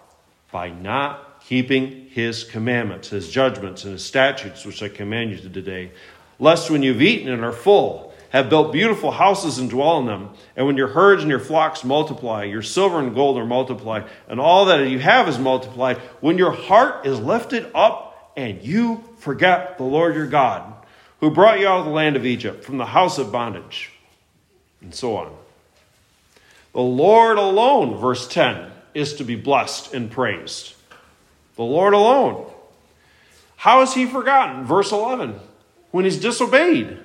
By 0.53 0.71
not 0.71 1.43
keeping 1.43 2.07
his 2.11 2.45
commandments, 2.45 3.09
his 3.09 3.29
judgments, 3.29 3.83
and 3.83 3.95
his 3.95 4.05
statutes, 4.05 4.65
which 4.65 4.81
I 4.81 4.89
command 4.89 5.33
you 5.33 5.39
today, 5.39 5.91
lest 6.39 6.71
when 6.71 6.85
you've 6.85 7.03
eaten 7.03 7.33
and 7.33 7.45
are 7.45 7.51
full, 7.51 8.12
have 8.33 8.49
built 8.49 8.73
beautiful 8.73 9.11
houses 9.11 9.59
and 9.59 9.69
dwell 9.69 9.99
in 9.99 10.07
them, 10.07 10.31
and 10.57 10.67
when 10.67 10.79
your 10.79 10.89
herds 10.89 11.23
and 11.23 11.31
your 11.31 11.39
flocks 11.39 11.85
multiply, 11.85 12.45
your 12.45 12.63
silver 12.63 12.99
and 12.99 13.15
gold 13.15 13.37
are 13.37 13.45
multiplied, 13.45 14.07
and 14.27 14.41
all 14.41 14.65
that 14.65 14.89
you 14.89 14.99
have 14.99 15.29
is 15.29 15.39
multiplied, 15.39 15.99
when 16.21 16.39
your 16.39 16.51
heart 16.51 17.05
is 17.07 17.21
lifted 17.21 17.71
up 17.75 18.33
and 18.35 18.63
you 18.63 19.05
forget 19.19 19.77
the 19.77 19.85
Lord 19.85 20.15
your 20.15 20.27
God, 20.27 20.73
who 21.21 21.31
brought 21.31 21.61
you 21.61 21.69
out 21.69 21.81
of 21.81 21.85
the 21.85 21.93
land 21.93 22.17
of 22.17 22.25
Egypt, 22.25 22.65
from 22.65 22.79
the 22.79 22.87
house 22.87 23.19
of 23.19 23.31
bondage, 23.31 23.91
and 24.81 24.95
so 24.95 25.17
on. 25.17 25.37
The 26.73 26.81
Lord 26.81 27.37
alone, 27.37 27.99
verse 27.99 28.27
10, 28.27 28.73
is 28.95 29.15
to 29.17 29.25
be 29.25 29.37
blessed 29.37 29.93
and 29.93 30.11
praised. 30.11 30.75
The 31.57 31.63
Lord 31.63 31.93
alone. 31.93 32.51
How 33.57 33.83
is 33.83 33.93
he 33.93 34.07
forgotten? 34.07 34.65
Verse 34.65 34.91
11, 34.91 35.39
when 35.91 36.07
he's 36.07 36.19
disobeyed. 36.19 36.99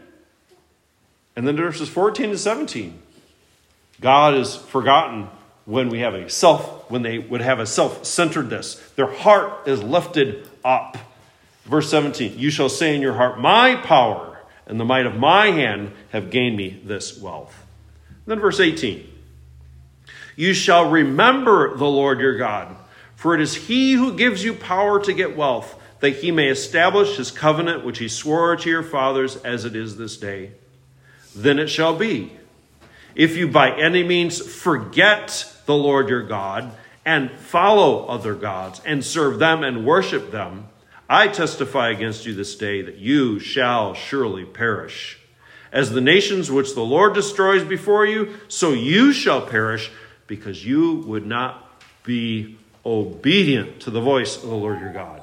And 1.38 1.48
then 1.48 1.56
verses 1.56 1.88
14 1.88 2.32
to 2.32 2.38
17. 2.38 3.02
God 4.02 4.34
is 4.34 4.58
forgotten 4.58 5.30
when 5.64 5.88
we 5.88 6.00
have 6.00 6.14
a 6.14 6.30
self, 6.30 6.92
when 6.92 7.04
they 7.04 7.18
would 7.18 7.40
have 7.40 7.60
a 7.60 7.66
self-centeredness. 7.66 8.76
Their 8.98 9.08
heart 9.08 9.70
is 9.70 9.82
lifted 9.82 10.50
up. 10.66 10.98
Verse 11.64 11.90
17, 11.90 12.38
you 12.38 12.50
shall 12.50 12.68
say 12.68 12.94
in 12.94 13.02
your 13.02 13.14
heart, 13.14 13.40
My 13.40 13.76
power 13.76 14.40
and 14.66 14.78
the 14.78 14.86
might 14.86 15.06
of 15.06 15.16
my 15.16 15.52
hand 15.52 15.94
have 16.10 16.30
gained 16.30 16.58
me 16.58 16.82
this 16.84 17.18
wealth. 17.18 17.56
And 18.10 18.26
then 18.26 18.40
verse 18.42 18.60
18, 18.60 19.08
you 20.36 20.54
shall 20.54 20.90
remember 20.90 21.78
the 21.78 21.86
Lord 21.86 22.20
your 22.20 22.38
God 22.38 22.76
for 23.18 23.34
it 23.34 23.42
is 23.42 23.56
he 23.56 23.94
who 23.94 24.16
gives 24.16 24.44
you 24.44 24.54
power 24.54 25.00
to 25.04 25.12
get 25.12 25.36
wealth, 25.36 25.76
that 26.02 26.18
he 26.18 26.30
may 26.30 26.50
establish 26.50 27.18
his 27.18 27.32
covenant 27.32 27.84
which 27.84 27.98
he 27.98 28.08
swore 28.08 28.56
to 28.56 28.70
your 28.70 28.84
fathers 28.84 29.38
as 29.38 29.66
it 29.66 29.76
is 29.76 29.98
this 29.98 30.18
day. 30.18 30.52
Then 31.38 31.60
it 31.60 31.68
shall 31.68 31.96
be, 31.96 32.34
if 33.16 33.38
you 33.38 33.48
by 33.48 33.72
any 33.78 34.04
means 34.04 34.40
forget 34.40 35.54
the 35.66 35.76
Lord 35.76 36.10
your 36.10 36.24
God, 36.24 36.72
and 37.06 37.32
follow 37.32 38.06
other 38.08 38.36
gods, 38.36 38.82
and 38.86 39.06
serve 39.06 39.40
them 39.40 39.64
and 39.64 39.86
worship 39.86 40.32
them, 40.32 40.68
I 41.10 41.28
testify 41.30 41.90
against 41.90 42.26
you 42.26 42.34
this 42.34 42.56
day 42.56 42.82
that 42.82 42.98
you 42.98 43.40
shall 43.40 43.94
surely 43.94 44.44
perish. 44.44 45.20
As 45.72 45.92
the 45.92 46.02
nations 46.02 46.52
which 46.52 46.74
the 46.76 46.82
Lord 46.82 47.14
destroys 47.14 47.64
before 47.64 48.06
you, 48.06 48.36
so 48.48 48.74
you 48.74 49.14
shall 49.14 49.42
perish, 49.42 49.90
because 50.26 50.66
you 50.66 51.04
would 51.08 51.26
not 51.26 51.82
be 52.04 52.58
obedient 52.86 53.82
to 53.82 53.92
the 53.92 54.02
voice 54.02 54.36
of 54.36 54.50
the 54.50 54.56
Lord 54.56 54.80
your 54.80 54.92
God. 54.92 55.22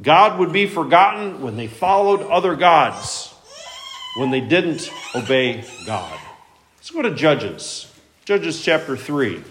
God 0.00 0.38
would 0.38 0.52
be 0.52 0.66
forgotten 0.66 1.42
when 1.42 1.56
they 1.56 1.66
followed 1.66 2.22
other 2.22 2.54
gods, 2.54 3.34
when 4.18 4.32
they 4.32 4.40
didn't 4.40 4.90
obey 5.14 5.64
God. 5.86 6.18
Let's 6.76 6.90
go 6.90 7.02
to 7.02 7.14
Judges. 7.14 7.92
Judges 8.24 8.60
chapter 8.60 8.96
3. 8.96 9.44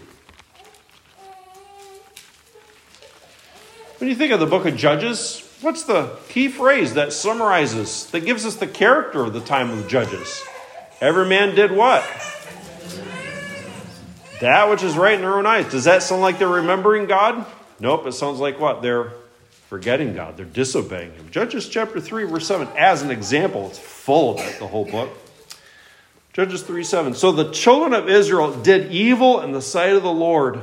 When 3.99 4.09
you 4.09 4.15
think 4.15 4.34
of 4.34 4.41
the 4.41 4.45
book 4.45 4.65
of 4.65 4.76
Judges, 4.76 5.41
what's 5.61 5.84
the 5.84 6.18
key 6.28 6.49
phrase 6.49 6.95
that 6.95 7.13
summarizes, 7.13 8.07
that 8.07 8.26
gives 8.26 8.45
us 8.45 8.57
the 8.57 8.68
character 8.68 9.24
of 9.24 9.32
the 9.32 9.39
time 9.39 9.72
of 9.72 9.82
the 9.82 9.88
Judges? 9.88 10.43
Every 10.99 11.26
man 11.26 11.55
did 11.55 11.72
what? 11.72 12.03
That 14.41 14.70
which 14.70 14.84
is 14.84 14.97
right 14.97 15.15
in 15.15 15.22
their 15.22 15.38
own 15.38 15.45
eyes. 15.45 15.72
Does 15.72 15.86
that 15.86 16.03
sound 16.03 16.22
like 16.22 16.39
they're 16.39 16.47
remembering 16.49 17.05
God? 17.05 17.45
Nope, 17.80 18.05
it 18.05 18.11
sounds 18.11 18.39
like 18.39 18.59
what? 18.59 18.82
They're 18.82 19.13
forgetting 19.68 20.13
God. 20.13 20.38
They're 20.38 20.45
disobeying 20.45 21.13
Him. 21.13 21.30
Judges 21.32 21.68
chapter 21.70 21.99
3, 21.99 22.26
verse 22.26 22.47
7, 22.47 22.68
as 22.78 23.01
an 23.01 23.11
example, 23.11 23.68
it's 23.68 23.80
full 23.80 24.36
of 24.36 24.45
it, 24.45 24.59
the 24.59 24.68
whole 24.68 24.86
book. 24.86 25.09
Judges 26.34 26.61
3 26.61 26.84
7. 26.84 27.13
So 27.15 27.32
the 27.32 27.51
children 27.51 27.93
of 27.93 28.07
Israel 28.07 28.61
did 28.61 28.91
evil 28.91 29.41
in 29.41 29.53
the 29.53 29.61
sight 29.61 29.93
of 29.93 30.03
the 30.03 30.11
Lord. 30.11 30.59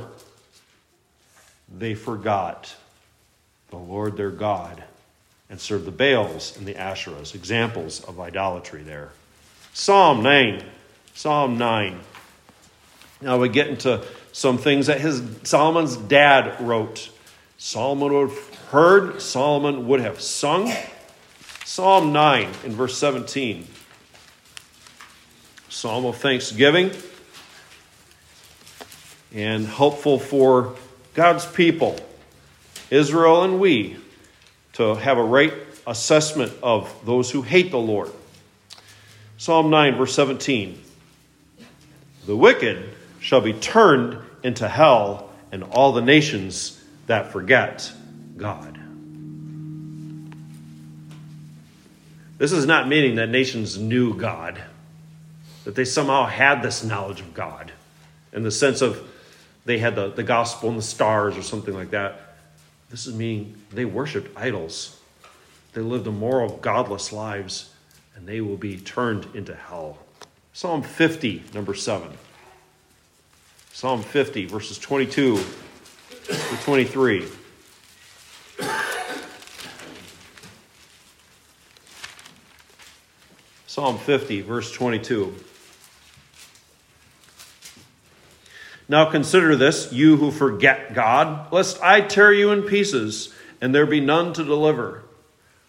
They 1.77 1.95
forgot 1.95 2.73
the 3.71 3.77
Lord 3.77 4.15
their 4.15 4.31
God 4.31 4.83
and 5.49 5.59
served 5.59 5.83
the 5.83 5.91
Baals 5.91 6.57
and 6.57 6.65
the 6.65 6.75
Asherahs. 6.75 7.35
Examples 7.35 8.01
of 8.05 8.21
idolatry 8.21 8.83
there. 8.83 9.09
Psalm 9.73 10.23
9. 10.23 10.63
Psalm 11.13 11.57
9. 11.57 11.99
Now 13.21 13.37
we 13.37 13.49
get 13.49 13.67
into 13.67 14.01
some 14.31 14.57
things 14.57 14.87
that 14.87 15.01
his 15.01 15.21
Solomon's 15.43 15.97
dad 15.97 16.61
wrote. 16.61 17.09
Solomon 17.57 18.29
have 18.29 18.54
heard, 18.75 19.21
Solomon 19.21 19.87
would 19.87 20.01
have 20.01 20.19
sung. 20.19 20.69
Psalm 21.63 22.11
9 22.11 22.49
in 22.65 22.73
verse 22.73 22.97
17. 22.97 23.65
Psalm 25.69 26.05
of 26.05 26.17
thanksgiving 26.17 26.91
and 29.33 29.65
helpful 29.65 30.19
for 30.19 30.75
God's 31.13 31.45
people, 31.45 31.95
Israel 32.91 33.43
and 33.43 33.61
we, 33.61 33.95
to 34.73 34.95
have 34.95 35.17
a 35.17 35.23
right 35.23 35.53
assessment 35.87 36.51
of 36.61 36.93
those 37.05 37.31
who 37.31 37.43
hate 37.43 37.71
the 37.71 37.77
Lord. 37.77 38.11
Psalm 39.37 39.69
9, 39.69 39.95
verse 39.95 40.13
17. 40.13 40.81
The 42.25 42.35
wicked 42.35 42.89
shall 43.21 43.39
be 43.39 43.53
turned 43.53 44.17
into 44.43 44.67
hell, 44.67 45.29
and 45.53 45.63
all 45.63 45.93
the 45.93 46.01
nations 46.01 46.83
that 47.07 47.31
forget 47.31 47.89
God. 48.37 48.79
This 52.37 52.51
is 52.51 52.65
not 52.65 52.87
meaning 52.87 53.15
that 53.15 53.29
nations 53.29 53.77
knew 53.77 54.13
God, 54.15 54.61
that 55.63 55.75
they 55.75 55.85
somehow 55.85 56.25
had 56.25 56.61
this 56.61 56.83
knowledge 56.83 57.21
of 57.21 57.33
God 57.33 57.71
in 58.33 58.43
the 58.43 58.51
sense 58.51 58.81
of 58.81 59.09
they 59.65 59.79
had 59.79 59.95
the, 59.95 60.09
the 60.09 60.23
gospel 60.23 60.69
and 60.69 60.77
the 60.77 60.83
stars 60.83 61.37
or 61.37 61.41
something 61.41 61.73
like 61.73 61.91
that. 61.91 62.35
This 62.89 63.07
is 63.07 63.15
meaning 63.15 63.55
they 63.71 63.85
worshiped 63.85 64.37
idols. 64.37 64.99
They 65.73 65.81
lived 65.81 66.07
immoral, 66.07 66.57
godless 66.57 67.11
lives, 67.11 67.73
and 68.15 68.27
they 68.27 68.41
will 68.41 68.57
be 68.57 68.77
turned 68.77 69.27
into 69.33 69.55
hell. 69.55 69.97
Psalm 70.53 70.83
50, 70.83 71.43
number 71.53 71.73
7. 71.73 72.09
Psalm 73.73 74.01
50, 74.03 74.45
verses 74.45 74.77
22 74.77 75.37
to 76.27 76.57
23. 76.63 77.27
Psalm 83.67 83.97
50, 83.97 84.41
verse 84.41 84.71
22. 84.71 85.35
Now 88.87 89.09
consider 89.09 89.55
this, 89.55 89.91
you 89.91 90.17
who 90.17 90.29
forget 90.31 90.93
God, 90.93 91.51
lest 91.51 91.81
I 91.81 92.01
tear 92.01 92.31
you 92.31 92.51
in 92.51 92.63
pieces, 92.63 93.33
and 93.59 93.73
there 93.73 93.87
be 93.87 93.99
none 93.99 94.33
to 94.33 94.43
deliver. 94.43 95.03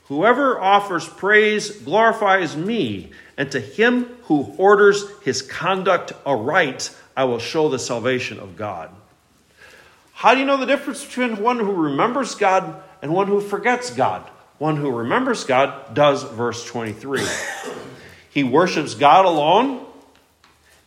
Whoever 0.09 0.61
offers 0.61 1.09
praise 1.09 1.70
glorifies 1.70 2.57
me, 2.57 3.11
and 3.37 3.51
to 3.53 3.61
him 3.61 4.05
who 4.24 4.55
orders 4.59 5.05
his 5.22 5.43
conduct 5.43 6.12
aright, 6.24 6.95
I 7.16 7.24
will 7.24 7.39
show 7.39 7.68
the 7.68 7.78
salvation 7.78 8.39
of 8.39 8.57
God. 8.57 8.91
How 10.16 10.32
do 10.32 10.40
you 10.40 10.46
know 10.46 10.56
the 10.56 10.64
difference 10.64 11.04
between 11.04 11.42
one 11.42 11.58
who 11.58 11.72
remembers 11.72 12.34
God 12.36 12.82
and 13.02 13.12
one 13.12 13.26
who 13.26 13.38
forgets 13.38 13.90
God? 13.90 14.22
One 14.56 14.78
who 14.78 14.90
remembers 14.90 15.44
God 15.44 15.92
does 15.94 16.22
verse 16.22 16.64
23. 16.64 17.22
He 18.30 18.44
worships 18.44 18.94
God 18.94 19.24
alone 19.24 19.86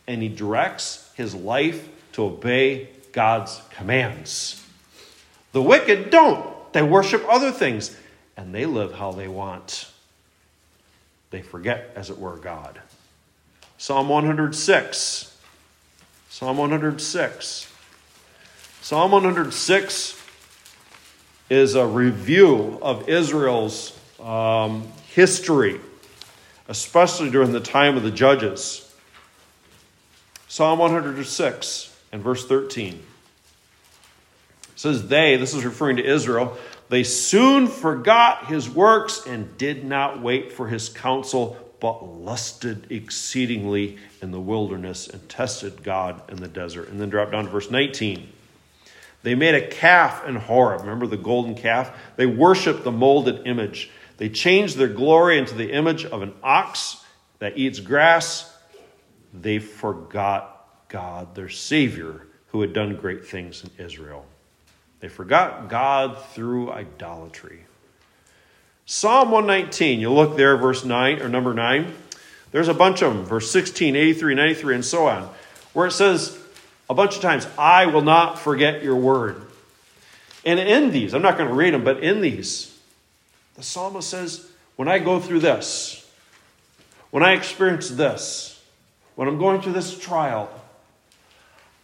and 0.06 0.22
he 0.22 0.28
directs 0.28 1.10
his 1.16 1.34
life 1.34 1.88
to 2.12 2.24
obey 2.24 2.88
God's 3.10 3.60
commands. 3.70 4.64
The 5.50 5.60
wicked 5.60 6.10
don't. 6.10 6.72
They 6.72 6.82
worship 6.82 7.24
other 7.28 7.50
things 7.50 7.96
and 8.36 8.54
they 8.54 8.66
live 8.66 8.94
how 8.94 9.10
they 9.10 9.26
want. 9.26 9.88
They 11.30 11.42
forget, 11.42 11.90
as 11.96 12.08
it 12.08 12.18
were, 12.18 12.36
God. 12.36 12.80
Psalm 13.78 14.08
106. 14.08 15.38
Psalm 16.28 16.56
106. 16.56 17.69
Psalm 18.82 19.12
106 19.12 20.18
is 21.50 21.74
a 21.74 21.86
review 21.86 22.78
of 22.80 23.10
Israel's 23.10 23.96
um, 24.18 24.88
history, 25.08 25.78
especially 26.66 27.30
during 27.30 27.52
the 27.52 27.60
time 27.60 27.98
of 27.98 28.02
the 28.02 28.10
judges. 28.10 28.90
Psalm 30.48 30.78
106 30.78 31.96
and 32.10 32.22
verse 32.22 32.46
13 32.46 33.02
says, 34.76 35.08
They, 35.08 35.36
this 35.36 35.52
is 35.52 35.62
referring 35.66 35.98
to 35.98 36.04
Israel, 36.04 36.56
they 36.88 37.04
soon 37.04 37.66
forgot 37.66 38.46
his 38.46 38.68
works 38.68 39.26
and 39.26 39.58
did 39.58 39.84
not 39.84 40.22
wait 40.22 40.52
for 40.52 40.68
his 40.68 40.88
counsel, 40.88 41.56
but 41.80 42.02
lusted 42.02 42.90
exceedingly 42.90 43.98
in 44.22 44.30
the 44.30 44.40
wilderness 44.40 45.06
and 45.06 45.28
tested 45.28 45.82
God 45.82 46.22
in 46.30 46.36
the 46.36 46.48
desert. 46.48 46.88
And 46.88 46.98
then 46.98 47.10
drop 47.10 47.30
down 47.30 47.44
to 47.44 47.50
verse 47.50 47.70
19. 47.70 48.32
They 49.22 49.34
made 49.34 49.54
a 49.54 49.66
calf 49.66 50.26
in 50.26 50.36
Horeb. 50.36 50.80
Remember 50.80 51.06
the 51.06 51.16
golden 51.16 51.54
calf? 51.54 51.94
They 52.16 52.26
worshiped 52.26 52.84
the 52.84 52.92
molded 52.92 53.46
image. 53.46 53.90
They 54.16 54.28
changed 54.28 54.76
their 54.76 54.88
glory 54.88 55.38
into 55.38 55.54
the 55.54 55.70
image 55.70 56.04
of 56.04 56.22
an 56.22 56.34
ox 56.42 57.04
that 57.38 57.58
eats 57.58 57.80
grass. 57.80 58.54
They 59.32 59.58
forgot 59.58 60.66
God, 60.88 61.34
their 61.34 61.48
Savior, 61.48 62.26
who 62.48 62.60
had 62.62 62.72
done 62.72 62.96
great 62.96 63.26
things 63.26 63.64
in 63.64 63.84
Israel. 63.84 64.26
They 65.00 65.08
forgot 65.08 65.68
God 65.68 66.18
through 66.32 66.70
idolatry. 66.70 67.64
Psalm 68.86 69.30
119, 69.30 70.00
you 70.00 70.10
look 70.12 70.36
there, 70.36 70.56
verse 70.56 70.84
9 70.84 71.22
or 71.22 71.28
number 71.28 71.54
9. 71.54 71.94
There's 72.52 72.68
a 72.68 72.74
bunch 72.74 73.02
of 73.02 73.14
them, 73.14 73.24
verse 73.24 73.50
16, 73.50 73.94
83, 73.94 74.34
93, 74.34 74.74
and 74.74 74.84
so 74.84 75.06
on, 75.06 75.30
where 75.72 75.86
it 75.86 75.92
says 75.92 76.39
a 76.90 76.94
bunch 76.94 77.14
of 77.14 77.22
times, 77.22 77.46
I 77.56 77.86
will 77.86 78.02
not 78.02 78.40
forget 78.40 78.82
your 78.82 78.96
word. 78.96 79.40
And 80.44 80.58
in 80.58 80.90
these, 80.90 81.14
I'm 81.14 81.22
not 81.22 81.38
going 81.38 81.48
to 81.48 81.54
read 81.54 81.72
them, 81.72 81.84
but 81.84 82.02
in 82.02 82.20
these, 82.20 82.76
the 83.54 83.62
psalmist 83.62 84.10
says, 84.10 84.50
When 84.74 84.88
I 84.88 84.98
go 84.98 85.20
through 85.20 85.38
this, 85.38 86.04
when 87.12 87.22
I 87.22 87.34
experience 87.34 87.90
this, 87.90 88.60
when 89.14 89.28
I'm 89.28 89.38
going 89.38 89.62
through 89.62 89.74
this 89.74 89.96
trial, 89.96 90.50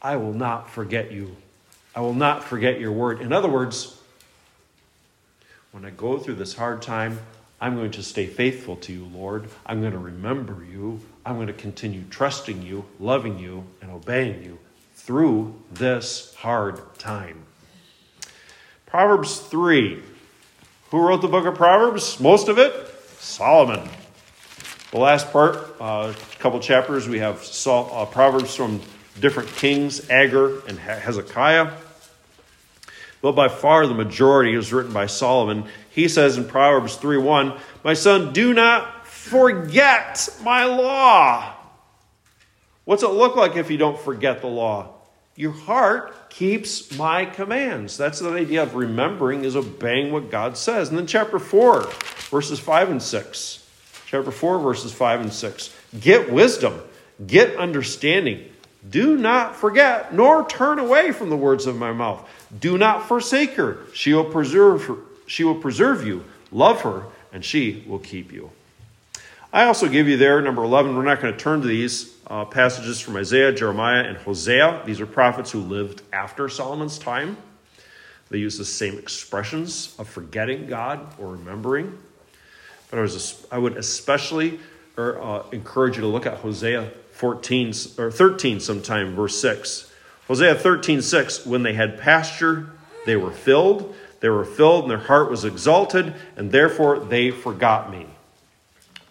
I 0.03 0.17
will 0.17 0.33
not 0.33 0.71
forget 0.71 1.13
you. 1.13 1.37
I 1.95 2.01
will 2.01 2.15
not 2.15 2.43
forget 2.43 2.81
your 2.81 2.93
word. 2.93 3.21
In 3.21 3.33
other 3.33 3.49
words, 3.49 3.97
when 5.71 5.85
I 5.85 5.91
go 5.91 6.19
through 6.19 6.35
this 6.35 6.55
hard 6.55 6.83
time, 6.83 7.21
I'm 7.61 7.77
going 7.77 7.93
to 7.93 8.03
stay 8.03 8.27
faithful 8.27 8.75
to 8.77 8.93
you, 8.93 9.05
Lord. 9.05 9.49
I'm 9.65 9.81
going 9.81 9.93
to 9.93 9.99
remember 9.99 10.65
you. 10.69 11.01
I'm 11.25 11.37
going 11.37 11.47
to 11.47 11.53
continue 11.53 12.03
trusting 12.11 12.63
you, 12.63 12.85
loving 12.99 13.39
you, 13.39 13.65
and 13.81 13.93
obeying 13.93 14.43
you 14.43 14.59
through 15.07 15.55
this 15.73 16.35
hard 16.35 16.81
time. 16.99 17.45
Proverbs 18.85 19.39
3. 19.39 20.03
Who 20.91 21.01
wrote 21.01 21.23
the 21.23 21.29
book 21.29 21.47
of 21.47 21.55
Proverbs? 21.55 22.21
Most 22.21 22.49
of 22.49 22.59
it? 22.59 22.73
Solomon. 23.19 23.89
The 24.91 24.99
last 24.99 25.33
part, 25.33 25.57
a 25.81 25.83
uh, 25.83 26.15
couple 26.39 26.61
chapters, 26.61 27.09
we 27.09 27.19
have 27.21 27.43
Sol- 27.45 27.91
uh, 27.93 28.05
Proverbs 28.05 28.55
from 28.55 28.81
different 29.19 29.49
kings, 29.57 30.11
Agur 30.11 30.61
and 30.69 30.79
Hezekiah 30.79 31.73
but 33.27 33.33
by 33.33 33.49
far 33.49 33.89
the 33.89 33.95
majority 33.95 34.55
is 34.55 34.73
written 34.73 34.93
by 34.93 35.07
Solomon. 35.07 35.65
He 35.91 36.07
says 36.07 36.37
in 36.37 36.47
Proverbs 36.47 36.95
3:1, 36.95 37.55
"My 37.83 37.93
son, 37.93 38.33
do 38.33 38.55
not 38.55 39.05
forget 39.05 40.29
my 40.45 40.65
law." 40.65 41.55
What's 42.85 43.03
it 43.03 43.09
look 43.09 43.35
like 43.35 43.57
if 43.57 43.69
you 43.69 43.79
don't 43.79 43.99
forget 43.99 44.43
the 44.43 44.47
law? 44.47 44.91
Your 45.37 45.53
heart 45.53 46.31
keeps 46.31 46.97
my 46.97 47.27
commands. 47.27 47.97
That's 47.97 48.21
the 48.21 48.31
idea 48.31 48.63
of 48.63 48.75
remembering 48.75 49.45
is 49.45 49.55
obeying 49.55 50.11
what 50.11 50.31
God 50.31 50.57
says. 50.57 50.89
And 50.89 50.97
then 50.97 51.07
chapter 51.07 51.39
4, 51.39 51.83
verses 52.31 52.59
5 52.59 52.91
and 52.91 53.03
6. 53.03 53.67
Chapter 54.07 54.31
4, 54.31 54.59
verses 54.59 54.93
5 54.93 55.21
and 55.21 55.33
6. 55.33 55.75
Get 56.01 56.33
wisdom, 56.33 56.81
get 57.27 57.57
understanding. 57.57 58.51
Do 58.89 59.17
not 59.17 59.57
forget, 59.57 60.15
nor 60.15 60.47
turn 60.47 60.79
away 60.79 61.13
from 61.13 61.29
the 61.29 61.37
words 61.37 61.67
of 61.67 61.77
my 61.77 61.93
mouth. 61.93 62.27
Do 62.59 62.79
not 62.79 63.07
forsake 63.07 63.55
her. 63.55 63.81
She 63.93 64.15
will 64.15 64.25
preserve 64.25 64.85
her. 64.85 64.97
She 65.27 65.45
will 65.45 65.57
preserve 65.57 66.07
you. 66.07 66.25
Love 66.53 66.83
her, 66.83 67.05
and 67.33 67.45
she 67.45 67.85
will 67.87 67.99
keep 67.99 68.33
you. 68.33 68.51
I 69.57 69.65
also 69.65 69.89
give 69.89 70.07
you 70.07 70.19
there, 70.19 70.43
number 70.43 70.63
11, 70.63 70.95
we're 70.95 71.03
not 71.03 71.23
going 71.23 71.33
to 71.33 71.41
turn 71.41 71.63
to 71.63 71.67
these 71.67 72.15
uh, 72.27 72.45
passages 72.45 73.01
from 73.01 73.17
Isaiah, 73.17 73.53
Jeremiah, 73.53 74.03
and 74.03 74.19
Hosea. 74.19 74.83
These 74.85 75.01
are 75.01 75.07
prophets 75.07 75.51
who 75.51 75.61
lived 75.61 76.03
after 76.13 76.51
Solomon's 76.51 76.99
time. 76.99 77.39
They 78.29 78.37
use 78.37 78.59
the 78.59 78.67
same 78.67 78.99
expressions 78.99 79.97
of 79.99 80.11
forgetting 80.11 80.67
God 80.67 81.19
or 81.19 81.29
remembering. 81.29 81.97
But 82.91 82.99
I, 82.99 83.03
was, 83.03 83.47
I 83.51 83.57
would 83.57 83.79
especially 83.79 84.61
or, 84.99 85.23
uh, 85.23 85.45
encourage 85.53 85.97
you 85.97 86.03
to 86.03 86.07
look 86.07 86.27
at 86.27 86.35
Hosea 86.35 86.91
14 87.13 87.73
or 87.97 88.11
13 88.11 88.61
sometime, 88.61 89.17
verse 89.17 89.41
6. 89.41 89.91
Hosea 90.29 90.55
13, 90.57 91.01
6, 91.01 91.47
when 91.47 91.63
they 91.63 91.73
had 91.73 91.99
pasture, 91.99 92.73
they 93.07 93.17
were 93.17 93.33
filled. 93.33 93.95
They 94.21 94.29
were 94.29 94.45
filled, 94.45 94.83
and 94.83 94.91
their 94.91 94.99
heart 94.99 95.31
was 95.31 95.47
exalted, 95.47 96.13
and 96.37 96.53
therefore 96.53 96.99
they 96.99 97.31
forgot 97.31 97.91
me. 97.91 98.07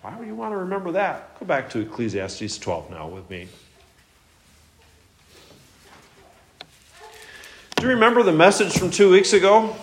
Why 0.05 0.15
would 0.17 0.27
you 0.27 0.35
want 0.35 0.51
to 0.51 0.57
remember 0.57 0.91
that? 0.91 1.39
Go 1.39 1.47
back 1.47 1.71
to 1.71 1.79
Ecclesiastes 1.79 2.59
12 2.59 2.91
now 2.91 3.07
with 3.07 3.27
me. 3.27 3.47
Do 7.77 7.87
you 7.87 7.89
remember 7.89 8.21
the 8.21 8.31
message 8.31 8.77
from 8.77 8.91
two 8.91 9.09
weeks 9.09 9.33
ago? 9.33 9.75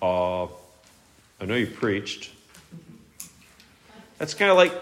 Uh, 0.00 0.44
I 0.44 1.44
know 1.44 1.56
you 1.56 1.66
preached. 1.66 2.30
That's 4.16 4.32
kind 4.32 4.50
of 4.50 4.56
like, 4.56 4.72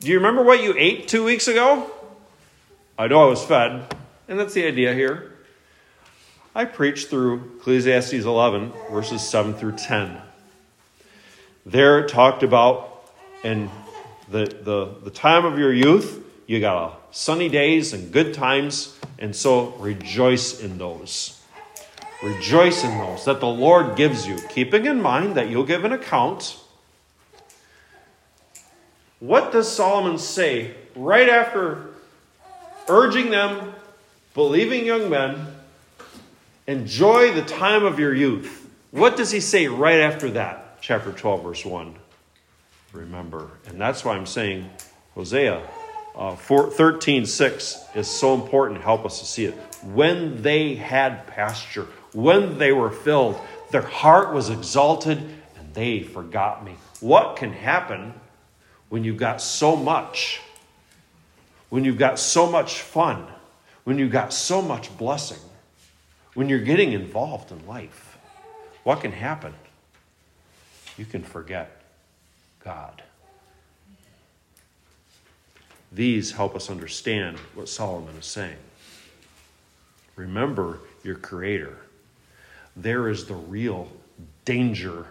do 0.00 0.08
you 0.08 0.16
remember 0.16 0.42
what 0.42 0.62
you 0.62 0.74
ate 0.76 1.08
two 1.08 1.24
weeks 1.24 1.48
ago? 1.48 1.90
I 2.98 3.06
know 3.06 3.24
I 3.24 3.30
was 3.30 3.42
fed. 3.42 3.94
And 4.28 4.38
that's 4.38 4.52
the 4.52 4.66
idea 4.66 4.92
here. 4.92 5.32
I 6.54 6.66
preached 6.66 7.08
through 7.08 7.56
Ecclesiastes 7.60 8.12
11, 8.12 8.74
verses 8.90 9.26
7 9.26 9.54
through 9.54 9.76
10. 9.78 10.20
There 11.64 12.00
it 12.00 12.10
talked 12.10 12.42
about 12.42 12.95
in 13.46 13.70
the, 14.30 14.44
the, 14.44 14.94
the 15.04 15.10
time 15.10 15.44
of 15.44 15.58
your 15.58 15.72
youth, 15.72 16.24
you 16.46 16.60
got 16.60 17.00
sunny 17.10 17.48
days 17.48 17.92
and 17.92 18.12
good 18.12 18.34
times, 18.34 18.98
and 19.18 19.34
so 19.34 19.70
rejoice 19.78 20.60
in 20.60 20.78
those. 20.78 21.40
Rejoice 22.22 22.82
in 22.82 22.96
those 22.98 23.24
that 23.26 23.40
the 23.40 23.46
Lord 23.46 23.96
gives 23.96 24.26
you, 24.26 24.36
keeping 24.50 24.86
in 24.86 25.00
mind 25.00 25.36
that 25.36 25.48
you'll 25.48 25.64
give 25.64 25.84
an 25.84 25.92
account. 25.92 26.58
What 29.20 29.52
does 29.52 29.70
Solomon 29.70 30.18
say 30.18 30.74
right 30.94 31.28
after 31.28 31.90
urging 32.88 33.30
them 33.30 33.72
believing 34.36 34.84
young 34.84 35.08
men, 35.08 35.46
enjoy 36.66 37.32
the 37.32 37.42
time 37.42 37.84
of 37.84 37.98
your 37.98 38.14
youth. 38.14 38.68
What 38.90 39.16
does 39.16 39.30
he 39.30 39.40
say 39.40 39.66
right 39.66 40.00
after 40.00 40.30
that? 40.32 40.78
Chapter 40.82 41.10
12, 41.10 41.42
verse 41.42 41.64
1. 41.64 41.94
Remember. 42.96 43.50
And 43.66 43.80
that's 43.80 44.04
why 44.04 44.16
I'm 44.16 44.26
saying 44.26 44.68
Hosea 45.14 45.62
uh, 46.16 46.34
4, 46.34 46.70
13, 46.70 47.26
6 47.26 47.84
is 47.94 48.08
so 48.08 48.34
important 48.34 48.80
to 48.80 48.84
help 48.84 49.04
us 49.04 49.20
to 49.20 49.26
see 49.26 49.44
it. 49.44 49.54
When 49.84 50.42
they 50.42 50.74
had 50.74 51.26
pasture, 51.26 51.86
when 52.12 52.58
they 52.58 52.72
were 52.72 52.90
filled, 52.90 53.38
their 53.70 53.82
heart 53.82 54.32
was 54.32 54.48
exalted 54.48 55.18
and 55.18 55.74
they 55.74 56.02
forgot 56.02 56.64
me. 56.64 56.74
What 57.00 57.36
can 57.36 57.52
happen 57.52 58.14
when 58.88 59.04
you've 59.04 59.18
got 59.18 59.42
so 59.42 59.76
much? 59.76 60.40
When 61.68 61.84
you've 61.84 61.98
got 61.98 62.18
so 62.18 62.50
much 62.50 62.80
fun? 62.80 63.26
when 63.86 64.00
you've 64.00 64.10
got 64.10 64.32
so 64.32 64.60
much 64.60 64.94
blessing, 64.98 65.38
when 66.34 66.48
you're 66.48 66.58
getting 66.58 66.92
involved 66.92 67.52
in 67.52 67.66
life, 67.68 68.18
what 68.82 69.00
can 69.00 69.12
happen? 69.12 69.54
You 70.98 71.04
can 71.04 71.22
forget 71.22 71.82
God. 72.66 73.00
These 75.92 76.32
help 76.32 76.56
us 76.56 76.68
understand 76.68 77.38
what 77.54 77.68
Solomon 77.68 78.16
is 78.16 78.26
saying. 78.26 78.56
Remember 80.16 80.80
your 81.04 81.14
Creator. 81.14 81.76
There 82.76 83.08
is 83.08 83.26
the 83.26 83.36
real 83.36 83.88
danger, 84.44 85.06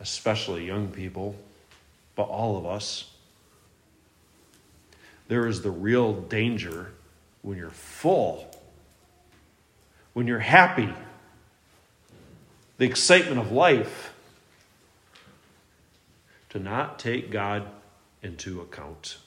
especially 0.00 0.66
young 0.66 0.88
people, 0.88 1.36
but 2.16 2.22
all 2.22 2.56
of 2.56 2.64
us. 2.64 3.10
There 5.28 5.46
is 5.46 5.60
the 5.60 5.70
real 5.70 6.14
danger 6.14 6.92
when 7.42 7.58
you're 7.58 7.68
full, 7.68 8.50
when 10.14 10.26
you're 10.26 10.38
happy, 10.38 10.88
the 12.78 12.86
excitement 12.86 13.38
of 13.38 13.52
life, 13.52 14.14
not 16.58 16.98
take 16.98 17.30
God 17.30 17.66
into 18.22 18.60
account. 18.60 19.18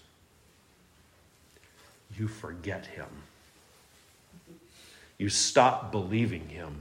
You 2.18 2.28
forget 2.28 2.86
Him. 2.88 3.08
You 5.18 5.30
stop 5.30 5.92
believing 5.92 6.50
Him. 6.50 6.76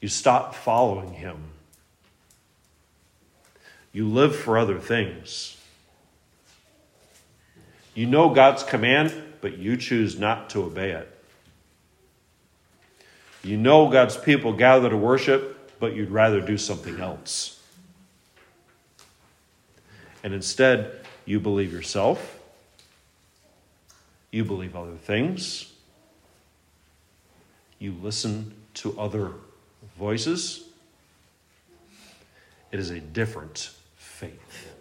You 0.00 0.08
stop 0.08 0.54
following 0.54 1.12
Him. 1.14 1.38
You 3.92 4.08
live 4.08 4.34
for 4.34 4.58
other 4.58 4.78
things. 4.78 5.56
You 7.94 8.06
know 8.06 8.30
God's 8.30 8.62
command, 8.62 9.14
but 9.40 9.58
you 9.58 9.76
choose 9.76 10.18
not 10.18 10.50
to 10.50 10.62
obey 10.64 10.92
it. 10.92 11.08
You 13.44 13.56
know 13.56 13.88
God's 13.88 14.16
people 14.16 14.52
gather 14.52 14.88
to 14.88 14.96
worship, 14.96 15.78
but 15.78 15.94
you'd 15.94 16.10
rather 16.10 16.40
do 16.40 16.56
something 16.56 17.00
else. 17.00 17.61
And 20.22 20.34
instead, 20.34 21.00
you 21.24 21.40
believe 21.40 21.72
yourself, 21.72 22.38
you 24.30 24.44
believe 24.44 24.76
other 24.76 24.96
things, 24.96 25.72
you 27.78 27.94
listen 28.00 28.54
to 28.74 28.98
other 28.98 29.32
voices. 29.98 30.64
It 32.70 32.78
is 32.78 32.90
a 32.90 33.00
different 33.00 33.70
faith. 33.96 34.72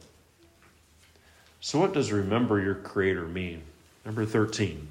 So, 1.59 1.79
what 1.79 1.93
does 1.93 2.11
remember 2.11 2.61
your 2.61 2.75
Creator 2.75 3.27
mean? 3.27 3.61
Number 4.05 4.25
13. 4.25 4.87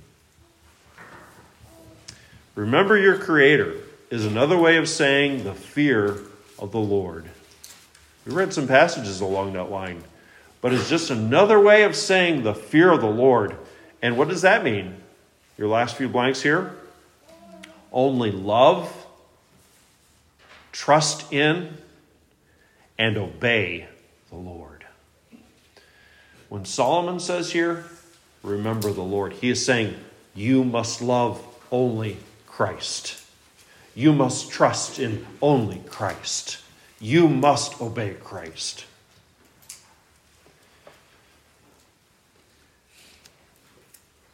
Remember 2.54 2.96
your 2.96 3.16
Creator 3.16 3.76
is 4.10 4.26
another 4.26 4.58
way 4.58 4.76
of 4.76 4.88
saying 4.88 5.44
the 5.44 5.54
fear 5.54 6.18
of 6.58 6.72
the 6.72 6.78
Lord. 6.78 7.30
We 8.26 8.32
read 8.32 8.52
some 8.52 8.68
passages 8.68 9.20
along 9.20 9.54
that 9.54 9.70
line, 9.70 10.02
but 10.60 10.72
it's 10.72 10.88
just 10.88 11.10
another 11.10 11.58
way 11.60 11.82
of 11.82 11.96
saying 11.96 12.42
the 12.42 12.54
fear 12.54 12.90
of 12.90 13.00
the 13.00 13.10
Lord. 13.10 13.56
And 14.02 14.16
what 14.16 14.28
does 14.28 14.42
that 14.42 14.64
mean? 14.64 14.96
Your 15.56 15.68
last 15.68 15.96
few 15.96 16.08
blanks 16.08 16.42
here? 16.42 16.74
Only 17.92 18.30
love, 18.30 18.92
trust 20.72 21.32
in, 21.32 21.76
and 22.98 23.16
obey 23.16 23.86
the 24.28 24.36
Lord. 24.36 24.84
When 26.48 26.64
Solomon 26.64 27.20
says 27.20 27.52
here, 27.52 27.84
remember 28.42 28.92
the 28.92 29.02
Lord, 29.02 29.32
he 29.34 29.50
is 29.50 29.64
saying, 29.64 29.94
you 30.34 30.64
must 30.64 31.00
love 31.02 31.42
only 31.70 32.16
Christ. 32.46 33.22
You 33.94 34.12
must 34.12 34.50
trust 34.50 34.98
in 34.98 35.26
only 35.42 35.82
Christ. 35.88 36.58
You 37.00 37.28
must 37.28 37.80
obey 37.80 38.14
Christ. 38.14 38.84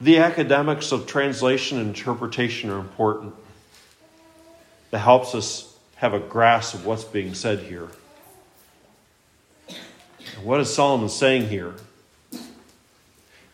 The 0.01 0.19
academics 0.19 0.93
of 0.93 1.07
translation 1.07 1.79
and 1.79 1.89
interpretation 1.89 2.71
are 2.71 2.79
important. 2.79 3.35
That 4.91 4.99
helps 4.99 5.35
us 5.35 5.75
have 5.97 6.13
a 6.13 6.21
grasp 6.21 6.75
of 6.75 6.87
what's 6.87 7.05
being 7.05 7.35
said 7.35 7.61
here. 7.61 7.89
what 10.43 10.61
is 10.61 10.73
Solomon 10.73 11.09
saying 11.09 11.49
here? 11.49 11.75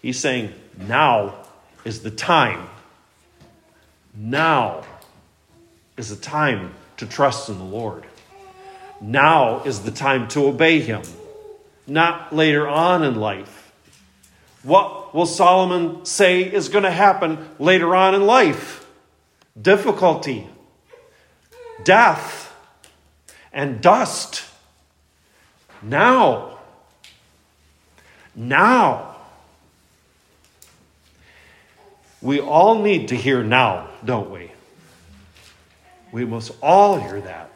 He's 0.01 0.19
saying, 0.19 0.53
now 0.77 1.35
is 1.85 2.03
the 2.03 2.11
time. 2.11 2.69
Now 4.15 4.85
is 5.97 6.11
the 6.11 6.17
time 6.17 6.75
to 6.97 7.07
trust 7.07 7.49
in 7.49 7.59
the 7.59 7.65
Lord. 7.65 8.05
Now 9.01 9.63
is 9.63 9.83
the 9.83 9.91
time 9.93 10.29
to 10.29 10.47
obey 10.47 10.81
Him, 10.81 11.03
not 11.87 12.35
later 12.35 12.69
on 12.69 13.05
in 13.05 13.17
life. 13.17 13.72
What 14.63 15.15
will 15.15 15.27
Solomon 15.27 16.05
say 16.05 16.43
is 16.43 16.69
going 16.69 16.85
to 16.85 16.91
happen 16.91 17.49
later 17.59 17.95
on 17.95 18.15
in 18.15 18.27
life? 18.27 18.87
Difficulty, 19.61 20.49
death, 21.85 22.55
and 23.53 23.81
dust. 23.81 24.45
Now. 25.83 26.59
Now. 28.35 29.17
We 32.21 32.41
all 32.41 32.81
need 32.81 33.09
to 33.09 33.17
hear 33.17 33.43
now, 33.43 33.89
don't 34.05 34.31
we? 34.31 34.53
We 36.13 36.25
must 36.25 36.53
all 36.63 37.01
hear 37.01 37.21
that. 37.21 37.51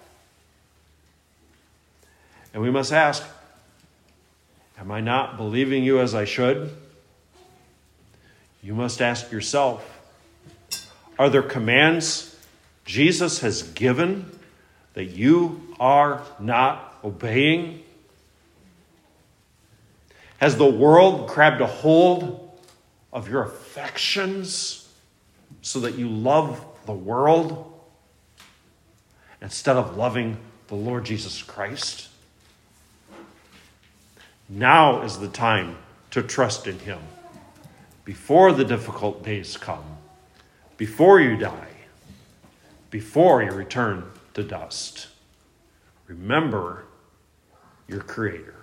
And 2.53 2.63
we 2.63 2.71
must 2.71 2.93
ask 2.93 3.23
Am 4.79 4.91
I 4.91 5.01
not 5.01 5.37
believing 5.39 5.85
you 5.85 6.01
as 6.01 6.15
I 6.15 6.25
should? 6.25 6.71
You 8.67 8.75
must 8.75 9.01
ask 9.01 9.31
yourself 9.31 10.03
Are 11.21 11.31
there 11.31 11.41
commands 11.41 12.37
Jesus 12.85 13.39
has 13.39 13.63
given 13.63 14.29
that 14.95 15.05
you 15.05 15.77
are 15.79 16.25
not 16.41 16.99
obeying? 17.05 17.85
Has 20.39 20.57
the 20.57 20.69
world 20.69 21.29
grabbed 21.29 21.61
a 21.61 21.67
hold 21.69 22.59
of 23.13 23.29
your 23.29 23.45
affections 23.45 24.93
so 25.63 25.79
that 25.79 25.95
you 25.95 26.09
love 26.09 26.61
the 26.87 26.93
world 26.93 27.73
instead 29.41 29.77
of 29.77 29.97
loving 29.97 30.39
the 30.67 30.75
Lord 30.75 31.05
Jesus 31.05 31.41
Christ? 31.41 32.09
Now 34.49 35.03
is 35.03 35.21
the 35.21 35.29
time 35.29 35.77
to 36.11 36.21
trust 36.21 36.67
in 36.67 36.81
Him 36.81 36.99
before 38.07 38.53
the 38.53 38.65
difficult 38.65 39.25
days 39.25 39.57
come, 39.57 39.99
before 40.77 41.21
you 41.21 41.37
die, 41.37 41.75
before 42.89 43.43
you 43.43 43.51
return 43.51 44.05
to 44.33 44.45
dust. 44.45 45.09
Remember 46.07 46.85
your 47.89 48.01
Creator. 48.01 48.56